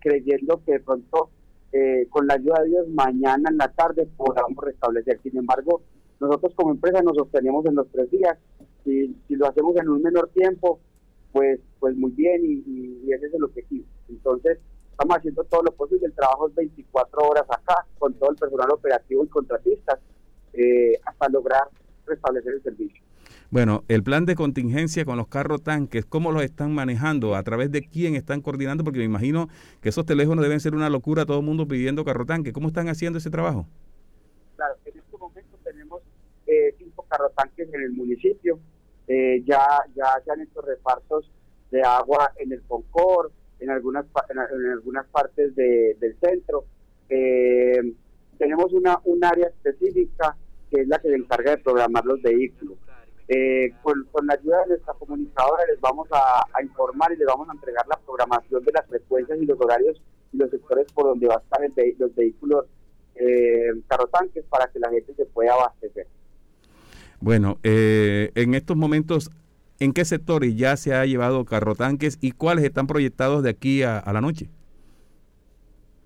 creyendo 0.00 0.62
que 0.64 0.74
de 0.74 0.80
pronto 0.80 1.30
con 2.10 2.26
la 2.28 2.34
ayuda 2.34 2.62
de 2.62 2.68
Dios 2.68 2.88
mañana 2.88 3.50
en 3.50 3.56
la 3.58 3.68
tarde 3.72 4.06
podamos 4.16 4.64
restablecer. 4.64 5.18
Sin 5.24 5.36
embargo, 5.36 5.82
nosotros 6.20 6.54
como 6.54 6.70
empresa 6.70 7.02
nos 7.02 7.16
sostenemos 7.16 7.66
en 7.66 7.74
los 7.74 7.88
tres 7.90 8.08
días. 8.12 8.38
Si, 8.84 9.12
si 9.26 9.34
lo 9.34 9.48
hacemos 9.48 9.76
en 9.76 9.88
un 9.88 10.02
menor 10.02 10.28
tiempo, 10.28 10.78
pues 11.32 11.58
pues 11.80 11.96
muy 11.96 12.12
bien 12.12 12.44
y, 12.44 12.62
y 13.04 13.12
ese 13.12 13.26
es 13.26 13.34
el 13.34 13.42
objetivo. 13.42 13.84
Entonces, 14.08 14.58
estamos 15.00 15.16
haciendo 15.16 15.44
todo 15.44 15.62
lo 15.62 15.72
posible, 15.72 16.06
el 16.06 16.12
trabajo 16.12 16.48
es 16.48 16.54
24 16.54 17.22
horas 17.22 17.44
acá, 17.48 17.86
con 17.98 18.12
todo 18.14 18.30
el 18.32 18.36
personal 18.36 18.70
operativo 18.70 19.24
y 19.24 19.28
contratistas, 19.28 19.98
eh, 20.52 21.00
hasta 21.06 21.28
lograr 21.30 21.62
restablecer 22.04 22.52
el 22.52 22.62
servicio. 22.62 23.02
Bueno, 23.50 23.82
el 23.88 24.02
plan 24.02 24.26
de 24.26 24.34
contingencia 24.34 25.06
con 25.06 25.16
los 25.16 25.26
carros 25.26 25.62
tanques, 25.62 26.04
¿cómo 26.04 26.32
los 26.32 26.42
están 26.42 26.74
manejando? 26.74 27.34
¿A 27.34 27.42
través 27.42 27.72
de 27.72 27.80
quién 27.80 28.14
están 28.14 28.42
coordinando? 28.42 28.84
Porque 28.84 28.98
me 28.98 29.06
imagino 29.06 29.48
que 29.80 29.88
esos 29.88 30.04
teléfonos 30.04 30.42
deben 30.42 30.60
ser 30.60 30.74
una 30.74 30.90
locura, 30.90 31.24
todo 31.24 31.38
el 31.38 31.46
mundo 31.46 31.66
pidiendo 31.66 32.04
carro 32.04 32.26
tanque. 32.26 32.52
¿Cómo 32.52 32.68
están 32.68 32.88
haciendo 32.88 33.18
ese 33.18 33.30
trabajo? 33.30 33.66
Claro, 34.56 34.74
en 34.84 34.98
este 34.98 35.16
momento 35.16 35.56
tenemos 35.64 36.02
eh, 36.46 36.74
cinco 36.78 37.06
carro 37.08 37.30
tanques 37.30 37.72
en 37.72 37.80
el 37.80 37.92
municipio. 37.92 38.58
Eh, 39.08 39.42
ya, 39.46 39.66
ya 39.96 40.22
se 40.24 40.30
han 40.30 40.42
hecho 40.42 40.60
repartos 40.60 41.30
de 41.70 41.82
agua 41.82 42.32
en 42.36 42.52
el 42.52 42.62
Concord, 42.62 43.32
en 43.60 43.70
algunas, 43.70 44.06
en, 44.28 44.38
algunas 44.38 45.06
partes 45.06 45.54
del 45.54 46.16
centro. 46.20 46.64
Eh, 47.08 47.94
tenemos 48.38 48.72
una 48.72 48.98
un 49.04 49.24
área 49.24 49.48
específica 49.48 50.36
que 50.70 50.82
es 50.82 50.88
la 50.88 50.98
que 50.98 51.08
se 51.08 51.16
encarga 51.16 51.52
de 51.52 51.58
programar 51.58 52.04
los 52.04 52.22
vehículos. 52.22 52.78
Eh, 53.32 53.72
con, 53.82 54.04
la 54.26 54.34
ayuda 54.34 54.62
de 54.62 54.68
nuestra 54.70 54.92
comunicadora 54.94 55.64
les 55.66 55.80
vamos 55.80 56.08
a, 56.10 56.62
informar 56.62 57.12
y 57.12 57.16
les 57.16 57.26
vamos 57.26 57.48
a 57.48 57.52
entregar 57.52 57.86
la 57.86 57.96
programación 57.98 58.64
de 58.64 58.72
las 58.72 58.86
frecuencias 58.88 59.38
y 59.40 59.46
los 59.46 59.60
horarios 59.60 60.02
y 60.32 60.36
los 60.36 60.50
sectores 60.50 60.90
por 60.92 61.04
donde 61.04 61.28
va 61.28 61.36
a 61.36 61.38
estar 61.38 61.62
el 61.62 61.96
los 61.96 62.12
vehículos 62.16 62.66
eh, 63.14 63.70
carrotanques 63.86 64.44
para 64.46 64.66
que 64.68 64.80
la 64.80 64.90
gente 64.90 65.14
se 65.14 65.26
pueda 65.26 65.52
abastecer. 65.52 66.08
Bueno, 67.20 67.58
eh, 67.62 68.32
en 68.34 68.54
estos 68.54 68.76
momentos 68.76 69.30
¿En 69.82 69.94
qué 69.94 70.04
sectores 70.04 70.54
ya 70.56 70.76
se 70.76 70.94
ha 70.94 71.06
llevado 71.06 71.46
carrotanques 71.46 72.18
y 72.20 72.32
cuáles 72.32 72.66
están 72.66 72.86
proyectados 72.86 73.42
de 73.42 73.48
aquí 73.48 73.82
a, 73.82 74.04
la 74.12 74.20
noche? 74.20 74.50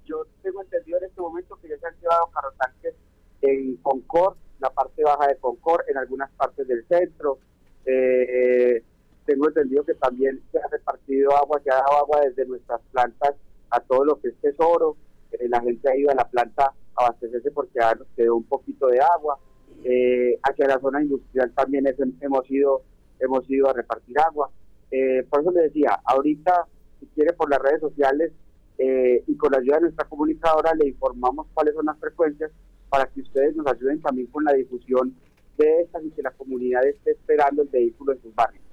Yo 0.04 0.24
tengo 0.44 0.62
entendido 0.62 0.98
en 0.98 1.04
este 1.06 1.20
momento 1.20 1.58
que 1.60 1.68
ya 1.70 1.78
se 1.78 1.86
han 1.88 1.94
llevado 2.00 2.30
carrotanques 2.32 2.94
en 3.42 3.74
Concord, 3.78 4.36
la 4.60 4.70
parte 4.70 5.02
baja 5.02 5.26
de 5.26 5.36
Concord, 5.38 5.82
en 5.88 5.98
algunas 5.98 6.30
partes 6.36 6.68
del 6.68 6.86
centro. 6.86 7.38
Eh, 7.84 8.80
tengo 9.26 9.48
entendido 9.48 9.82
que 9.82 9.94
también 9.94 10.40
se 10.52 10.58
ha 10.58 10.68
repartido 10.68 11.36
agua, 11.36 11.60
se 11.64 11.70
ha 11.72 11.74
dado 11.74 11.98
agua 11.98 12.20
desde 12.20 12.46
nuestras 12.46 12.80
plantas 12.92 13.34
a 13.70 13.80
todo 13.80 14.04
lo 14.04 14.20
que 14.20 14.28
es 14.28 14.36
tesoro. 14.36 14.96
Eh, 15.32 15.48
la 15.48 15.60
gente 15.60 15.90
ha 15.90 15.96
ido 15.96 16.12
a 16.12 16.14
la 16.14 16.28
planta 16.28 16.66
a 16.94 17.06
abastecerse 17.06 17.50
porque 17.50 17.80
nos 17.98 18.06
quedó 18.14 18.36
un 18.36 18.44
poquito 18.44 18.86
de 18.86 19.00
agua. 19.00 19.36
Eh, 19.82 20.38
hacia 20.44 20.68
la 20.68 20.78
zona 20.78 21.02
industrial 21.02 21.52
también 21.56 21.92
hemos 22.20 22.48
ido 22.48 22.82
hemos 23.20 23.48
ido 23.50 23.68
a 23.68 23.72
repartir 23.72 24.18
agua. 24.20 24.50
Eh, 24.90 25.24
por 25.28 25.40
eso 25.40 25.50
le 25.50 25.62
decía, 25.62 25.98
ahorita, 26.04 26.66
si 27.00 27.06
quiere, 27.08 27.32
por 27.32 27.50
las 27.50 27.60
redes 27.60 27.80
sociales 27.80 28.32
eh, 28.78 29.22
y 29.26 29.36
con 29.36 29.52
la 29.52 29.58
ayuda 29.58 29.76
de 29.76 29.82
nuestra 29.82 30.08
comunicadora, 30.08 30.74
le 30.74 30.88
informamos 30.88 31.46
cuáles 31.54 31.74
son 31.74 31.86
las 31.86 31.98
frecuencias 31.98 32.50
para 32.88 33.06
que 33.06 33.20
ustedes 33.20 33.56
nos 33.56 33.66
ayuden 33.66 34.00
también 34.00 34.28
con 34.28 34.44
la 34.44 34.52
difusión 34.52 35.14
de 35.56 35.82
estas 35.82 36.04
y 36.04 36.10
que 36.10 36.22
la 36.22 36.30
comunidad 36.32 36.84
esté 36.86 37.12
esperando 37.12 37.62
el 37.62 37.68
vehículo 37.68 38.12
en 38.12 38.22
sus 38.22 38.34
barrios. 38.34 38.63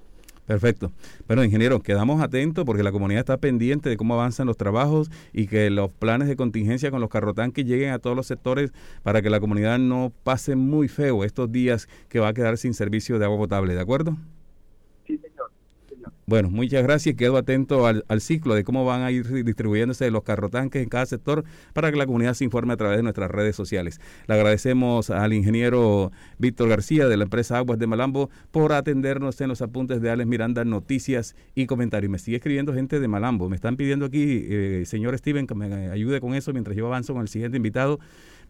Perfecto. 0.46 0.90
Bueno, 1.28 1.44
ingeniero, 1.44 1.80
quedamos 1.80 2.20
atentos 2.20 2.64
porque 2.64 2.82
la 2.82 2.90
comunidad 2.90 3.20
está 3.20 3.36
pendiente 3.36 3.88
de 3.88 3.96
cómo 3.96 4.14
avanzan 4.14 4.46
los 4.46 4.56
trabajos 4.56 5.10
y 5.32 5.46
que 5.46 5.70
los 5.70 5.92
planes 5.92 6.28
de 6.28 6.36
contingencia 6.36 6.90
con 6.90 7.00
los 7.00 7.10
carrotanques 7.10 7.64
lleguen 7.64 7.90
a 7.90 8.00
todos 8.00 8.16
los 8.16 8.26
sectores 8.26 8.72
para 9.02 9.22
que 9.22 9.30
la 9.30 9.38
comunidad 9.38 9.78
no 9.78 10.12
pase 10.24 10.56
muy 10.56 10.88
feo 10.88 11.24
estos 11.24 11.50
días 11.52 11.88
que 12.08 12.18
va 12.18 12.28
a 12.28 12.34
quedar 12.34 12.58
sin 12.58 12.74
servicio 12.74 13.18
de 13.18 13.24
agua 13.24 13.38
potable, 13.38 13.74
¿de 13.74 13.80
acuerdo? 13.80 14.16
Bueno, 16.24 16.50
muchas 16.50 16.84
gracias. 16.84 17.16
Quedo 17.16 17.36
atento 17.36 17.86
al, 17.86 18.20
ciclo 18.20 18.54
de 18.54 18.62
cómo 18.62 18.84
van 18.84 19.02
a 19.02 19.10
ir 19.10 19.26
distribuyéndose 19.44 20.08
los 20.10 20.22
carrotanques 20.22 20.80
en 20.82 20.88
cada 20.88 21.04
sector 21.04 21.44
para 21.72 21.90
que 21.90 21.96
la 21.96 22.06
comunidad 22.06 22.34
se 22.34 22.44
informe 22.44 22.72
a 22.72 22.76
través 22.76 22.96
de 22.98 23.02
nuestras 23.02 23.30
redes 23.30 23.56
sociales. 23.56 24.00
Le 24.28 24.34
agradecemos 24.34 25.10
al 25.10 25.32
ingeniero 25.32 26.12
Víctor 26.38 26.68
García 26.68 27.08
de 27.08 27.16
la 27.16 27.24
empresa 27.24 27.58
Aguas 27.58 27.78
de 27.78 27.88
Malambo 27.88 28.30
por 28.52 28.72
atendernos 28.72 29.40
en 29.40 29.48
los 29.48 29.62
apuntes 29.62 30.00
de 30.00 30.10
Alex 30.10 30.28
Miranda, 30.28 30.64
noticias 30.64 31.34
y 31.56 31.66
comentarios. 31.66 32.10
Me 32.10 32.20
sigue 32.20 32.36
escribiendo 32.36 32.72
gente 32.72 33.00
de 33.00 33.08
Malambo. 33.08 33.48
Me 33.48 33.56
están 33.56 33.76
pidiendo 33.76 34.06
aquí, 34.06 34.46
eh, 34.48 34.84
señor 34.86 35.18
Steven, 35.18 35.48
que 35.48 35.56
me 35.56 35.90
ayude 35.90 36.20
con 36.20 36.34
eso 36.34 36.52
mientras 36.52 36.76
yo 36.76 36.86
avanzo 36.86 37.14
con 37.14 37.22
el 37.22 37.28
siguiente 37.28 37.56
invitado. 37.56 37.98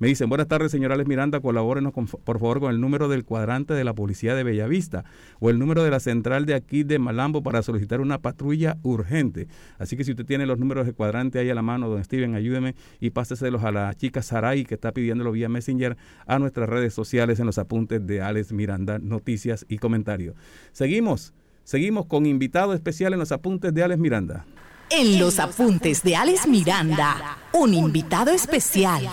Me 0.03 0.09
dicen, 0.09 0.29
buenas 0.29 0.49
tardes, 0.49 0.73
señor 0.73 0.91
Alex 0.91 1.09
Miranda, 1.09 1.39
colabórenos 1.39 1.93
por 1.93 2.41
favor 2.41 2.59
con 2.59 2.73
el 2.73 2.81
número 2.81 3.07
del 3.07 3.25
cuadrante 3.25 3.73
de 3.73 3.85
la 3.85 3.95
policía 3.95 4.35
de 4.35 4.43
Bellavista 4.43 5.05
o 5.39 5.49
el 5.49 5.61
número 5.61 5.85
de 5.85 5.93
la 5.93 6.01
central 6.01 6.45
de 6.45 6.55
aquí 6.55 6.83
de 6.83 6.99
Malambo 6.99 7.45
para 7.45 7.63
solicitar 7.63 8.01
una 8.01 8.19
patrulla 8.19 8.79
urgente. 8.83 9.47
Así 9.79 9.97
que 9.97 10.03
si 10.03 10.11
usted 10.11 10.27
tiene 10.27 10.45
los 10.45 10.59
números 10.59 10.87
de 10.87 10.93
cuadrante 10.93 11.39
ahí 11.39 11.51
a 11.51 11.55
la 11.55 11.63
mano, 11.63 11.89
don 11.89 12.03
Steven, 12.03 12.35
ayúdeme 12.35 12.75
y 12.99 13.11
páseselos 13.11 13.63
a 13.63 13.71
la 13.71 13.95
chica 13.95 14.23
Saray 14.23 14.65
que 14.65 14.75
está 14.75 14.91
pidiéndolo 14.91 15.31
vía 15.31 15.49
Messenger 15.49 15.97
a 16.27 16.41
nuestras 16.41 16.69
redes 16.69 16.93
sociales 16.93 17.39
en 17.39 17.47
los 17.47 17.59
apuntes 17.59 18.05
de 18.05 18.23
Alex 18.23 18.53
Miranda, 18.53 18.99
noticias 18.99 19.65
y 19.69 19.79
comentarios. 19.79 20.35
Seguimos, 20.73 21.33
seguimos 21.63 22.07
con 22.07 22.27
invitado 22.27 22.75
especial 22.75 23.13
en 23.13 23.21
los 23.21 23.31
apuntes 23.31 23.73
de 23.73 23.85
Alex 23.85 24.01
Miranda. 24.01 24.47
En 24.91 25.21
los 25.21 25.39
apuntes 25.39 26.03
de 26.03 26.17
Alex 26.17 26.49
Miranda, 26.49 27.39
un 27.53 27.73
invitado 27.73 28.33
especial. 28.33 29.09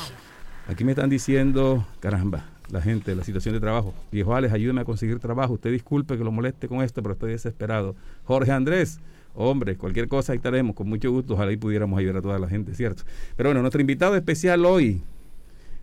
Aquí 0.69 0.83
me 0.83 0.91
están 0.91 1.09
diciendo, 1.09 1.83
caramba, 1.99 2.45
la 2.69 2.79
gente, 2.79 3.15
la 3.15 3.23
situación 3.23 3.55
de 3.55 3.59
trabajo. 3.59 3.95
Viejo 4.11 4.35
Alex, 4.35 4.53
ayúdeme 4.53 4.81
a 4.81 4.85
conseguir 4.85 5.17
trabajo. 5.17 5.53
Usted 5.53 5.71
disculpe 5.71 6.15
que 6.15 6.23
lo 6.23 6.31
moleste 6.31 6.67
con 6.67 6.83
esto, 6.83 7.01
pero 7.01 7.13
estoy 7.13 7.31
desesperado. 7.31 7.95
Jorge 8.25 8.51
Andrés, 8.51 8.99
hombre, 9.33 9.77
cualquier 9.77 10.07
cosa 10.07 10.31
ahí 10.31 10.37
estaremos, 10.37 10.75
con 10.75 10.87
mucho 10.87 11.11
gusto. 11.11 11.33
Ojalá 11.33 11.49
ahí 11.49 11.57
pudiéramos 11.57 11.97
ayudar 11.97 12.17
a 12.17 12.21
toda 12.21 12.37
la 12.37 12.47
gente, 12.47 12.75
¿cierto? 12.75 13.01
Pero 13.35 13.49
bueno, 13.49 13.61
nuestro 13.61 13.81
invitado 13.81 14.15
especial 14.15 14.63
hoy 14.63 15.01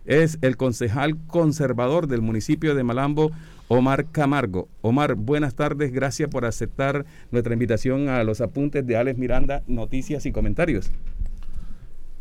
es 0.05 0.37
el 0.41 0.55
concejal 0.55 1.17
conservador 1.27 2.07
del 2.07 2.21
municipio 2.21 2.73
de 2.73 2.85
Malambo, 2.85 3.31
Omar 3.67 4.05
Camargo. 4.09 4.69
Omar, 4.79 5.15
buenas 5.15 5.53
tardes, 5.53 5.91
gracias 5.91 6.29
por 6.29 6.45
aceptar 6.45 7.05
nuestra 7.31 7.51
invitación 7.51 8.07
a 8.07 8.23
los 8.23 8.39
apuntes 8.39 8.87
de 8.87 8.95
Alex 8.95 9.19
Miranda, 9.19 9.63
noticias 9.67 10.25
y 10.25 10.31
comentarios. 10.31 10.91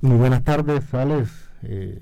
Muy 0.00 0.16
buenas 0.16 0.42
tardes, 0.42 0.92
Alex. 0.92 1.30
Eh, 1.62 2.00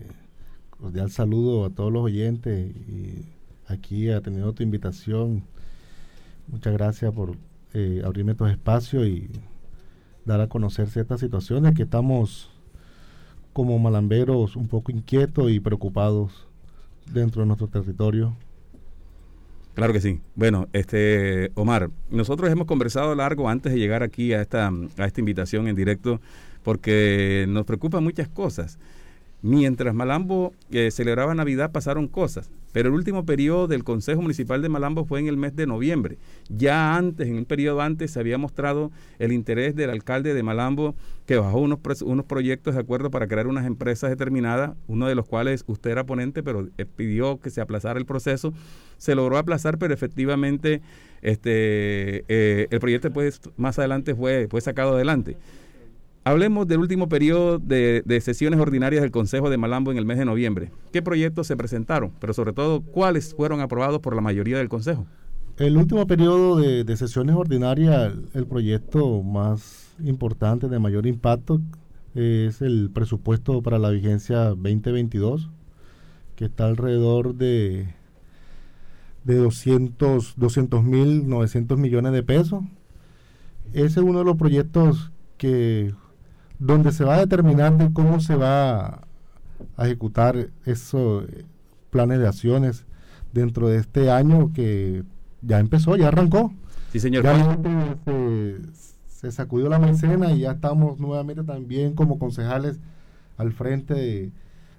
cordial 0.84 1.10
saludo 1.10 1.64
a 1.64 1.70
todos 1.70 1.90
los 1.90 2.02
oyentes 2.02 2.70
y 2.70 3.24
aquí 3.66 4.10
atendiendo 4.10 4.52
tu 4.52 4.62
invitación. 4.62 5.42
Muchas 6.46 6.74
gracias 6.74 7.10
por 7.10 7.38
eh, 7.72 8.02
abrirme 8.04 8.32
estos 8.32 8.50
espacios 8.50 9.06
y 9.06 9.30
dar 10.26 10.42
a 10.42 10.46
conocer 10.46 10.90
ciertas 10.90 11.20
situaciones 11.20 11.74
que 11.74 11.84
estamos 11.84 12.50
como 13.54 13.78
malamberos 13.78 14.56
un 14.56 14.68
poco 14.68 14.92
inquietos 14.92 15.50
y 15.50 15.58
preocupados 15.58 16.46
dentro 17.10 17.40
de 17.40 17.46
nuestro 17.46 17.68
territorio. 17.68 18.36
Claro 19.72 19.94
que 19.94 20.02
sí. 20.02 20.20
Bueno, 20.34 20.68
este 20.74 21.50
Omar, 21.54 21.88
nosotros 22.10 22.50
hemos 22.50 22.66
conversado 22.66 23.14
largo 23.14 23.48
antes 23.48 23.72
de 23.72 23.78
llegar 23.78 24.02
aquí 24.02 24.34
a 24.34 24.42
esta, 24.42 24.70
a 24.98 25.06
esta 25.06 25.20
invitación 25.20 25.66
en 25.66 25.76
directo 25.76 26.20
porque 26.62 27.46
nos 27.48 27.64
preocupan 27.64 28.04
muchas 28.04 28.28
cosas. 28.28 28.78
Mientras 29.46 29.94
Malambo 29.94 30.54
eh, 30.70 30.90
celebraba 30.90 31.34
Navidad 31.34 31.70
pasaron 31.70 32.08
cosas, 32.08 32.48
pero 32.72 32.88
el 32.88 32.94
último 32.94 33.26
periodo 33.26 33.68
del 33.68 33.84
Consejo 33.84 34.22
Municipal 34.22 34.62
de 34.62 34.70
Malambo 34.70 35.04
fue 35.04 35.20
en 35.20 35.26
el 35.26 35.36
mes 35.36 35.54
de 35.54 35.66
noviembre. 35.66 36.16
Ya 36.48 36.96
antes, 36.96 37.28
en 37.28 37.36
un 37.36 37.44
periodo 37.44 37.82
antes, 37.82 38.10
se 38.12 38.20
había 38.20 38.38
mostrado 38.38 38.90
el 39.18 39.32
interés 39.32 39.76
del 39.76 39.90
alcalde 39.90 40.32
de 40.32 40.42
Malambo 40.42 40.94
que 41.26 41.36
bajó 41.36 41.58
unos, 41.58 41.78
unos 42.00 42.24
proyectos 42.24 42.72
de 42.72 42.80
acuerdo 42.80 43.10
para 43.10 43.28
crear 43.28 43.46
unas 43.46 43.66
empresas 43.66 44.08
determinadas, 44.08 44.78
uno 44.86 45.08
de 45.08 45.14
los 45.14 45.26
cuales 45.26 45.62
usted 45.66 45.90
era 45.90 46.04
ponente, 46.04 46.42
pero 46.42 46.70
eh, 46.78 46.86
pidió 46.86 47.38
que 47.38 47.50
se 47.50 47.60
aplazara 47.60 47.98
el 47.98 48.06
proceso. 48.06 48.54
Se 48.96 49.14
logró 49.14 49.36
aplazar, 49.36 49.76
pero 49.76 49.92
efectivamente 49.92 50.80
este, 51.20 52.24
eh, 52.28 52.66
el 52.70 52.80
proyecto 52.80 53.12
pues, 53.12 53.42
más 53.58 53.78
adelante 53.78 54.14
fue, 54.14 54.48
fue 54.48 54.62
sacado 54.62 54.94
adelante. 54.94 55.36
Hablemos 56.26 56.66
del 56.66 56.78
último 56.78 57.06
periodo 57.10 57.58
de, 57.58 58.02
sesiones 58.22 58.58
ordinarias 58.58 59.02
del 59.02 59.10
Consejo 59.10 59.50
de 59.50 59.58
Malambo 59.58 59.92
en 59.92 59.98
el 59.98 60.06
mes 60.06 60.16
de 60.16 60.24
noviembre. 60.24 60.72
¿Qué 60.90 61.02
proyectos 61.02 61.46
se 61.46 61.54
presentaron? 61.54 62.12
Pero 62.18 62.32
sobre 62.32 62.54
todo, 62.54 62.80
¿cuáles 62.80 63.34
fueron 63.34 63.60
aprobados 63.60 64.00
por 64.00 64.14
la 64.14 64.22
mayoría 64.22 64.56
del 64.56 64.70
Consejo? 64.70 65.06
El 65.58 65.76
último 65.76 66.06
periodo 66.06 66.56
de, 66.56 66.96
sesiones 66.96 67.36
ordinarias, 67.36 68.14
el 68.32 68.46
proyecto 68.46 69.22
más 69.22 69.92
importante, 70.02 70.70
de 70.70 70.78
mayor 70.78 71.06
impacto, 71.06 71.60
es 72.14 72.62
el 72.62 72.90
presupuesto 72.90 73.60
para 73.60 73.78
la 73.78 73.90
vigencia 73.90 74.44
2022, 74.44 75.50
que 76.36 76.46
está 76.46 76.66
alrededor 76.66 77.34
de, 77.34 77.86
de 79.24 79.36
200 79.36 80.36
mil 80.84 81.28
900 81.28 81.78
millones 81.78 82.12
de 82.14 82.22
pesos. 82.22 82.64
Ese 83.74 83.86
es 83.86 83.96
uno 83.98 84.20
de 84.20 84.24
los 84.24 84.38
proyectos 84.38 85.12
que 85.36 85.92
donde 86.58 86.92
se 86.92 87.04
va 87.04 87.16
a 87.16 87.20
determinar 87.20 87.76
de 87.76 87.92
cómo 87.92 88.20
se 88.20 88.36
va 88.36 89.02
a 89.76 89.86
ejecutar 89.86 90.48
esos 90.64 91.24
planes 91.90 92.18
de 92.18 92.28
acciones 92.28 92.84
dentro 93.32 93.68
de 93.68 93.78
este 93.78 94.10
año 94.10 94.52
que 94.54 95.04
ya 95.42 95.58
empezó, 95.58 95.96
ya 95.96 96.08
arrancó. 96.08 96.52
Sí, 96.92 97.00
señor. 97.00 97.24
Ya 97.24 97.58
se, 99.06 99.32
sacudió 99.32 99.68
la 99.68 99.78
mecena 99.78 100.32
y 100.32 100.40
ya 100.40 100.52
estamos 100.52 101.00
nuevamente 101.00 101.42
también 101.44 101.94
como 101.94 102.18
concejales 102.18 102.78
al 103.36 103.52
frente 103.52 103.94
de, 103.94 104.30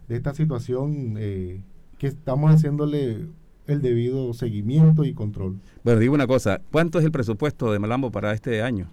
esta 0.08 0.36
situación 0.36 1.16
eh, 1.18 1.62
que 1.98 2.08
estamos 2.08 2.54
haciéndole 2.54 3.28
el 3.68 3.82
debido 3.82 4.34
seguimiento 4.34 5.04
y 5.04 5.14
control. 5.14 5.60
Bueno, 5.84 6.00
digo 6.00 6.14
una 6.14 6.28
cosa, 6.28 6.62
¿cuánto 6.72 7.00
es 7.00 7.06
el 7.06 7.12
presupuesto 7.12 7.72
de 7.72 7.80
Malambo 7.80 8.12
para 8.12 8.34
este 8.34 8.62
año? 8.62 8.88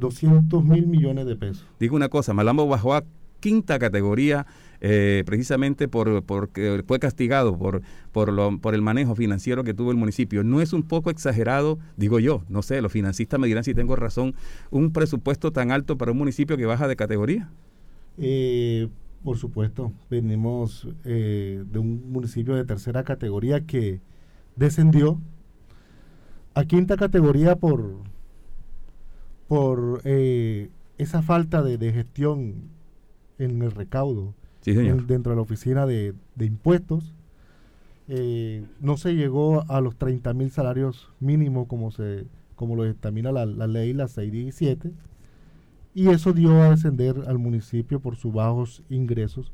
200 0.00 0.64
mil 0.64 0.86
millones 0.86 1.26
de 1.26 1.36
pesos. 1.36 1.66
Digo 1.78 1.94
una 1.94 2.08
cosa, 2.08 2.32
Malambo 2.34 2.66
bajó 2.66 2.94
a 2.94 3.04
quinta 3.40 3.78
categoría 3.78 4.46
eh, 4.82 5.24
precisamente 5.26 5.88
por 5.88 6.22
porque 6.22 6.82
fue 6.86 6.98
castigado 6.98 7.58
por 7.58 7.82
por, 8.12 8.32
lo, 8.32 8.58
por 8.58 8.74
el 8.74 8.82
manejo 8.82 9.14
financiero 9.14 9.64
que 9.64 9.74
tuvo 9.74 9.90
el 9.90 9.96
municipio. 9.96 10.42
¿No 10.44 10.60
es 10.60 10.72
un 10.72 10.82
poco 10.82 11.10
exagerado, 11.10 11.78
digo 11.96 12.18
yo, 12.18 12.42
no 12.48 12.62
sé, 12.62 12.80
los 12.80 12.92
financistas 12.92 13.38
me 13.38 13.46
dirán 13.46 13.64
si 13.64 13.74
tengo 13.74 13.96
razón, 13.96 14.34
un 14.70 14.92
presupuesto 14.92 15.52
tan 15.52 15.70
alto 15.70 15.98
para 15.98 16.12
un 16.12 16.18
municipio 16.18 16.56
que 16.56 16.66
baja 16.66 16.88
de 16.88 16.96
categoría? 16.96 17.50
Eh, 18.18 18.88
por 19.22 19.36
supuesto, 19.36 19.92
venimos 20.10 20.88
eh, 21.04 21.62
de 21.70 21.78
un 21.78 22.10
municipio 22.10 22.54
de 22.54 22.64
tercera 22.64 23.04
categoría 23.04 23.60
que 23.60 24.00
descendió 24.56 25.20
a 26.54 26.64
quinta 26.64 26.96
categoría 26.96 27.56
por 27.56 27.98
por 29.50 30.00
eh, 30.04 30.70
esa 30.96 31.22
falta 31.22 31.60
de, 31.60 31.92
gestión 31.92 32.70
en 33.40 33.62
el 33.62 33.72
recaudo 33.72 34.32
dentro 34.64 35.32
de 35.32 35.36
la 35.36 35.42
oficina 35.42 35.86
de, 35.86 36.14
impuestos. 36.38 37.16
Eh, 38.06 38.64
no 38.78 38.96
se 38.96 39.16
llegó 39.16 39.68
a 39.68 39.80
los 39.80 39.96
30 39.96 40.34
mil 40.34 40.52
salarios 40.52 41.08
mínimos 41.18 41.66
como 41.66 41.90
se 41.90 42.26
como 42.54 42.76
lo 42.76 42.84
determina 42.84 43.32
la, 43.32 43.44
ley, 43.44 43.92
la 43.92 44.06
617, 44.06 44.92
y 45.94 46.10
eso 46.10 46.32
dio 46.32 46.62
a 46.62 46.70
descender 46.70 47.16
al 47.26 47.38
municipio 47.38 47.98
por 47.98 48.14
sus 48.14 48.32
bajos 48.32 48.84
ingresos 48.88 49.50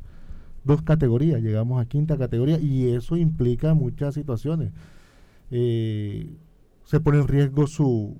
dos 0.64 0.82
categorías, 0.82 1.40
llegamos 1.40 1.80
a 1.80 1.88
quinta 1.88 2.18
categoría 2.18 2.58
y 2.58 2.88
eso 2.88 3.16
implica 3.16 3.72
muchas 3.72 4.12
situaciones. 4.12 4.72
Eh, 5.50 6.28
se 6.84 7.00
pone 7.00 7.20
en 7.20 7.28
riesgo 7.28 7.66
su, 7.66 8.18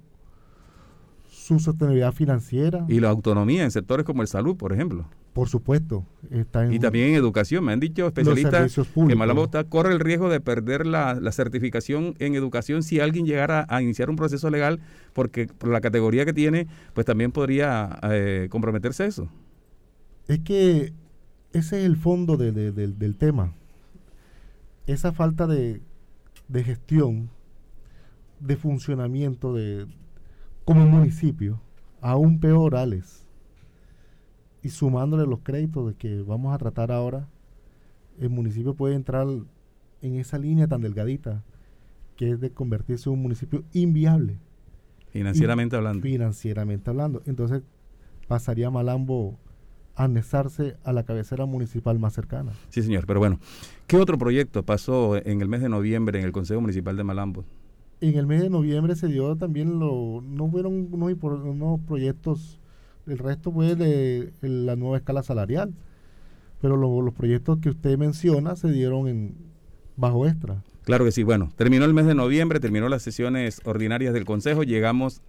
su 1.46 1.60
sostenibilidad 1.60 2.12
financiera. 2.12 2.84
Y 2.88 2.98
la 2.98 3.08
autonomía 3.08 3.62
en 3.62 3.70
sectores 3.70 4.04
como 4.04 4.22
el 4.22 4.26
salud, 4.26 4.56
por 4.56 4.72
ejemplo. 4.72 5.08
Por 5.32 5.48
supuesto. 5.48 6.04
Está 6.28 6.72
y 6.72 6.80
también 6.80 7.10
en 7.10 7.14
educación. 7.14 7.64
Me 7.64 7.72
han 7.72 7.78
dicho 7.78 8.08
especialistas 8.08 8.74
que 8.74 9.14
Malabo 9.14 9.48
corre 9.68 9.92
el 9.92 10.00
riesgo 10.00 10.28
de 10.28 10.40
perder 10.40 10.86
la, 10.86 11.20
certificación 11.30 12.16
en 12.18 12.34
educación 12.34 12.82
si 12.82 12.98
alguien 12.98 13.26
llegara 13.26 13.64
a 13.68 13.80
iniciar 13.80 14.10
un 14.10 14.16
proceso 14.16 14.50
legal, 14.50 14.80
porque 15.12 15.46
por 15.46 15.68
la 15.68 15.80
categoría 15.80 16.24
que 16.24 16.32
tiene, 16.32 16.66
pues 16.94 17.06
también 17.06 17.30
podría 17.30 17.96
eh, 18.10 18.48
comprometerse 18.50 19.06
eso. 19.06 19.28
Es 20.26 20.40
que 20.40 20.92
ese 21.52 21.80
es 21.80 21.86
el 21.86 21.96
fondo 21.96 22.36
del 22.36 23.16
tema. 23.16 23.54
Esa 24.88 25.12
falta 25.12 25.46
de, 25.46 25.80
de 26.48 26.64
gestión, 26.64 27.30
de 28.40 28.56
funcionamiento 28.56 29.54
de, 29.54 29.86
como 30.66 30.84
municipio, 30.84 31.60
aún 32.00 32.40
peor, 32.40 32.74
Alex, 32.74 33.24
y 34.62 34.68
sumándole 34.68 35.24
los 35.24 35.38
créditos 35.40 35.86
de 35.86 35.94
que 35.94 36.22
vamos 36.22 36.52
a 36.52 36.58
tratar 36.58 36.90
ahora, 36.90 37.28
el 38.18 38.30
municipio 38.30 38.74
puede 38.74 38.96
entrar 38.96 39.28
en 40.02 40.16
esa 40.16 40.38
línea 40.38 40.66
tan 40.66 40.80
delgadita 40.80 41.44
que 42.16 42.32
es 42.32 42.40
de 42.40 42.50
convertirse 42.50 43.08
en 43.08 43.14
un 43.14 43.22
municipio 43.22 43.62
inviable. 43.72 44.40
Financieramente 45.10 45.76
hablando. 45.76 46.02
Financieramente 46.02 46.90
hablando. 46.90 47.22
Entonces 47.26 47.62
pasaría 48.26 48.68
Malambo 48.68 49.38
a 49.94 50.04
anexarse 50.04 50.76
a 50.82 50.92
la 50.92 51.04
cabecera 51.04 51.46
municipal 51.46 52.00
más 52.00 52.12
cercana. 52.14 52.50
Sí, 52.70 52.82
señor. 52.82 53.06
Pero 53.06 53.20
bueno, 53.20 53.38
¿qué 53.86 53.98
otro 53.98 54.18
proyecto 54.18 54.64
pasó 54.64 55.16
en 55.16 55.42
el 55.42 55.48
mes 55.48 55.60
de 55.60 55.68
noviembre 55.68 56.18
en 56.18 56.24
el 56.24 56.32
Consejo 56.32 56.60
Municipal 56.60 56.96
de 56.96 57.04
Malambo? 57.04 57.44
En 58.00 58.16
el 58.16 58.26
mes 58.26 58.42
de 58.42 58.50
noviembre 58.50 58.94
se 58.96 59.08
dio 59.08 59.36
también, 59.36 59.78
lo, 59.78 60.20
no 60.22 60.48
fueron 60.48 60.88
unos, 60.92 61.14
unos 61.22 61.80
proyectos, 61.80 62.60
el 63.06 63.18
resto 63.18 63.52
fue 63.52 63.74
de, 63.74 64.32
la 64.42 64.76
nueva 64.76 64.98
escala 64.98 65.22
salarial, 65.22 65.72
pero 66.60 66.76
los 66.76 67.14
proyectos 67.14 67.58
que 67.58 67.70
usted 67.70 67.96
menciona 67.98 68.56
se 68.56 68.70
dieron 68.70 69.08
en 69.08 69.34
bajo 69.96 70.26
extra. 70.26 70.62
Claro 70.84 71.04
que 71.04 71.12
sí, 71.12 71.22
bueno, 71.22 71.50
terminó 71.56 71.84
el 71.84 71.94
mes 71.94 72.06
de 72.06 72.14
noviembre, 72.14 72.60
terminó 72.60 72.88
las 72.88 73.02
sesiones 73.02 73.60
ordinarias 73.64 74.14
del 74.14 74.24
Consejo, 74.24 74.62
llegamos 74.62 75.22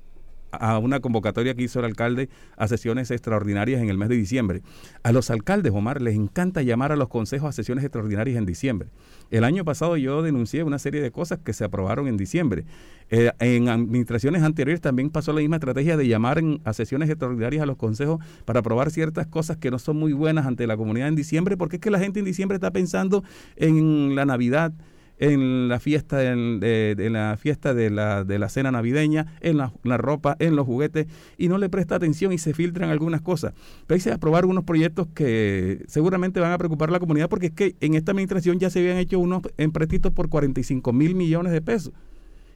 a 0.52 0.78
una 0.80 1.00
convocatoria 1.00 1.54
que 1.56 1.64
hizo 1.64 1.80
el 1.80 1.86
alcalde 1.86 2.30
a 2.56 2.68
sesiones 2.68 3.12
extraordinarias 3.12 3.82
en 3.82 3.90
el 3.90 3.98
mes 3.98 4.10
de 4.10 4.16
diciembre. 4.16 4.62
A 5.04 5.12
los 5.12 5.30
alcaldes, 5.30 5.74
Omar, 5.74 6.02
les 6.02 6.16
encanta 6.16 6.62
llamar 6.62 6.92
a 6.92 6.96
los 6.96 7.10
consejos 7.10 7.50
a 7.50 7.52
sesiones 7.52 7.84
extraordinarias 7.84 8.38
en 8.38 8.46
diciembre. 8.46 8.90
El 9.30 9.44
año 9.44 9.66
pasado 9.66 9.98
yo 9.98 10.22
denuncié 10.22 10.64
una 10.64 10.80
serie 10.80 11.02
de 11.02 11.12
cosas 11.12 11.40
que 11.44 11.54
se 11.54 11.64
aprobaron 11.64 12.08
en 12.08 12.18
diciembre. 12.18 12.66
Eh, 13.10 13.32
en 13.40 13.70
administraciones 13.70 14.44
anteriores 14.44 14.82
también 14.82 15.10
pasó 15.10 15.32
la 15.34 15.40
misma 15.40 15.58
estrategia 15.58 15.96
de 15.96 16.08
llamar 16.08 16.42
a 16.64 16.74
sesiones 16.74 17.10
extraordinarias 17.10 17.64
a 17.64 17.66
los 17.66 17.78
consejos 17.78 18.24
para 18.46 18.60
aprobar 18.60 18.92
ciertas 18.92 19.28
cosas 19.28 19.58
que 19.58 19.72
no 19.72 19.80
son 19.80 19.98
muy 19.98 20.14
buenas 20.14 20.46
ante 20.46 20.68
la 20.68 20.78
comunidad 20.78 21.08
en 21.08 21.16
diciembre, 21.16 21.58
porque 21.58 21.78
es 21.78 21.82
que 21.82 21.92
la 21.92 22.00
gente 22.00 22.20
en 22.20 22.26
diciembre 22.26 22.56
está 22.56 22.72
pensando 22.72 23.24
en 23.56 24.16
la 24.16 24.26
Navidad, 24.26 24.74
en 25.20 25.68
la 25.68 25.80
fiesta 25.80 26.18
de, 26.18 27.10
la 27.12 27.38
fiesta 27.38 27.74
de 27.74 27.90
la, 27.90 28.24
de 28.24 28.40
la 28.40 28.50
cena 28.50 28.72
navideña, 28.72 29.38
en 29.42 29.58
la, 29.58 29.98
ropa, 29.98 30.36
en 30.40 30.56
los 30.56 30.66
juguetes, 30.66 31.08
y 31.38 31.48
no 31.48 31.58
le 31.58 31.70
presta 31.70 31.96
atención 31.96 32.34
y 32.34 32.38
se 32.38 32.54
filtran 32.54 32.90
algunas 32.90 33.22
cosas. 33.22 33.54
Hay 33.90 34.00
que 34.00 34.12
aprobar 34.12 34.46
unos 34.46 34.64
proyectos 34.64 35.08
que 35.14 35.84
seguramente 35.88 36.40
van 36.40 36.52
a 36.52 36.58
preocupar 36.58 36.90
a 36.90 36.92
la 36.94 37.00
comunidad 37.00 37.30
porque 37.30 37.48
es 37.48 37.54
que 37.54 37.76
en 37.82 37.96
esta 37.96 38.12
administración 38.12 38.60
ya 38.60 38.70
se 38.70 38.80
habían 38.80 38.98
hecho 38.98 39.20
unos 39.20 39.42
empréstitos 39.58 40.12
por 40.12 40.30
45 40.30 40.94
mil 40.94 41.16
millones 41.16 41.52
de 41.52 41.62
pesos. 41.62 41.94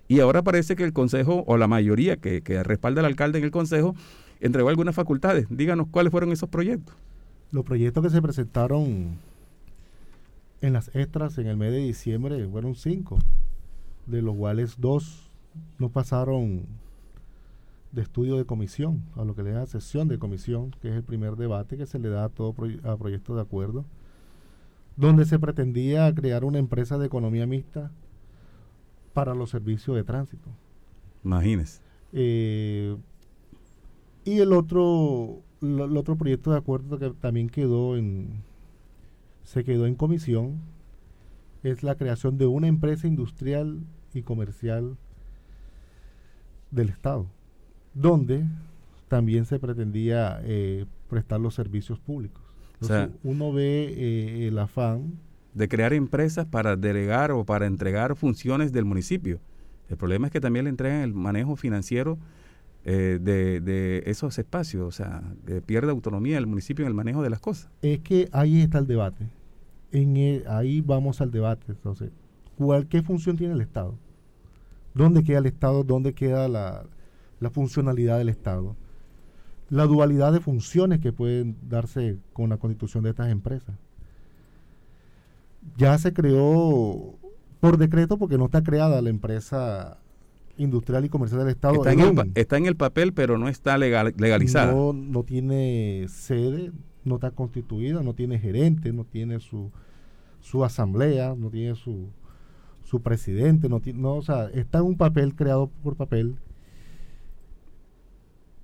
Y 0.07 0.20
ahora 0.20 0.41
parece 0.41 0.76
que 0.76 0.84
el 0.84 0.93
Consejo, 0.93 1.43
o 1.47 1.57
la 1.57 1.68
mayoría 1.68 2.18
que, 2.18 2.41
que 2.41 2.64
respalda 2.64 2.99
al 2.99 3.05
alcalde 3.05 3.39
en 3.39 3.45
el 3.45 3.51
Consejo, 3.51 3.95
entregó 4.41 4.70
algunas 4.70 4.93
facultades. 4.93 5.47
Díganos 5.49 5.88
cuáles 5.89 6.12
fueron 6.12 6.32
esos 6.32 6.49
proyectos. 6.49 6.95
Los 7.51 7.64
proyectos 7.64 8.03
que 8.03 8.09
se 8.09 8.22
presentaron 8.22 9.18
en 10.62 10.74
las 10.74 10.95
extras 10.95 11.38
en 11.38 11.47
el 11.47 11.57
mes 11.57 11.72
de 11.72 11.80
diciembre 11.80 12.47
fueron 12.47 12.76
cinco, 12.76 13.20
de 14.05 14.22
los 14.22 14.36
cuales 14.36 14.80
dos 14.80 15.32
no 15.80 15.89
pasaron 15.89 16.66
de 17.91 18.01
estudio 18.01 18.38
de 18.38 18.45
comisión, 18.45 19.03
a 19.16 19.26
lo 19.26 19.36
que 19.36 19.43
le 19.43 19.51
da 19.51 19.66
sesión 19.66 20.07
de 20.07 20.18
comisión, 20.18 20.72
que 20.82 20.89
es 20.89 20.95
el 20.95 21.03
primer 21.03 21.36
debate 21.36 21.78
que 21.78 21.86
se 21.86 21.99
le 21.99 22.09
da 22.09 22.26
a 22.26 22.30
todo 22.30 22.55
a 22.84 22.97
proyecto 22.97 23.36
de 23.36 23.41
acuerdo, 23.41 23.86
donde 24.95 25.26
se 25.26 25.39
pretendía 25.39 26.14
crear 26.14 26.45
una 26.45 26.59
empresa 26.59 26.97
de 26.97 27.07
economía 27.07 27.45
mixta 27.47 27.91
para 29.14 29.34
los 29.34 29.49
servicios 29.49 29.97
de 29.97 30.03
tránsito. 30.03 30.49
Imagínese. 31.24 31.82
Eh, 32.14 32.95
y 34.24 34.39
el 34.39 34.53
otro, 34.53 35.41
el 35.62 35.97
otro 35.97 36.16
proyecto 36.16 36.51
de 36.51 36.57
acuerdo 36.57 36.97
que 36.97 37.09
también 37.09 37.49
quedó 37.49 37.97
en, 37.97 38.43
se 39.43 39.63
quedó 39.63 39.85
en 39.85 39.95
comisión, 39.95 40.59
es 41.63 41.83
la 41.83 41.95
creación 41.95 42.37
de 42.37 42.47
una 42.47 42.67
empresa 42.67 43.07
industrial 43.07 43.79
y 44.13 44.23
comercial 44.23 44.97
del 46.71 46.89
Estado, 46.89 47.27
donde 47.93 48.45
también 49.07 49.45
se 49.45 49.59
pretendía 49.59 50.39
eh, 50.43 50.85
prestar 51.09 51.39
los 51.39 51.53
servicios 51.53 51.99
públicos. 51.99 52.41
uno 53.23 53.51
ve 53.51 53.93
eh, 53.95 54.47
el 54.47 54.57
afán 54.57 55.19
de 55.53 55.67
crear 55.67 55.93
empresas 55.93 56.45
para 56.45 56.75
delegar 56.75 57.31
o 57.31 57.45
para 57.45 57.65
entregar 57.65 58.15
funciones 58.15 58.71
del 58.71 58.85
municipio. 58.85 59.39
El 59.89 59.97
problema 59.97 60.27
es 60.27 60.33
que 60.33 60.39
también 60.39 60.65
le 60.65 60.69
entregan 60.69 61.01
el 61.01 61.13
manejo 61.13 61.55
financiero 61.55 62.17
eh, 62.84 63.19
de, 63.21 64.03
esos 64.05 64.38
espacios, 64.39 64.88
o 64.88 64.91
sea, 64.91 65.21
pierde 65.65 65.91
autonomía 65.91 66.38
el 66.38 66.47
municipio 66.47 66.84
en 66.84 66.88
el 66.88 66.95
manejo 66.95 67.21
de 67.21 67.29
las 67.29 67.39
cosas. 67.39 67.69
Es 67.82 67.99
que 67.99 68.29
ahí 68.32 68.61
está 68.61 68.79
el 68.79 68.88
debate. 68.88 69.29
En 69.91 70.43
ahí 70.47 70.82
vamos 70.82 71.21
al 71.21 71.32
debate. 71.32 71.65
Entonces, 71.69 72.11
¿cuál, 72.57 72.88
¿qué 72.88 73.03
función 73.03 73.38
tiene 73.38 73.53
el 73.53 73.61
Estado? 73.61 73.95
¿Dónde 74.93 75.23
queda 75.23 75.39
el 75.39 75.45
Estado? 75.45 75.84
¿Dónde 75.84 76.13
queda 76.13 76.47
la, 76.47 76.84
funcionalidad 77.51 78.17
del 78.17 78.29
Estado? 78.29 78.75
La 79.69 79.86
dualidad 79.86 80.34
de 80.34 80.41
funciones 80.41 80.99
que 80.99 81.13
pueden 81.13 81.55
darse 81.69 82.17
con 82.34 82.49
la 82.49 82.57
constitución 82.57 83.03
de 83.03 83.11
estas 83.11 83.29
empresas. 83.29 83.75
Ya 85.77 85.97
se 85.97 86.13
creó 86.13 87.15
por 87.59 87.77
decreto 87.77 88.17
porque 88.17 88.38
no 88.38 88.45
está 88.45 88.63
creada 88.63 89.01
la 89.01 89.09
empresa 89.09 89.99
industrial 90.64 91.05
y 91.05 91.09
comercial 91.09 91.41
del 91.41 91.49
Estado. 91.49 91.76
Está 91.76 91.93
en, 91.93 91.99
el, 91.99 92.32
está 92.36 92.57
en 92.57 92.66
el 92.66 92.76
papel, 92.76 93.14
pero 93.14 93.38
no 93.38 93.47
está 93.47 93.78
legal, 93.78 94.14
legalizada. 94.18 94.72
No, 94.72 94.93
no 94.93 95.24
tiene 95.24 96.05
sede, 96.07 96.72
no 97.03 97.16
está 97.16 97.32
constituida, 97.32 98.03
no 98.03 98.14
tiene 98.14 98.39
gerente, 98.39 98.93
no 98.93 99.05
tiene 99.05 99.39
su, 99.39 99.72
su 100.39 100.64
asamblea, 100.64 101.36
no 101.36 101.49
tiene 101.49 101.76
su, 101.76 102.09
su 102.84 103.01
presidente, 103.01 103.70
no, 103.70 103.82
no, 103.95 104.16
o 104.16 104.22
sea, 104.22 104.49
está 104.49 104.80
en 104.80 104.86
un 104.86 104.97
papel 104.97 105.36
creado 105.36 105.70
por 105.84 105.95
papel, 105.95 106.36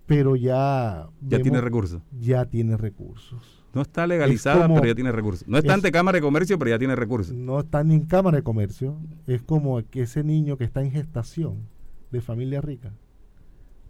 pero 0.06 0.36
ya... 0.36 1.08
Ya 1.22 1.40
tiene 1.40 1.62
recursos. 1.62 2.02
Ya 2.20 2.46
tiene 2.46 2.78
recursos. 2.78 3.66
No 3.74 3.82
está 3.82 4.08
legalizada, 4.08 4.68
pero 4.68 4.86
ya 4.86 4.96
tiene 4.96 5.12
recursos. 5.12 5.48
No 5.48 5.58
está 5.58 5.74
ante 5.74 5.92
Cámara 5.92 6.16
de 6.16 6.22
Comercio, 6.22 6.58
pero 6.58 6.72
ya 6.72 6.80
tiene 6.80 6.96
recursos. 6.96 7.36
No 7.36 7.60
está 7.60 7.84
ni 7.84 7.96
en 7.96 8.06
Cámara 8.06 8.38
de 8.38 8.44
Comercio. 8.44 8.98
Es 9.28 9.44
como 9.44 9.80
que 9.90 10.04
ese 10.04 10.24
niño 10.24 10.58
que 10.58 10.64
está 10.64 10.82
en 10.82 10.92
gestación 10.92 11.68
de 12.12 12.22
familia 12.22 12.62
rica. 12.62 12.94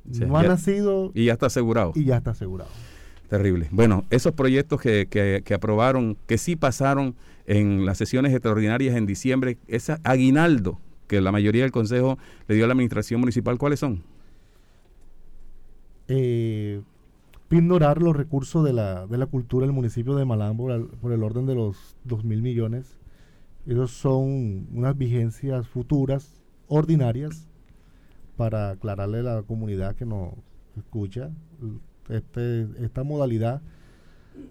no 0.05 0.37
ha 0.37 0.43
nacido. 0.43 1.11
Y 1.13 1.25
ya 1.25 1.33
está 1.33 1.47
asegurado. 1.47 1.93
Y 1.95 2.05
ya 2.05 2.17
está 2.17 2.31
asegurado. 2.31 2.69
Terrible. 3.29 3.67
Bueno, 3.71 4.05
esos 4.09 4.31
proyectos 4.33 4.79
que, 4.79 5.07
que, 5.09 5.41
que 5.43 5.53
aprobaron, 5.53 6.17
que 6.27 6.37
sí 6.37 6.55
pasaron 6.55 7.15
en 7.45 7.85
las 7.85 7.97
sesiones 7.97 8.31
extraordinarias 8.33 8.95
en 8.95 9.05
diciembre, 9.05 9.57
ese 9.67 9.97
aguinaldo 10.03 10.79
que 11.07 11.21
la 11.21 11.31
mayoría 11.31 11.63
del 11.63 11.71
Consejo 11.71 12.17
le 12.47 12.55
dio 12.55 12.65
a 12.65 12.67
la 12.67 12.73
Administración 12.73 13.19
Municipal, 13.19 13.57
¿cuáles 13.57 13.79
son? 13.79 14.03
Eh, 16.07 16.81
ignorar 17.49 18.01
los 18.01 18.15
recursos 18.15 18.63
de 18.63 18.73
la, 18.73 19.07
de 19.07 19.17
la 19.17 19.25
cultura 19.25 19.65
del 19.65 19.73
municipio 19.73 20.15
de 20.15 20.25
Malambo 20.25 20.67
por 21.01 21.11
el, 21.11 21.23
orden 21.23 21.45
de 21.45 21.55
los 21.55 21.95
2 22.03 22.23
mil 22.23 22.41
millones. 22.41 22.99
Esos 23.65 23.91
son 23.91 24.67
unas 24.73 24.97
vigencias 24.97 25.67
futuras, 25.67 26.41
ordinarias, 26.67 27.47
para 28.37 28.69
aclararle 28.69 29.19
a 29.19 29.23
la 29.23 29.43
comunidad 29.43 29.95
que 29.95 30.05
nos 30.05 30.33
escucha. 30.77 31.31
Este, 32.09 32.67
esta 32.79 33.03
modalidad 33.03 33.61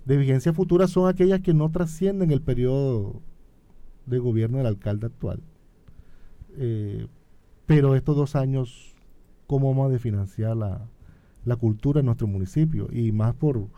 de 0.05 0.17
vigencia 0.17 0.53
futura 0.53 0.89
son 0.89 1.09
aquellas 1.09 1.41
que 1.41 1.55
no 1.55 1.71
trascienden 1.71 2.31
el 2.31 2.43
periodo 2.43 3.23
de 4.05 4.19
gobierno 4.19 4.59
del 4.59 4.67
alcalde 4.67 5.07
actual. 5.07 5.41
Eh, 6.59 7.07
pero 7.65 7.95
estos 7.95 8.17
dos 8.17 8.37
años, 8.37 8.95
¿cómo 9.47 9.69
vamos 9.69 9.95
a 9.95 9.99
financiar 9.99 10.57
la, 10.57 10.87
la 11.45 11.57
cultura 11.57 12.01
en 12.01 12.07
nuestro 12.07 12.27
municipio? 12.27 12.89
Y 12.93 13.13
más 13.13 13.35
por... 13.35 13.69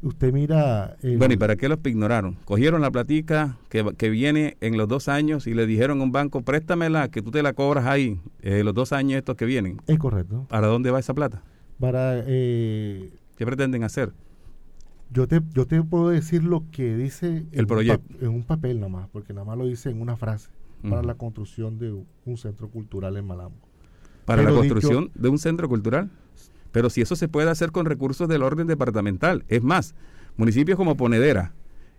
Usted 0.00 0.32
mira... 0.32 0.96
bueno, 1.02 1.34
¿y 1.34 1.36
para 1.36 1.56
qué 1.56 1.68
los 1.68 1.78
ignoraron? 1.84 2.36
Cogieron 2.44 2.80
la 2.80 2.90
platica 2.90 3.56
que, 3.68 3.84
que, 3.96 4.10
viene 4.10 4.56
en 4.60 4.76
los 4.76 4.86
dos 4.86 5.08
años 5.08 5.46
y 5.46 5.54
le 5.54 5.66
dijeron 5.66 6.00
a 6.00 6.04
un 6.04 6.12
banco, 6.12 6.42
préstamela, 6.42 7.08
que 7.08 7.20
tú 7.20 7.30
te 7.30 7.42
la 7.42 7.52
cobras 7.52 7.86
ahí, 7.86 8.20
eh, 8.40 8.62
los 8.62 8.74
dos 8.74 8.92
años 8.92 9.18
estos 9.18 9.36
que 9.36 9.44
vienen. 9.44 9.80
Es 9.86 9.98
correcto. 9.98 10.46
¿Para 10.48 10.68
dónde 10.68 10.90
va 10.90 11.00
esa 11.00 11.14
plata? 11.14 11.42
Para... 11.80 12.22
Eh, 12.26 13.10
¿Qué 13.36 13.44
pretenden 13.44 13.82
hacer? 13.82 14.12
Yo 15.10 15.26
te, 15.26 15.40
yo 15.54 15.66
te 15.66 15.82
puedo 15.82 16.10
decir 16.10 16.44
lo 16.44 16.64
que 16.70 16.96
dice 16.96 17.46
el 17.52 17.66
proyecto 17.66 18.14
en 18.20 18.28
un 18.28 18.42
papel 18.42 18.78
nomás, 18.78 19.08
porque 19.08 19.32
nada 19.32 19.46
más 19.46 19.56
lo 19.56 19.66
dice 19.66 19.90
en 19.90 20.00
una 20.00 20.16
frase, 20.16 20.50
para 20.88 21.02
la 21.02 21.14
construcción 21.14 21.78
de 21.78 22.04
un 22.24 22.36
centro 22.36 22.68
cultural 22.68 23.16
en 23.16 23.26
Malambo. 23.26 23.56
¿Para 24.26 24.42
la 24.42 24.50
construcción 24.50 25.10
de 25.14 25.28
un 25.28 25.38
centro 25.38 25.68
cultural? 25.68 26.10
Pero 26.72 26.90
si 26.90 27.00
eso 27.00 27.16
se 27.16 27.28
puede 27.28 27.50
hacer 27.50 27.72
con 27.72 27.86
recursos 27.86 28.28
del 28.28 28.42
orden 28.42 28.66
departamental. 28.66 29.44
Es 29.48 29.62
más, 29.62 29.94
municipios 30.36 30.76
como 30.76 30.96
Ponedera, 30.96 31.52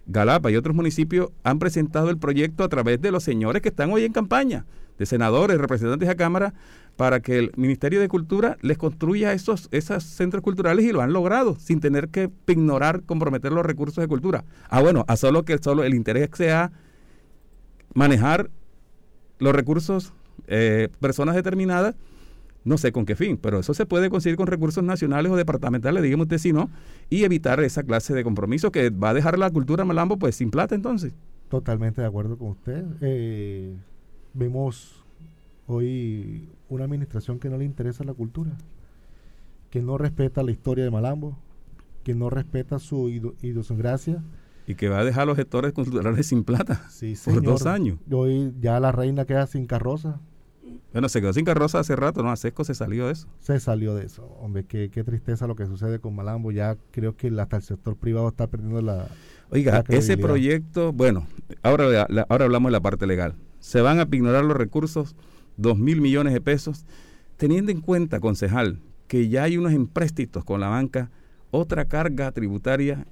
Galapa 0.05 0.49
y 0.49 0.55
otros 0.55 0.76
municipios 0.76 1.30
han 1.43 1.59
presentado 1.59 2.09
el 2.09 2.17
proyecto 2.17 2.63
a 2.63 2.70
través 2.70 2.99
de 3.01 3.11
los 3.11 3.24
señores 3.24 3.61
que 3.61 3.70
están 3.70 3.91
hoy 3.91 4.05
en 4.05 4.13
campaña, 4.13 4.65
de 4.97 5.05
senadores, 5.05 5.59
representantes 5.59 6.09
a 6.09 6.15
Cámara, 6.15 6.53
para 6.97 7.22
que 7.22 7.38
el 7.38 7.51
Ministerio 7.55 8.01
de 8.01 8.09
Cultura 8.09 8.57
les 8.61 8.78
construya 8.78 9.32
esos, 9.34 9.70
esos 9.72 10.03
centros 10.03 10.43
culturales 10.43 10.84
y 10.84 10.91
lo 10.91 11.01
han 11.01 11.13
logrado 11.13 11.55
sin 11.59 11.80
tener 11.80 12.09
que 12.09 12.30
ignorar, 12.47 13.03
comprometer 13.03 13.51
los 13.51 13.65
recursos 13.65 14.01
de 14.01 14.07
cultura. 14.07 14.43
Ah, 14.70 14.82
bueno, 14.82 15.05
a 15.07 15.15
solo 15.15 15.45
que 15.45 15.57
solo 15.59 15.84
el 15.84 15.93
interés 15.93 16.30
sea 16.34 16.72
manejar 17.93 18.49
los 19.38 19.55
recursos, 19.55 20.11
eh, 20.47 20.89
personas 20.99 21.36
determinadas, 21.36 21.95
no 22.64 22.78
sé 22.78 22.91
con 22.91 23.05
qué 23.05 23.16
fin, 23.16 23.38
pero 23.38 23.60
eso 23.60 23.74
se 23.74 23.86
puede 23.86 24.10
conseguir 24.10 24.38
con 24.38 24.47
recursos 24.47 24.84
nacionales 24.84 25.32
o 25.32 25.36
departamentales, 25.36 26.03
digamos 26.03 26.26
usted 26.26 26.38
si 26.38 26.53
no, 26.53 26.70
y 27.10 27.24
evitar 27.24 27.60
esa 27.62 27.84
clase 27.84 28.14
de 28.14 28.24
compromiso 28.24 28.72
que 28.72 28.89
va 28.89 29.10
a 29.10 29.14
dejar 29.14 29.39
la 29.39 29.49
cultura 29.49 29.86
malambo 29.86 30.18
pues 30.18 30.36
sin 30.36 30.51
plata 30.51 30.76
entonces. 30.76 31.14
Totalmente 31.49 32.01
de 32.01 32.07
acuerdo 32.07 32.38
con 32.38 32.49
usted. 32.49 32.86
Eh, 33.01 33.76
vemos 34.34 35.03
hoy 35.66 36.49
una 36.70 36.86
administración 36.86 37.39
que 37.39 37.49
no 37.49 37.57
le 37.57 37.66
interesa 37.66 38.03
la 38.03 38.14
cultura, 38.14 38.51
que 39.70 39.82
no 39.82 39.97
respeta 39.97 40.43
la 40.43 40.51
historia 40.51 40.84
de 40.84 40.91
Malambo, 40.91 41.38
que 42.03 42.16
no 42.16 42.30
respeta 42.30 42.80
su 42.80 43.10
idiosincrasia. 43.10 44.24
Y 44.68 44.76
que 44.76 44.89
va 44.89 44.99
a 44.99 45.03
dejar 45.03 45.24
a 45.24 45.26
los 45.26 45.38
gestores 45.38 45.74
culturales 45.74 46.28
sin 46.28 46.43
plata 46.43 46.88
por 47.26 47.41
dos 47.41 47.66
años. 47.66 47.97
Hoy 48.12 48.53
ya 48.60 48.80
la 48.80 48.91
reina 48.91 49.26
queda 49.26 49.47
sin 49.47 49.66
carroza. 49.66 50.20
Bueno, 50.91 51.07
se 51.09 51.22
quedó 51.22 51.34
sin 51.34 51.45
carroza 51.45 51.80
hace 51.80 51.95
rato, 51.95 52.24
¿no? 52.24 52.36
Sesco 52.36 52.63
se 52.63 52.74
salió 52.74 53.07
de 53.07 53.13
eso. 53.13 53.28
Se 53.39 53.59
salió 53.59 53.93
de 53.95 54.05
eso. 54.05 54.26
Hombre, 54.39 54.65
qué, 54.65 54.89
qué 54.89 55.03
tristeza 55.03 55.45
lo 55.47 55.55
que 55.55 55.65
sucede 55.65 55.99
con 55.99 56.15
Malambo. 56.15 56.51
Ya 56.51 56.78
creo 56.91 57.15
que 57.15 57.28
hasta 57.39 57.57
el 57.57 57.63
sector 57.63 57.95
privado 57.95 58.28
está 58.28 58.47
perdiendo 58.47 58.82
la. 58.82 59.07
Oiga, 59.51 59.84
ese 59.89 60.17
proyecto, 60.17 60.91
bueno, 60.93 61.28
ahora, 61.63 62.07
ahora 62.30 62.45
hablamos 62.45 62.70
de 62.70 62.74
la 62.74 62.82
parte 62.82 63.07
legal. 63.07 63.36
Se 63.59 63.82
van 63.82 63.99
a 63.99 64.07
ignorar 64.11 64.43
los 64.43 64.57
recursos 64.57 65.15
dos 65.57 65.78
mil 65.78 66.01
millones 66.01 66.34
de 66.34 66.41
pesos, 66.41 66.86
teniendo 67.38 67.72
en 67.72 67.82
cuenta, 67.82 68.20
concejal, 68.20 68.80
que 69.07 69.28
ya 69.30 69.43
hay 69.43 69.57
unos 69.57 69.74
empréstitos 69.74 70.43
con 70.43 70.59
la 70.59 70.70
banca, 70.70 71.11
otra 71.51 71.86
carga 71.86 72.32
tributaria, 72.32 73.05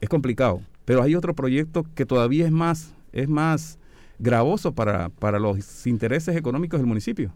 es 0.00 0.08
complicado. 0.08 0.60
Pero 0.84 1.02
hay 1.02 1.14
otro 1.14 1.34
proyecto 1.34 1.84
que 1.94 2.06
todavía 2.06 2.46
es 2.46 2.52
más, 2.52 2.94
es 3.12 3.28
más 3.28 3.77
gravoso 4.18 4.74
para, 4.74 5.08
para 5.10 5.38
los 5.38 5.86
intereses 5.86 6.36
económicos 6.36 6.80
del 6.80 6.86
municipio. 6.86 7.32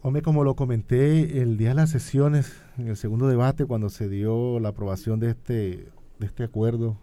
Hombre, 0.00 0.22
como 0.22 0.44
lo 0.44 0.54
comenté 0.54 1.42
el 1.42 1.56
día 1.56 1.70
de 1.70 1.74
las 1.74 1.90
sesiones, 1.90 2.54
en 2.78 2.88
el 2.88 2.96
segundo 2.96 3.26
debate, 3.26 3.66
cuando 3.66 3.88
se 3.90 4.08
dio 4.08 4.60
la 4.60 4.68
aprobación 4.68 5.18
de 5.18 5.30
este, 5.30 5.88
de 6.18 6.26
este 6.26 6.44
acuerdo, 6.44 6.98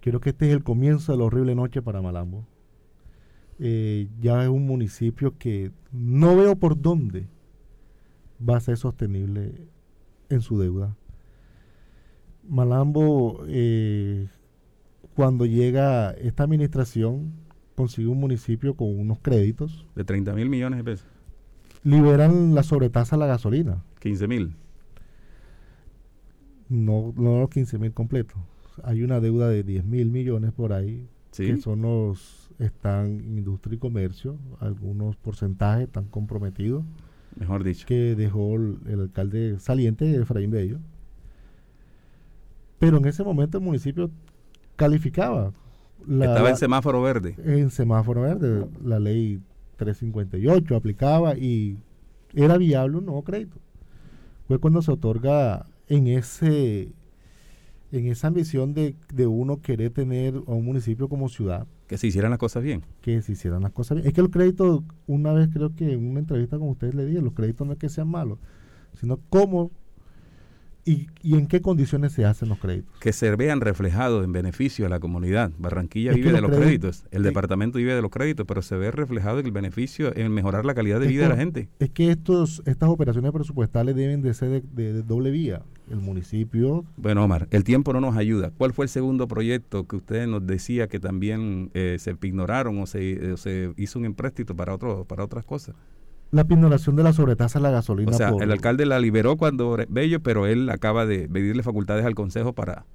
creo 0.00 0.20
que 0.20 0.30
este 0.30 0.48
es 0.48 0.54
el 0.54 0.64
comienzo 0.64 1.12
de 1.12 1.18
la 1.18 1.24
horrible 1.24 1.54
noche 1.54 1.80
para 1.80 2.02
Malambo. 2.02 2.46
Eh, 3.60 4.08
ya 4.20 4.42
es 4.42 4.48
un 4.48 4.66
municipio 4.66 5.38
que 5.38 5.70
no 5.92 6.36
veo 6.36 6.56
por 6.56 6.80
dónde 6.80 7.28
va 8.40 8.56
a 8.56 8.60
ser 8.60 8.76
sostenible 8.76 9.68
en 10.30 10.40
su 10.40 10.58
deuda. 10.58 10.96
Malambo, 12.48 13.44
eh, 13.46 14.26
cuando 15.14 15.46
llega 15.46 16.10
esta 16.10 16.42
administración, 16.42 17.34
consigue 17.74 18.08
un 18.08 18.20
municipio 18.20 18.74
con 18.74 18.98
unos 18.98 19.18
créditos. 19.20 19.86
De 19.94 20.04
30 20.04 20.34
mil 20.34 20.48
millones 20.48 20.78
de 20.78 20.84
pesos. 20.84 21.06
Liberan 21.84 22.54
la 22.54 22.62
sobretasa 22.62 23.16
a 23.16 23.18
la 23.18 23.26
gasolina. 23.26 23.82
15 24.00 24.28
mil. 24.28 24.54
No, 26.68 27.12
no 27.16 27.40
los 27.40 27.50
15 27.50 27.78
mil 27.78 27.92
completos. 27.92 28.38
Hay 28.84 29.02
una 29.02 29.20
deuda 29.20 29.48
de 29.48 29.62
10 29.62 29.84
mil 29.84 30.10
millones 30.10 30.52
por 30.52 30.72
ahí, 30.72 31.06
que 31.36 31.58
son 31.58 31.82
los, 31.82 32.50
están 32.58 33.20
industria 33.20 33.76
y 33.76 33.78
comercio, 33.78 34.38
algunos 34.60 35.16
porcentajes 35.16 35.86
están 35.86 36.04
comprometidos. 36.04 36.84
Mejor 37.38 37.64
dicho. 37.64 37.86
Que 37.86 38.14
dejó 38.14 38.56
el, 38.56 38.78
el 38.86 39.00
alcalde 39.00 39.58
saliente, 39.58 40.14
Efraín 40.14 40.50
Bello. 40.50 40.78
Pero 42.78 42.98
en 42.98 43.06
ese 43.06 43.22
momento 43.22 43.58
el 43.58 43.64
municipio 43.64 44.10
calificaba. 44.76 45.52
Estaba 46.08 46.50
en 46.50 46.56
semáforo 46.56 47.02
verde. 47.02 47.36
En 47.44 47.70
semáforo 47.70 48.22
verde. 48.22 48.66
La 48.84 48.98
ley 48.98 49.40
358 49.76 50.76
aplicaba 50.76 51.36
y 51.36 51.78
era 52.34 52.58
viable 52.58 52.98
un 52.98 53.06
nuevo 53.06 53.22
crédito. 53.22 53.58
Fue 54.48 54.58
cuando 54.58 54.82
se 54.82 54.92
otorga 54.92 55.66
en 55.88 56.06
ese 56.08 56.92
en 57.92 58.06
esa 58.06 58.28
ambición 58.28 58.72
de, 58.72 58.96
de, 59.12 59.26
uno 59.26 59.60
querer 59.60 59.90
tener 59.90 60.34
a 60.34 60.52
un 60.52 60.64
municipio 60.64 61.10
como 61.10 61.28
ciudad. 61.28 61.66
Que 61.86 61.98
se 61.98 62.06
hicieran 62.06 62.30
las 62.30 62.38
cosas 62.38 62.62
bien. 62.62 62.82
Que 63.02 63.20
se 63.20 63.32
hicieran 63.32 63.60
las 63.60 63.72
cosas 63.72 63.96
bien. 63.96 64.08
Es 64.08 64.14
que 64.14 64.22
el 64.22 64.30
crédito, 64.30 64.82
una 65.06 65.34
vez 65.34 65.50
creo 65.52 65.74
que 65.74 65.92
en 65.92 66.08
una 66.08 66.20
entrevista 66.20 66.58
con 66.58 66.70
ustedes 66.70 66.94
le 66.94 67.04
dije, 67.04 67.20
los 67.20 67.34
créditos 67.34 67.66
no 67.66 67.74
es 67.74 67.78
que 67.78 67.90
sean 67.90 68.08
malos, 68.08 68.38
sino 68.94 69.20
cómo 69.28 69.70
¿Y, 70.84 71.06
en 71.22 71.46
qué 71.46 71.60
condiciones 71.60 72.12
se 72.12 72.24
hacen 72.24 72.48
los 72.48 72.58
créditos? 72.58 72.92
Que 72.98 73.12
se 73.12 73.34
vean 73.36 73.60
reflejados 73.60 74.24
en 74.24 74.32
beneficio 74.32 74.86
a 74.86 74.88
la 74.88 74.98
comunidad. 74.98 75.52
Barranquilla 75.58 76.12
vive 76.12 76.32
de 76.32 76.40
los 76.40 76.50
créditos, 76.50 77.04
el 77.12 77.22
departamento 77.22 77.78
vive 77.78 77.94
de 77.94 78.02
los 78.02 78.10
créditos, 78.10 78.46
pero 78.46 78.62
se 78.62 78.76
ve 78.76 78.90
reflejado 78.90 79.38
en 79.38 79.46
el 79.46 79.52
beneficio 79.52 80.16
en 80.16 80.32
mejorar 80.32 80.64
la 80.64 80.74
calidad 80.74 80.98
de 80.98 81.06
vida 81.06 81.24
de 81.24 81.28
la 81.28 81.36
gente. 81.36 81.68
Es 81.78 81.90
que 81.90 82.10
estos 82.10 82.62
estas 82.66 82.88
operaciones 82.88 83.30
presupuestales 83.32 83.94
deben 83.94 84.22
de 84.22 84.34
ser 84.34 84.62
de, 84.62 85.02
doble 85.02 85.30
vía. 85.30 85.62
El 85.90 85.98
municipio... 85.98 86.84
Bueno, 86.96 87.24
Omar, 87.24 87.48
el 87.50 87.64
tiempo 87.64 87.92
no 87.92 88.00
nos 88.00 88.16
ayuda. 88.16 88.50
¿Cuál 88.56 88.72
fue 88.72 88.86
el 88.86 88.88
segundo 88.88 89.28
proyecto 89.28 89.86
que 89.86 89.96
usted 89.96 90.26
nos 90.26 90.46
decía 90.46 90.88
que 90.88 90.98
también 90.98 91.70
eh, 91.74 91.96
se 91.98 92.16
ignoraron 92.22 92.78
o 92.78 92.86
se, 92.86 93.36
se 93.36 93.72
hizo 93.76 93.98
un 93.98 94.06
empréstito 94.06 94.56
para, 94.56 94.74
otro, 94.74 95.04
para 95.04 95.24
otras 95.24 95.44
cosas? 95.44 95.74
La 96.32 96.44
pignoración 96.44 96.96
de 96.96 97.02
la 97.02 97.12
sobretasa 97.12 97.58
a 97.58 97.62
la 97.62 97.70
gasolina. 97.70 98.10
O 98.10 98.14
sea, 98.14 98.30
el 98.30 98.50
alcalde 98.50 98.86
la 98.86 98.98
liberó 98.98 99.36
cuando 99.36 99.76
Bello, 99.88 100.20
pero 100.20 100.46
él 100.46 100.68
acaba 100.70 101.06
de 101.06 101.28
pedirle 101.28 101.62
facultades 101.62 102.04
al 102.04 102.14
Consejo 102.14 102.54
para... 102.54 102.86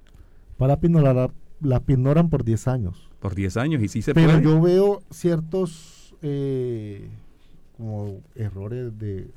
Para 0.58 0.80
pignorar, 0.80 1.30
la 1.60 1.80
pignoran 1.80 2.30
por 2.30 2.42
10 2.42 2.68
años. 2.68 3.08
Por 3.20 3.36
10 3.36 3.56
años, 3.56 3.82
y 3.82 3.88
sí 3.88 4.02
se 4.02 4.12
pero 4.12 4.40
yo 4.40 4.60
veo 4.60 5.02
ciertos 5.10 6.14
eh, 6.20 7.08
como 7.76 8.20
errores 8.34 8.98
de 8.98 9.30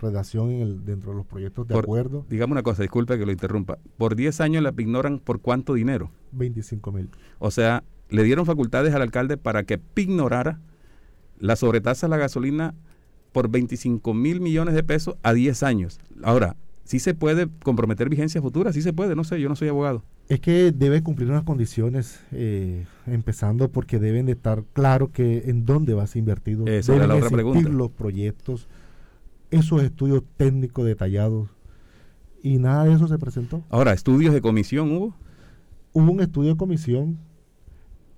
redacción 0.00 0.50
en 0.50 0.60
el, 0.62 0.84
dentro 0.86 1.10
de 1.12 1.18
los 1.18 1.26
proyectos 1.26 1.68
de 1.68 1.78
acuerdo. 1.78 2.24
Dígame 2.30 2.52
una 2.52 2.62
cosa, 2.62 2.80
disculpe 2.80 3.18
que 3.18 3.26
lo 3.26 3.32
interrumpa. 3.32 3.76
Por 3.98 4.16
10 4.16 4.40
años 4.40 4.62
la 4.62 4.72
pignoran 4.72 5.18
por 5.18 5.42
cuánto 5.42 5.74
dinero? 5.74 6.10
25 6.32 6.92
mil. 6.92 7.10
O 7.38 7.50
sea, 7.50 7.84
le 8.08 8.22
dieron 8.22 8.46
facultades 8.46 8.94
al 8.94 9.02
alcalde 9.02 9.36
para 9.36 9.64
que 9.64 9.76
pignorara 9.76 10.60
la 11.38 11.56
sobretasa 11.56 12.06
a 12.06 12.08
la 12.08 12.16
gasolina 12.16 12.74
por 13.34 13.50
25 13.50 14.14
mil 14.14 14.40
millones 14.40 14.74
de 14.74 14.84
pesos 14.84 15.16
a 15.22 15.34
10 15.34 15.64
años. 15.64 15.98
Ahora, 16.22 16.56
sí 16.84 17.00
se 17.00 17.14
puede 17.14 17.48
comprometer 17.64 18.08
vigencia 18.08 18.40
futura, 18.40 18.72
sí 18.72 18.80
se 18.80 18.92
puede, 18.92 19.16
no 19.16 19.24
sé, 19.24 19.40
yo 19.40 19.48
no 19.48 19.56
soy 19.56 19.68
abogado. 19.68 20.04
Es 20.28 20.40
que 20.40 20.72
debe 20.72 21.02
cumplir 21.02 21.28
unas 21.28 21.42
condiciones, 21.42 22.20
eh, 22.30 22.86
empezando 23.06 23.68
porque 23.70 23.98
deben 23.98 24.24
de 24.24 24.32
estar 24.32 24.62
claro 24.72 25.10
que 25.10 25.42
en 25.46 25.66
dónde 25.66 25.92
vas 25.94 26.14
invertido. 26.16 26.64
Esa 26.66 26.92
deben 26.92 27.08
la 27.08 27.16
otra 27.16 27.28
pregunta. 27.28 27.68
los 27.68 27.90
proyectos, 27.90 28.68
esos 29.50 29.82
estudios 29.82 30.22
técnicos 30.36 30.86
detallados, 30.86 31.50
y 32.40 32.58
nada 32.58 32.84
de 32.84 32.92
eso 32.92 33.08
se 33.08 33.18
presentó. 33.18 33.64
Ahora, 33.68 33.92
¿estudios 33.92 34.32
de 34.32 34.40
comisión 34.40 34.92
hubo? 34.92 35.14
Hubo 35.92 36.12
un 36.12 36.20
estudio 36.20 36.50
de 36.50 36.56
comisión, 36.56 37.18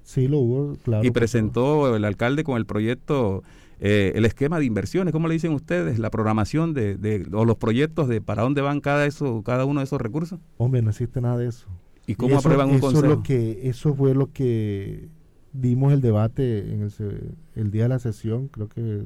sí 0.02 0.28
lo 0.28 0.40
hubo, 0.40 0.76
claro. 0.84 1.04
Y 1.04 1.10
presentó 1.10 1.96
el 1.96 2.04
alcalde 2.04 2.44
con 2.44 2.58
el 2.58 2.66
proyecto 2.66 3.42
eh, 3.80 4.12
el 4.14 4.24
esquema 4.24 4.58
de 4.58 4.64
inversiones, 4.64 5.12
¿cómo 5.12 5.28
le 5.28 5.34
dicen 5.34 5.52
ustedes? 5.52 5.98
La 5.98 6.10
programación 6.10 6.72
de, 6.72 6.96
de, 6.96 7.26
o 7.32 7.44
los 7.44 7.56
proyectos 7.56 8.08
de 8.08 8.20
para 8.20 8.42
dónde 8.42 8.62
van 8.62 8.80
cada, 8.80 9.06
eso, 9.06 9.42
cada 9.42 9.64
uno 9.64 9.80
de 9.80 9.84
esos 9.84 10.00
recursos. 10.00 10.40
Hombre, 10.56 10.82
no 10.82 10.90
existe 10.90 11.20
nada 11.20 11.36
de 11.36 11.48
eso. 11.48 11.66
¿Y 12.06 12.14
cómo 12.14 12.38
aprueban 12.38 12.68
un 12.68 12.76
eso 12.76 12.86
consejo? 12.86 13.06
Lo 13.06 13.22
que, 13.22 13.68
eso 13.68 13.94
fue 13.94 14.14
lo 14.14 14.32
que 14.32 15.08
dimos 15.52 15.92
el 15.92 16.00
debate 16.00 16.72
en 16.72 16.82
el, 16.82 17.36
el 17.54 17.70
día 17.70 17.84
de 17.84 17.88
la 17.90 17.98
sesión, 17.98 18.48
creo 18.48 18.68
que 18.68 19.04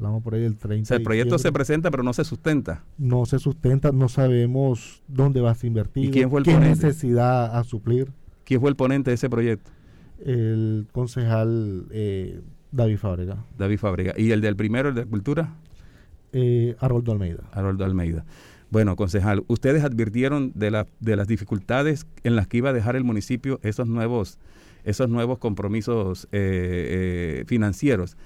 vamos 0.00 0.22
por 0.22 0.34
ahí 0.34 0.44
el 0.44 0.56
30. 0.56 0.82
O 0.82 0.86
sea, 0.86 0.96
el 0.96 1.02
proyecto 1.02 1.38
se 1.38 1.52
presenta 1.52 1.90
pero 1.90 2.02
no 2.02 2.12
se 2.12 2.24
sustenta. 2.24 2.84
No 2.98 3.26
se 3.26 3.38
sustenta, 3.38 3.92
no 3.92 4.08
sabemos 4.08 5.02
dónde 5.06 5.40
va 5.40 5.52
a 5.52 5.66
invertir, 5.66 6.06
¿Y 6.06 6.10
quién 6.10 6.30
fue 6.30 6.40
el 6.40 6.46
qué 6.46 6.58
necesidad 6.58 7.56
a 7.56 7.64
suplir. 7.64 8.12
¿Quién 8.44 8.60
fue 8.60 8.70
el 8.70 8.76
ponente 8.76 9.10
de 9.10 9.14
ese 9.14 9.30
proyecto? 9.30 9.70
El 10.18 10.88
concejal 10.92 11.86
eh, 11.90 12.40
David 12.72 12.98
Fábrega. 12.98 13.44
David 13.58 13.78
Fábrega. 13.78 14.14
¿Y 14.16 14.30
el 14.32 14.40
del 14.40 14.56
primero, 14.56 14.90
el 14.90 14.94
de 14.94 15.04
Cultura? 15.04 15.54
Eh, 16.32 16.76
Haroldo 16.78 17.12
Almeida. 17.12 17.42
Haroldo 17.52 17.84
Almeida. 17.84 18.24
Bueno, 18.70 18.94
concejal, 18.94 19.42
ustedes 19.48 19.82
advirtieron 19.82 20.52
de, 20.54 20.70
la, 20.70 20.86
de 21.00 21.16
las 21.16 21.26
dificultades 21.26 22.06
en 22.22 22.36
las 22.36 22.46
que 22.46 22.58
iba 22.58 22.70
a 22.70 22.72
dejar 22.72 22.94
el 22.94 23.02
municipio 23.02 23.58
esos 23.64 23.88
nuevos, 23.88 24.38
esos 24.84 25.08
nuevos 25.08 25.38
compromisos 25.38 26.28
eh, 26.30 27.40
eh, 27.40 27.44
financieros. 27.48 28.16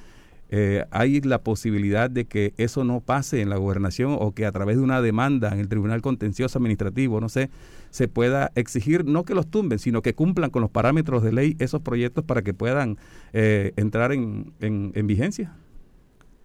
Eh, 0.51 0.84
hay 0.90 1.22
la 1.22 1.42
posibilidad 1.42 2.11
de 2.11 2.26
que 2.26 2.53
eso 2.59 2.84
no 2.84 3.01
pase 3.01 3.40
en 3.40 3.49
la 3.49 3.57
gobernación 3.57 4.16
o 4.20 4.32
que 4.32 4.45
a 4.45 4.53
través 4.53 4.76
de 4.76 4.82
una 4.82 5.01
demanda 5.01 5.51
en 5.51 5.61
el 5.61 5.68
Tribunal 5.68 6.03
Contencioso 6.03 6.59
Administrativo, 6.59 7.20
no 7.20 7.30
sé, 7.30 7.49
se 7.95 8.09
pueda 8.09 8.51
exigir 8.57 9.05
no 9.05 9.22
que 9.22 9.36
los 9.36 9.47
tumben, 9.47 9.78
sino 9.78 10.03
que 10.03 10.16
cumplan 10.16 10.51
con 10.51 10.62
los 10.62 10.70
parámetros 10.72 11.22
de 11.22 11.30
ley 11.30 11.55
esos 11.61 11.80
proyectos 11.80 12.24
para 12.24 12.42
que 12.42 12.53
puedan 12.53 12.99
eh, 13.32 13.72
entrar 13.76 14.11
en, 14.11 14.53
en, 14.59 15.07
vigencia. 15.07 15.55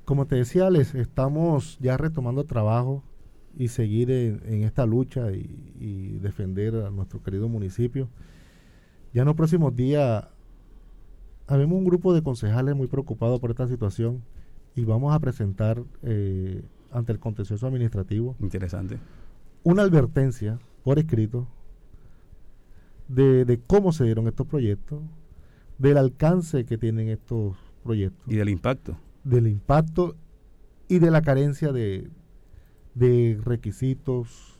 Como 0.05 0.27
te 0.27 0.35
decía, 0.35 0.67
Alex, 0.67 0.93
estamos 0.93 1.79
ya 1.81 1.97
retomando 1.97 2.43
trabajo 2.43 3.03
y 3.57 3.69
seguir 3.69 4.11
en, 4.11 4.63
esta 4.63 4.85
lucha 4.85 5.31
y, 5.31 5.73
y 5.79 6.19
defender 6.19 6.75
a 6.75 6.91
nuestro 6.91 7.23
querido 7.23 7.49
municipio. 7.49 8.09
Ya 9.11 9.23
en 9.23 9.25
los 9.25 9.35
próximos 9.35 9.75
días 9.75 10.25
habemos 11.47 11.79
un 11.79 11.85
grupo 11.85 12.13
de 12.13 12.21
concejales 12.21 12.75
muy 12.75 12.85
preocupados 12.85 13.39
por 13.39 13.49
esta 13.49 13.67
situación 13.67 14.21
y 14.75 14.83
vamos 14.83 15.15
a 15.15 15.19
presentar 15.19 15.81
eh, 16.03 16.61
ante 16.91 17.11
el 17.11 17.17
contencioso 17.17 17.65
administrativo. 17.65 18.35
Interesante. 18.39 18.99
Una 19.63 19.81
advertencia 19.81 20.59
por 20.89 20.97
escrito 20.97 21.47
de, 23.07 23.45
de, 23.45 23.59
cómo 23.59 23.91
se 23.91 24.05
dieron 24.05 24.27
estos 24.27 24.47
proyectos, 24.47 24.99
del 25.77 25.97
alcance 25.97 26.65
que 26.65 26.79
tienen 26.79 27.09
estos 27.09 27.55
proyectos. 27.83 28.23
Y 28.27 28.37
del 28.37 28.49
impacto. 28.49 28.97
Del 29.23 29.45
impacto 29.45 30.15
y 30.87 30.97
de 30.97 31.11
la 31.11 31.21
carencia 31.21 31.71
de, 31.71 32.09
de 32.95 33.39
requisitos, 33.43 34.59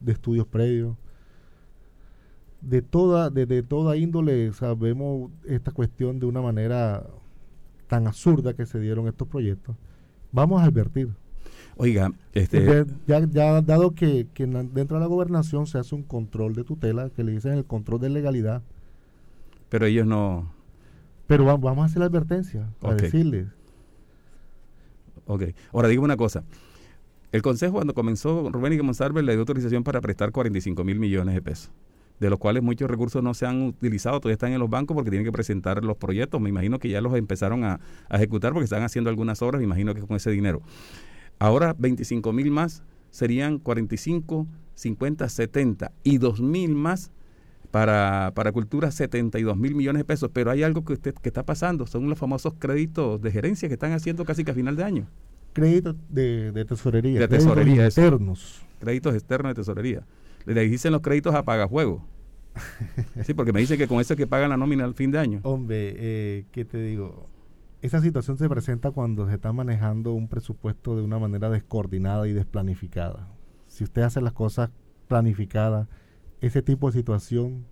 de 0.00 0.12
estudios 0.12 0.46
previos 0.46 0.98
de 2.60 2.82
toda, 2.82 3.30
de, 3.30 3.62
toda 3.62 3.96
índole 3.96 4.52
sabemos 4.52 5.30
esta 5.46 5.72
cuestión 5.72 6.20
de 6.20 6.26
una 6.26 6.42
manera 6.42 7.06
tan 7.86 8.06
absurda 8.06 8.52
que 8.52 8.66
se 8.66 8.80
dieron 8.80 9.08
estos 9.08 9.28
proyectos. 9.28 9.76
Vamos 10.30 10.60
a 10.60 10.66
advertir. 10.66 11.08
Oiga, 11.76 12.12
este... 12.32 12.86
Ya, 13.06 13.26
ya 13.26 13.60
dado 13.62 13.94
que, 13.94 14.26
dentro 14.34 14.96
de 14.96 15.00
la 15.00 15.06
gobernación 15.06 15.66
se 15.66 15.78
hace 15.78 15.94
un 15.94 16.02
control 16.02 16.54
de 16.54 16.64
tutela, 16.64 17.10
que 17.10 17.24
le 17.24 17.32
dicen 17.32 17.52
el 17.52 17.64
control 17.64 18.00
de 18.00 18.10
legalidad. 18.10 18.62
Pero 19.68 19.86
ellos 19.86 20.06
no... 20.06 20.52
Pero 21.26 21.44
vamos 21.44 21.78
a 21.78 21.84
hacer 21.84 22.00
la 22.00 22.06
advertencia, 22.06 22.68
para 22.80 22.96
decirles. 22.96 23.46
Ok. 25.26 25.44
Ahora, 25.72 25.88
digo 25.88 26.02
una 26.02 26.16
cosa. 26.16 26.42
El 27.30 27.40
Consejo 27.40 27.74
cuando 27.74 27.94
comenzó, 27.94 28.50
Rubén 28.50 28.72
y 28.72 28.82
Monsalve 28.82 29.22
le 29.22 29.32
dio 29.32 29.40
autorización 29.40 29.84
para 29.84 30.00
prestar 30.00 30.32
45 30.32 30.82
mil 30.82 30.98
millones 30.98 31.34
de 31.36 31.42
pesos 31.42 31.70
de 32.20 32.28
los 32.28 32.38
cuales 32.38 32.62
muchos 32.62 32.88
recursos 32.88 33.22
no 33.22 33.32
se 33.32 33.46
han 33.46 33.62
utilizado, 33.62 34.20
todavía 34.20 34.34
están 34.34 34.52
en 34.52 34.60
los 34.60 34.68
bancos 34.68 34.94
porque 34.94 35.10
tienen 35.10 35.24
que 35.24 35.32
presentar 35.32 35.82
los 35.82 35.96
proyectos. 35.96 36.38
Me 36.40 36.50
imagino 36.50 36.78
que 36.78 36.90
ya 36.90 37.00
los 37.00 37.14
empezaron 37.14 37.64
a, 37.64 37.80
ejecutar 38.10 38.52
porque 38.52 38.64
están 38.64 38.82
haciendo 38.82 39.08
algunas 39.08 39.40
obras, 39.40 39.58
me 39.58 39.64
imagino 39.64 39.94
que 39.94 40.02
con 40.02 40.16
ese 40.16 40.30
dinero. 40.30 40.60
Ahora 41.40 41.74
25 41.76 42.32
mil 42.32 42.52
más 42.52 42.84
serían 43.10 43.58
45, 43.58 44.46
50, 44.74 45.28
70 45.28 45.92
y 46.04 46.18
2 46.18 46.40
mil 46.40 46.76
más 46.76 47.10
para, 47.72 48.32
para 48.34 48.52
cultura 48.52 48.92
72 48.92 49.56
mil 49.56 49.74
millones 49.74 50.00
de 50.00 50.04
pesos. 50.04 50.30
Pero 50.32 50.52
hay 50.52 50.62
algo 50.62 50.84
que, 50.84 50.92
usted, 50.92 51.14
que 51.14 51.28
está 51.28 51.44
pasando, 51.44 51.86
son 51.86 52.08
los 52.08 52.18
famosos 52.18 52.54
créditos 52.58 53.20
de 53.20 53.32
gerencia 53.32 53.68
que 53.68 53.74
están 53.74 53.92
haciendo 53.92 54.24
casi 54.24 54.44
que 54.44 54.52
a 54.52 54.54
final 54.54 54.76
de 54.76 54.84
año. 54.84 55.08
Créditos 55.52 55.96
de, 56.08 56.64
tesorería. 56.68 57.18
De 57.18 57.26
tesorería. 57.26 57.86
Externos. 57.86 58.62
Créditos 58.78 59.14
externos 59.14 59.50
de 59.50 59.54
tesorería 59.54 60.06
le 60.46 60.68
dicen 60.68 60.92
los 60.92 61.00
créditos 61.00 61.34
a 61.34 61.42
pagajuego. 61.42 62.04
sí, 63.24 63.34
porque 63.34 63.52
me 63.52 63.60
dicen 63.60 63.78
que 63.78 63.86
con 63.86 64.00
eso 64.00 64.14
es 64.14 64.16
que 64.16 64.26
pagan 64.26 64.50
la 64.50 64.56
nómina 64.56 64.84
al 64.84 64.94
fin 64.94 65.10
de 65.10 65.18
año. 65.18 65.40
Hombre, 65.42 65.94
eh, 65.96 66.44
¿qué 66.50 66.64
te 66.64 66.82
digo? 66.82 67.28
Esa 67.82 68.00
situación 68.00 68.36
se 68.36 68.48
presenta 68.48 68.90
cuando 68.90 69.26
se 69.26 69.34
está 69.34 69.52
manejando 69.52 70.12
un 70.12 70.28
presupuesto 70.28 70.96
de 70.96 71.02
una 71.02 71.18
manera 71.18 71.48
descoordinada 71.48 72.28
y 72.28 72.32
desplanificada. 72.32 73.28
si 73.68 73.84
usted 73.84 74.02
hace 74.02 74.20
las 74.20 74.32
cosas 74.32 74.70
planificadas, 75.08 75.88
ese 76.40 76.60
tipo 76.60 76.90
de 76.90 76.98
situación 76.98 77.64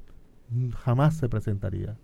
jamás 0.77 1.17
se 1.17 1.29
presentaría. 1.29 1.97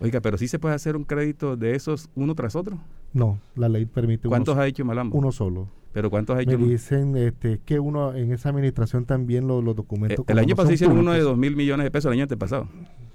Oiga, 0.00 0.20
pero 0.20 0.36
sí 0.38 0.48
se 0.48 0.58
puede 0.58 0.74
hacer 0.74 0.96
un 0.96 1.04
crédito 1.04 1.56
de 1.56 1.76
esos 1.76 2.10
uno 2.16 2.34
tras 2.34 2.56
otro. 2.56 2.78
No, 3.12 3.38
la 3.54 3.68
ley 3.68 3.86
permite. 3.86 4.28
¿Cuántos 4.28 4.56
ha 4.56 4.66
hecho 4.66 4.84
Malambo? 4.84 5.16
Uno 5.16 5.30
solo. 5.30 5.68
¿Pero 5.92 6.10
cuántos 6.10 6.36
ha 6.36 6.42
hecho? 6.42 6.58
Me 6.58 6.66
dicen 6.66 7.16
este, 7.16 7.60
que 7.64 7.78
uno 7.78 8.14
en 8.14 8.32
esa 8.32 8.48
administración 8.48 9.04
también 9.04 9.46
los 9.46 9.64
documentos. 9.76 10.20
Eh, 10.26 10.32
el 10.32 10.38
año 10.38 10.56
pasado 10.56 10.74
hicieron 10.74 10.98
uno 10.98 11.12
de 11.12 11.20
dos 11.20 11.36
mil 11.36 11.54
millones 11.54 11.84
de 11.84 11.90
pesos, 11.90 12.06
el 12.06 12.14
año 12.14 12.22
antepasado. 12.22 12.68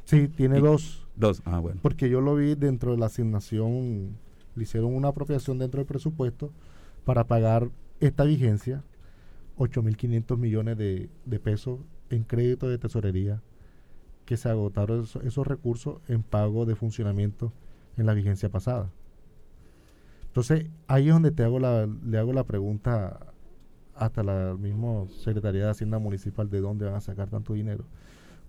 Sí, 0.05 0.29
tiene 0.29 0.59
dos. 0.59 1.05
Dos, 1.15 1.41
ah, 1.45 1.59
bueno. 1.59 1.79
Porque 1.81 2.09
yo 2.09 2.21
lo 2.21 2.35
vi 2.35 2.55
dentro 2.55 2.91
de 2.91 2.97
la 2.97 3.07
asignación, 3.07 4.17
le 4.57 4.63
hicieron 4.63 4.93
una 4.93 5.09
apropiación 5.09 5.59
dentro 5.59 5.79
del 5.79 5.87
presupuesto 5.87 6.51
para 7.05 7.25
pagar 7.25 7.69
esta 7.99 8.23
vigencia, 8.23 8.83
8.500 9.57 10.37
millones 10.37 10.77
de, 10.77 11.09
de 11.25 11.39
pesos 11.39 11.79
en 12.09 12.23
crédito 12.23 12.67
de 12.69 12.77
tesorería 12.77 13.41
que 14.27 14.37
se 14.37 14.49
agotaron 14.49 15.07
esos, 15.23 15.47
recursos 15.47 15.99
en 16.09 16.21
pago 16.21 16.65
de 16.65 16.75
funcionamiento 16.75 17.53
en 17.95 18.05
la 18.05 18.13
vigencia 18.13 18.49
pasada. 18.49 18.91
Entonces, 20.27 20.67
ahí 20.87 21.07
es 21.07 21.13
donde 21.13 21.31
te 21.31 21.43
hago 21.43 21.59
la, 21.59 21.87
le 22.05 22.17
hago 22.17 22.33
la 22.33 22.43
pregunta 22.43 23.33
hasta 23.95 24.23
la 24.23 24.55
misma 24.59 25.07
Secretaría 25.07 25.63
de 25.63 25.71
Hacienda 25.71 25.97
Municipal 25.97 26.49
de 26.49 26.59
dónde 26.59 26.85
van 26.85 26.95
a 26.95 27.01
sacar 27.01 27.29
tanto 27.29 27.53
dinero. 27.53 27.85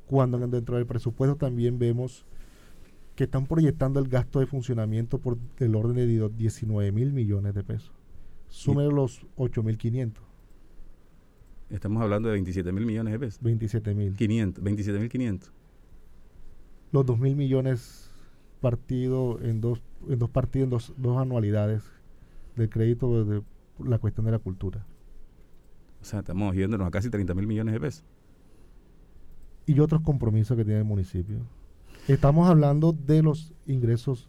Cuando 0.06 0.36
dentro 0.38 0.76
del 0.76 0.86
presupuesto 0.86 1.36
también 1.36 1.78
vemos 1.78 2.26
que 3.18 3.24
están 3.24 3.46
proyectando 3.46 3.98
el 3.98 4.06
gasto 4.06 4.38
de 4.38 4.46
funcionamiento 4.46 5.18
por 5.18 5.38
el 5.58 5.74
orden 5.74 5.96
de 5.96 6.28
19 6.28 6.92
mil 6.92 7.12
millones 7.12 7.52
de 7.52 7.64
pesos. 7.64 7.90
Súmelo 8.46 8.92
los 8.92 9.26
8 9.34 9.64
mil 9.64 9.76
500. 9.76 10.22
Estamos 11.68 12.00
hablando 12.00 12.28
de 12.28 12.34
27 12.34 12.70
mil 12.70 12.86
millones 12.86 13.12
de 13.12 13.18
pesos. 13.18 13.42
27 13.42 13.92
mil. 13.96 14.14
500, 14.14 14.62
27 14.62 15.00
mil 15.00 15.08
500 15.08 15.52
los 16.92 17.04
2 17.04 17.18
mil 17.18 17.34
millones 17.34 18.08
partidos 18.60 19.42
en 19.42 19.60
dos, 19.60 19.82
en 20.08 20.20
dos 20.20 20.30
partidos, 20.30 20.92
en 20.96 21.02
dos, 21.02 21.18
anualidades 21.18 21.82
del 22.54 22.70
crédito 22.70 23.24
de, 23.24 23.42
la 23.80 23.98
cuestión 23.98 24.26
de 24.26 24.32
la 24.32 24.38
cultura. 24.38 24.86
O 26.00 26.04
sea, 26.04 26.20
estamos 26.20 26.54
yéndonos 26.54 26.86
a 26.86 26.90
casi 26.92 27.10
30 27.10 27.34
mil 27.34 27.48
millones 27.48 27.74
de 27.74 27.80
pesos. 27.80 28.04
Y 29.66 29.80
otros 29.80 30.02
compromisos 30.02 30.56
que 30.56 30.64
tiene 30.64 30.78
el 30.78 30.86
municipio. 30.86 31.40
Estamos 32.08 32.48
hablando 32.48 32.92
de 32.92 33.22
los 33.22 33.52
ingresos 33.66 34.28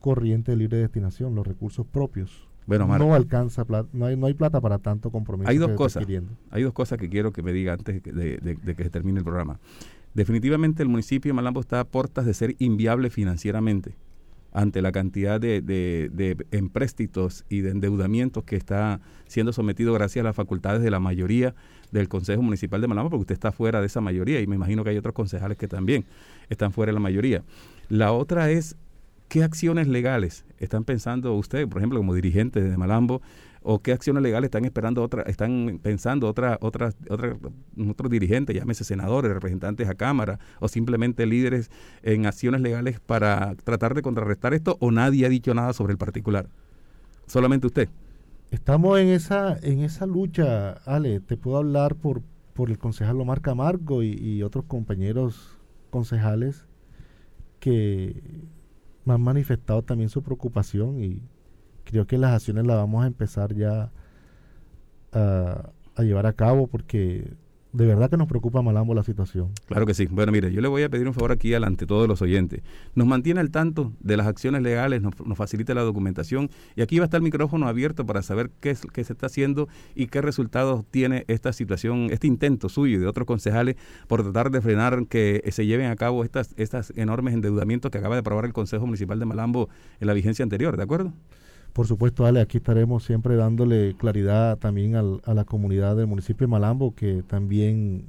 corrientes 0.00 0.52
de 0.52 0.56
libre 0.56 0.78
destinación, 0.78 1.34
los 1.34 1.46
recursos 1.46 1.86
propios. 1.86 2.48
Bueno, 2.66 2.86
no 2.86 3.14
alcanza 3.14 3.64
plata, 3.64 3.88
no 3.92 4.06
hay, 4.06 4.16
no 4.16 4.26
hay 4.26 4.34
plata 4.34 4.60
para 4.60 4.78
tanto 4.78 5.10
compromiso. 5.10 5.48
Hay 5.48 5.58
dos 5.58 5.72
cosas. 5.72 6.04
Hay 6.50 6.62
dos 6.62 6.72
cosas 6.72 6.98
que 6.98 7.08
quiero 7.08 7.32
que 7.32 7.42
me 7.42 7.52
diga 7.52 7.72
antes 7.72 8.02
de, 8.02 8.38
de 8.38 8.74
que 8.74 8.84
se 8.84 8.90
termine 8.90 9.18
el 9.18 9.24
programa. 9.24 9.58
Definitivamente 10.14 10.82
el 10.82 10.88
municipio 10.88 11.30
de 11.30 11.34
Malambo 11.34 11.60
está 11.60 11.80
a 11.80 11.84
puertas 11.84 12.26
de 12.26 12.34
ser 12.34 12.56
inviable 12.58 13.08
financieramente 13.08 13.96
ante 14.52 14.82
la 14.82 14.92
cantidad 14.92 15.40
de, 15.40 15.62
de, 15.62 16.36
empréstitos 16.50 17.44
y 17.48 17.60
de 17.60 17.70
endeudamientos 17.70 18.44
que 18.44 18.56
está 18.56 19.00
siendo 19.26 19.52
sometido 19.52 19.94
gracias 19.94 20.22
a 20.22 20.28
las 20.28 20.36
facultades 20.36 20.82
de 20.82 20.90
la 20.90 21.00
mayoría 21.00 21.54
del 21.92 22.08
Consejo 22.08 22.42
Municipal 22.42 22.80
de 22.80 22.88
Malambo, 22.88 23.10
porque 23.10 23.22
usted 23.22 23.34
está 23.34 23.52
fuera 23.52 23.80
de 23.80 23.86
esa 23.86 24.00
mayoría 24.00 24.40
y 24.40 24.46
me 24.46 24.56
imagino 24.56 24.82
que 24.82 24.90
hay 24.90 24.96
otros 24.96 25.14
concejales 25.14 25.56
que 25.56 25.68
también 25.68 26.04
están 26.48 26.72
fuera 26.72 26.90
de 26.90 26.94
la 26.94 27.00
mayoría. 27.00 27.44
La 27.88 28.12
otra 28.12 28.50
es, 28.50 28.76
¿qué 29.28 29.44
acciones 29.44 29.86
legales 29.86 30.44
están 30.58 30.84
pensando 30.84 31.34
usted, 31.34 31.68
por 31.68 31.78
ejemplo, 31.78 31.98
como 31.98 32.14
dirigente 32.14 32.60
de 32.60 32.76
Malambo, 32.76 33.22
o 33.62 33.80
qué 33.80 33.92
acciones 33.92 34.22
legales 34.22 34.48
están 34.48 34.64
esperando 34.64 35.02
otra, 35.02 35.22
están 35.22 35.78
pensando 35.82 36.28
otras 36.28 36.58
otras 36.60 36.96
otra, 37.08 37.36
otros 37.88 38.10
dirigentes, 38.10 38.56
llámese 38.56 38.84
senadores, 38.84 39.32
representantes 39.32 39.88
a 39.88 39.94
Cámara, 39.94 40.38
o 40.58 40.68
simplemente 40.68 41.26
líderes 41.26 41.70
en 42.02 42.26
acciones 42.26 42.60
legales 42.60 42.98
para 43.00 43.54
tratar 43.54 43.94
de 43.94 44.02
contrarrestar 44.02 44.54
esto, 44.54 44.76
o 44.80 44.90
nadie 44.90 45.26
ha 45.26 45.28
dicho 45.28 45.54
nada 45.54 45.72
sobre 45.72 45.92
el 45.92 45.98
particular. 45.98 46.48
Solamente 47.26 47.66
usted. 47.66 47.88
Estamos 48.52 49.00
en 49.00 49.08
esa, 49.08 49.56
en 49.62 49.80
esa 49.80 50.04
lucha, 50.04 50.72
Ale, 50.84 51.20
te 51.20 51.38
puedo 51.38 51.56
hablar 51.56 51.94
por, 51.96 52.20
por 52.52 52.68
el 52.68 52.78
concejal 52.78 53.18
Omar 53.18 53.40
Camargo 53.40 54.02
y, 54.02 54.42
otros 54.42 54.66
compañeros 54.66 55.58
concejales 55.88 56.66
que 57.60 58.22
me 59.06 59.14
han 59.14 59.22
manifestado 59.22 59.80
también 59.80 60.10
su 60.10 60.22
preocupación 60.22 61.02
y 61.02 61.22
creo 61.84 62.06
que 62.06 62.18
las 62.18 62.32
acciones 62.34 62.66
las 62.66 62.76
vamos 62.76 63.02
a 63.02 63.06
empezar 63.06 63.54
ya 63.54 63.90
a, 65.12 65.70
a 65.96 66.02
llevar 66.02 66.26
a 66.26 66.34
cabo 66.34 66.66
porque 66.66 67.32
de 67.72 67.86
verdad 67.86 68.10
que 68.10 68.16
nos 68.16 68.28
preocupa 68.28 68.60
Malambo 68.60 68.94
la 68.94 69.02
situación. 69.02 69.50
Claro 69.66 69.86
que 69.86 69.94
sí. 69.94 70.06
Bueno, 70.10 70.30
mire, 70.30 70.52
yo 70.52 70.60
le 70.60 70.68
voy 70.68 70.82
a 70.82 70.90
pedir 70.90 71.08
un 71.08 71.14
favor 71.14 71.32
aquí 71.32 71.54
ante 71.54 71.86
todos 71.86 72.06
los 72.06 72.20
oyentes. 72.20 72.62
Nos 72.94 73.06
mantiene 73.06 73.40
al 73.40 73.50
tanto 73.50 73.92
de 74.00 74.16
las 74.16 74.26
acciones 74.26 74.62
legales, 74.62 75.00
nos, 75.00 75.18
nos 75.24 75.38
facilita 75.38 75.74
la 75.74 75.82
documentación 75.82 76.50
y 76.76 76.82
aquí 76.82 76.98
va 76.98 77.04
a 77.04 77.06
estar 77.06 77.18
el 77.18 77.24
micrófono 77.24 77.66
abierto 77.68 78.04
para 78.04 78.22
saber 78.22 78.50
qué, 78.60 78.70
es, 78.70 78.82
qué 78.92 79.04
se 79.04 79.14
está 79.14 79.26
haciendo 79.26 79.68
y 79.94 80.06
qué 80.06 80.20
resultados 80.20 80.84
tiene 80.90 81.24
esta 81.28 81.52
situación, 81.52 82.08
este 82.10 82.26
intento 82.26 82.68
suyo 82.68 82.98
y 82.98 83.00
de 83.00 83.06
otros 83.06 83.26
concejales 83.26 83.76
por 84.06 84.22
tratar 84.22 84.50
de 84.50 84.60
frenar 84.60 85.06
que 85.06 85.42
se 85.50 85.64
lleven 85.64 85.90
a 85.90 85.96
cabo 85.96 86.24
estas, 86.24 86.54
estas 86.56 86.92
enormes 86.96 87.34
endeudamientos 87.34 87.90
que 87.90 87.98
acaba 87.98 88.16
de 88.16 88.20
aprobar 88.20 88.44
el 88.44 88.52
Consejo 88.52 88.86
Municipal 88.86 89.18
de 89.18 89.24
Malambo 89.24 89.68
en 90.00 90.06
la 90.06 90.12
vigencia 90.12 90.42
anterior, 90.42 90.76
¿de 90.76 90.82
acuerdo? 90.82 91.12
Por 91.72 91.86
supuesto, 91.86 92.26
Ale, 92.26 92.40
aquí 92.40 92.58
estaremos 92.58 93.04
siempre 93.04 93.34
dándole 93.36 93.94
claridad 93.96 94.58
también 94.58 94.94
a 94.96 95.34
la 95.34 95.44
comunidad 95.44 95.96
del 95.96 96.06
municipio 96.06 96.46
de 96.46 96.50
Malambo, 96.50 96.94
que 96.94 97.22
también 97.22 98.04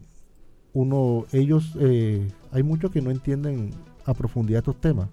uno, 0.74 1.26
ellos, 1.32 1.78
eh, 1.80 2.28
hay 2.51 2.64
muchos 2.64 2.91
que 2.91 3.01
no 3.01 3.09
entienden 3.09 3.70
a 4.05 4.14
profundidad 4.14 4.59
estos 4.59 4.82
temas, 4.82 5.07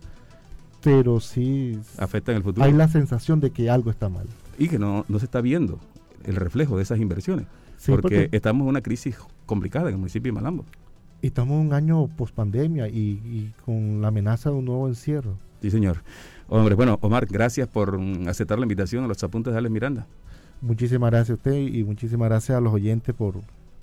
pero 0.82 1.20
sí 1.20 1.78
afectan 1.98 2.36
el 2.36 2.42
futuro. 2.42 2.64
Hay 2.64 2.72
la 2.72 2.88
sensación 2.88 3.38
de 3.38 3.50
que 3.50 3.70
algo 3.70 3.90
está 3.90 4.08
mal. 4.08 4.26
Y 4.58 4.68
que 4.68 4.78
no, 4.78 5.04
no 5.08 5.18
se 5.20 5.26
está 5.26 5.40
viendo 5.40 5.78
el 6.24 6.34
reflejo 6.34 6.76
de 6.76 6.82
esas 6.82 6.98
inversiones, 6.98 7.46
porque, 7.86 8.30
estamos 8.32 8.64
en 8.64 8.68
una 8.68 8.80
crisis 8.80 9.16
complicada 9.46 9.88
en 9.88 9.94
el 9.94 9.98
municipio 9.98 10.32
de 10.32 10.34
Malambo. 10.34 10.64
Estamos 11.22 11.60
en 11.60 11.66
un 11.68 11.72
año 11.74 12.08
post 12.08 12.34
pandemia 12.34 12.88
y, 12.88 13.20
y 13.24 13.52
con 13.64 14.00
la 14.00 14.08
amenaza 14.08 14.50
de 14.50 14.56
un 14.56 14.64
nuevo 14.64 14.88
encierro. 14.88 15.36
Sí, 15.60 15.70
señor. 15.70 16.02
Hombre, 16.52 16.74
bueno, 16.74 16.98
Omar, 17.00 17.26
gracias 17.26 17.68
por 17.68 17.96
mm, 17.96 18.26
aceptar 18.26 18.58
la 18.58 18.64
invitación 18.64 19.04
a 19.04 19.06
los 19.06 19.22
apuntes 19.22 19.52
de 19.52 19.58
Alex 19.58 19.72
Miranda. 19.72 20.06
Muchísimas 20.60 21.12
gracias 21.12 21.30
a 21.30 21.34
usted 21.34 21.54
y 21.54 21.84
muchísimas 21.84 22.28
gracias 22.28 22.58
a 22.58 22.60
los 22.60 22.74
oyentes 22.74 23.14
por 23.14 23.36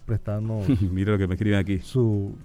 prestarnos. 0.05 0.67
Mira 0.91 1.13
lo 1.13 1.17
que 1.17 1.27
me 1.27 1.35
escriben 1.35 1.59
aquí. 1.59 1.79
Su, 1.79 2.35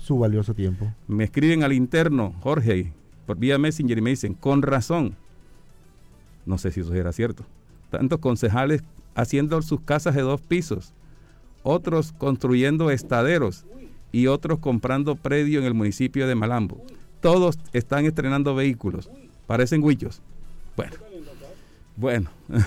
su 0.00 0.20
valioso 0.20 0.54
tiempo. 0.54 0.86
Me 1.08 1.24
escriben 1.24 1.64
al 1.64 1.72
interno, 1.72 2.32
Jorge, 2.42 2.92
por 3.26 3.38
vía 3.38 3.58
Messenger 3.58 3.98
y 3.98 4.00
me 4.02 4.10
dicen, 4.10 4.34
con 4.34 4.62
razón. 4.62 5.16
No 6.46 6.58
sé 6.58 6.70
si 6.70 6.80
eso 6.80 6.94
era 6.94 7.12
cierto. 7.12 7.44
Tantos 7.90 8.20
concejales 8.20 8.84
haciendo 9.16 9.60
sus 9.62 9.80
casas 9.80 10.14
de 10.14 10.22
dos 10.22 10.40
pisos, 10.40 10.92
otros 11.64 12.12
construyendo 12.12 12.92
estaderos 12.92 13.66
y 14.12 14.28
otros 14.28 14.60
comprando 14.60 15.16
predio 15.16 15.58
en 15.58 15.66
el 15.66 15.74
municipio 15.74 16.28
de 16.28 16.36
Malambo. 16.36 16.80
Todos 17.20 17.58
están 17.72 18.06
estrenando 18.06 18.54
vehículos 18.54 19.10
Parecen 19.46 19.82
huichos. 19.82 20.20
Bueno. 20.76 20.96
Bueno. 21.96 22.30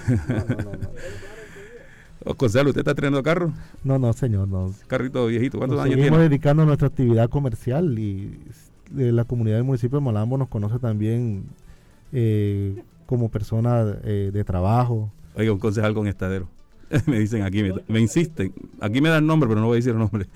No, 2.25 2.35
¿usted 2.37 2.77
está 2.77 2.91
estrenando 2.91 3.23
carro? 3.23 3.53
No, 3.83 3.97
no, 3.97 4.11
señor, 4.11 4.47
no. 4.49 4.73
Carrito 4.87 5.25
viejito, 5.27 5.57
¿cuántos 5.57 5.77
nos 5.77 5.85
años 5.85 5.95
tiene? 5.95 6.07
Estamos 6.07 6.29
dedicando 6.29 6.63
a 6.63 6.65
nuestra 6.65 6.89
actividad 6.89 7.29
comercial 7.29 7.97
y 7.97 8.37
de 8.91 9.11
la 9.13 9.23
comunidad 9.23 9.55
del 9.55 9.63
municipio 9.63 9.99
de 9.99 10.05
Malambo 10.05 10.37
nos 10.37 10.49
conoce 10.49 10.79
también 10.79 11.45
eh, 12.11 12.83
como 13.05 13.29
persona 13.29 13.97
eh, 14.03 14.31
de 14.33 14.43
trabajo. 14.43 15.09
Oiga, 15.35 15.53
un 15.53 15.59
concejal 15.59 15.93
con 15.93 16.07
estadero. 16.07 16.49
me 17.05 17.19
dicen 17.19 17.43
aquí, 17.43 17.63
me, 17.87 17.99
insisten. 17.99 18.53
Aquí 18.79 19.01
me 19.01 19.09
dan 19.09 19.25
nombre, 19.25 19.47
pero 19.47 19.61
no 19.61 19.67
voy 19.67 19.75
a 19.75 19.77
decir 19.77 19.91
el 19.91 19.99
nombre. 19.99 20.27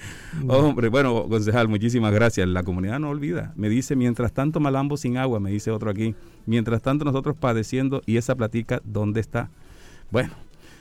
Hombre, 0.47 0.89
bueno, 0.89 1.27
concejal, 1.27 1.67
muchísimas 1.67 2.13
gracias. 2.13 2.47
La 2.47 2.63
comunidad 2.63 2.99
no 2.99 3.09
olvida. 3.09 3.53
Me 3.55 3.69
dice, 3.69 3.95
mientras 3.95 4.33
tanto 4.33 4.59
Malambo 4.59 4.97
sin 4.97 5.17
agua, 5.17 5.39
me 5.39 5.51
dice 5.51 5.71
otro 5.71 5.89
aquí. 5.89 6.15
Mientras 6.45 6.81
tanto 6.81 7.05
nosotros 7.05 7.35
padeciendo 7.39 8.01
y 8.05 8.17
esa 8.17 8.35
platica, 8.35 8.81
¿dónde 8.83 9.19
está? 9.19 9.49
Bueno, 10.11 10.31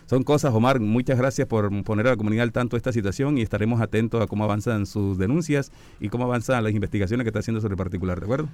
son 0.06 0.24
cosas, 0.24 0.52
Omar. 0.52 0.80
Muchas 0.80 1.16
gracias 1.16 1.48
por 1.48 1.70
poner 1.84 2.06
a 2.06 2.10
la 2.10 2.16
comunidad 2.16 2.42
al 2.42 2.52
tanto 2.52 2.76
de 2.76 2.78
esta 2.78 2.92
situación 2.92 3.38
y 3.38 3.42
estaremos 3.42 3.80
atentos 3.80 4.20
a 4.20 4.26
cómo 4.26 4.44
avanzan 4.44 4.84
sus 4.84 5.16
denuncias 5.16 5.72
y 6.00 6.08
cómo 6.08 6.24
avanzan 6.24 6.62
las 6.64 6.74
investigaciones 6.74 7.24
que 7.24 7.28
está 7.28 7.38
haciendo 7.38 7.60
sobre 7.60 7.72
el 7.74 7.78
particular, 7.78 8.18
¿de 8.20 8.24
acuerdo? 8.24 8.48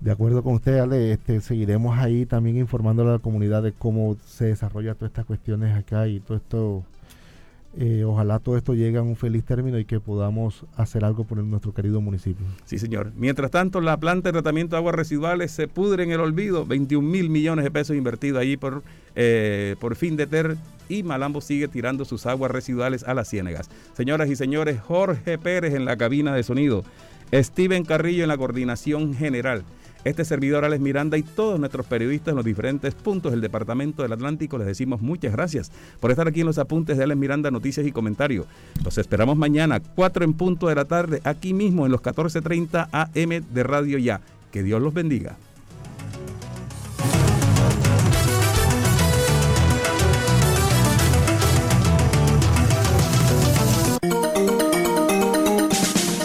De 0.00 0.10
acuerdo 0.10 0.42
con 0.42 0.54
usted, 0.54 0.78
Ale, 0.78 1.12
este, 1.12 1.40
seguiremos 1.40 1.98
ahí 1.98 2.26
también 2.26 2.58
informando 2.58 3.02
a 3.02 3.12
la 3.12 3.18
comunidad 3.18 3.62
de 3.62 3.72
cómo 3.72 4.16
se 4.26 4.46
desarrolla 4.46 4.94
todas 4.94 5.10
estas 5.10 5.24
cuestiones 5.24 5.74
acá 5.76 6.08
y 6.08 6.20
todo 6.20 6.36
esto 6.36 6.84
eh, 7.76 8.04
ojalá 8.04 8.38
todo 8.38 8.56
esto 8.56 8.74
llegue 8.74 8.98
a 8.98 9.02
un 9.02 9.16
feliz 9.16 9.44
término 9.44 9.78
y 9.78 9.84
que 9.84 9.98
podamos 9.98 10.64
hacer 10.76 11.04
algo 11.04 11.24
por 11.24 11.38
nuestro 11.38 11.74
querido 11.74 12.00
municipio. 12.00 12.46
Sí, 12.64 12.78
señor. 12.78 13.12
Mientras 13.16 13.50
tanto, 13.50 13.80
la 13.80 13.96
planta 13.96 14.28
de 14.28 14.32
tratamiento 14.32 14.76
de 14.76 14.78
aguas 14.78 14.94
residuales 14.94 15.50
se 15.50 15.66
pudre 15.66 16.04
en 16.04 16.12
el 16.12 16.20
olvido. 16.20 16.64
21 16.66 17.06
mil 17.06 17.30
millones 17.30 17.64
de 17.64 17.70
pesos 17.72 17.96
invertidos 17.96 18.40
ahí 18.40 18.56
por, 18.56 18.84
eh, 19.16 19.74
por 19.80 19.96
fin 19.96 20.16
de 20.16 20.26
ter 20.28 20.56
y 20.88 21.02
Malambo 21.02 21.40
sigue 21.40 21.66
tirando 21.66 22.04
sus 22.04 22.26
aguas 22.26 22.50
residuales 22.50 23.02
a 23.04 23.14
las 23.14 23.28
ciénegas. 23.28 23.68
Señoras 23.94 24.28
y 24.28 24.36
señores, 24.36 24.80
Jorge 24.80 25.38
Pérez 25.38 25.74
en 25.74 25.84
la 25.84 25.96
cabina 25.96 26.34
de 26.34 26.44
sonido, 26.44 26.84
Steven 27.32 27.84
Carrillo 27.84 28.22
en 28.22 28.28
la 28.28 28.36
coordinación 28.36 29.14
general. 29.14 29.64
Este 30.04 30.24
servidor 30.26 30.66
Alex 30.66 30.82
Miranda 30.82 31.16
y 31.16 31.22
todos 31.22 31.58
nuestros 31.58 31.86
periodistas 31.86 32.32
en 32.32 32.36
los 32.36 32.44
diferentes 32.44 32.94
puntos 32.94 33.32
del 33.32 33.40
Departamento 33.40 34.02
del 34.02 34.12
Atlántico 34.12 34.58
les 34.58 34.66
decimos 34.66 35.00
muchas 35.00 35.32
gracias 35.32 35.72
por 35.98 36.10
estar 36.10 36.28
aquí 36.28 36.40
en 36.40 36.46
los 36.46 36.58
apuntes 36.58 36.98
de 36.98 37.04
Alex 37.04 37.18
Miranda, 37.18 37.50
noticias 37.50 37.86
y 37.86 37.92
comentarios. 37.92 38.46
Los 38.84 38.98
esperamos 38.98 39.36
mañana, 39.36 39.80
4 39.80 40.24
en 40.24 40.34
punto 40.34 40.68
de 40.68 40.74
la 40.74 40.84
tarde, 40.84 41.22
aquí 41.24 41.54
mismo 41.54 41.86
en 41.86 41.92
los 41.92 42.02
14.30 42.02 42.88
AM 42.92 43.44
de 43.54 43.62
Radio 43.62 43.98
Ya. 43.98 44.20
Que 44.52 44.62
Dios 44.62 44.80
los 44.80 44.92
bendiga. 44.92 45.36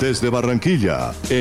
Desde 0.01 0.29
Barranquilla, 0.29 1.11
en 1.29 1.37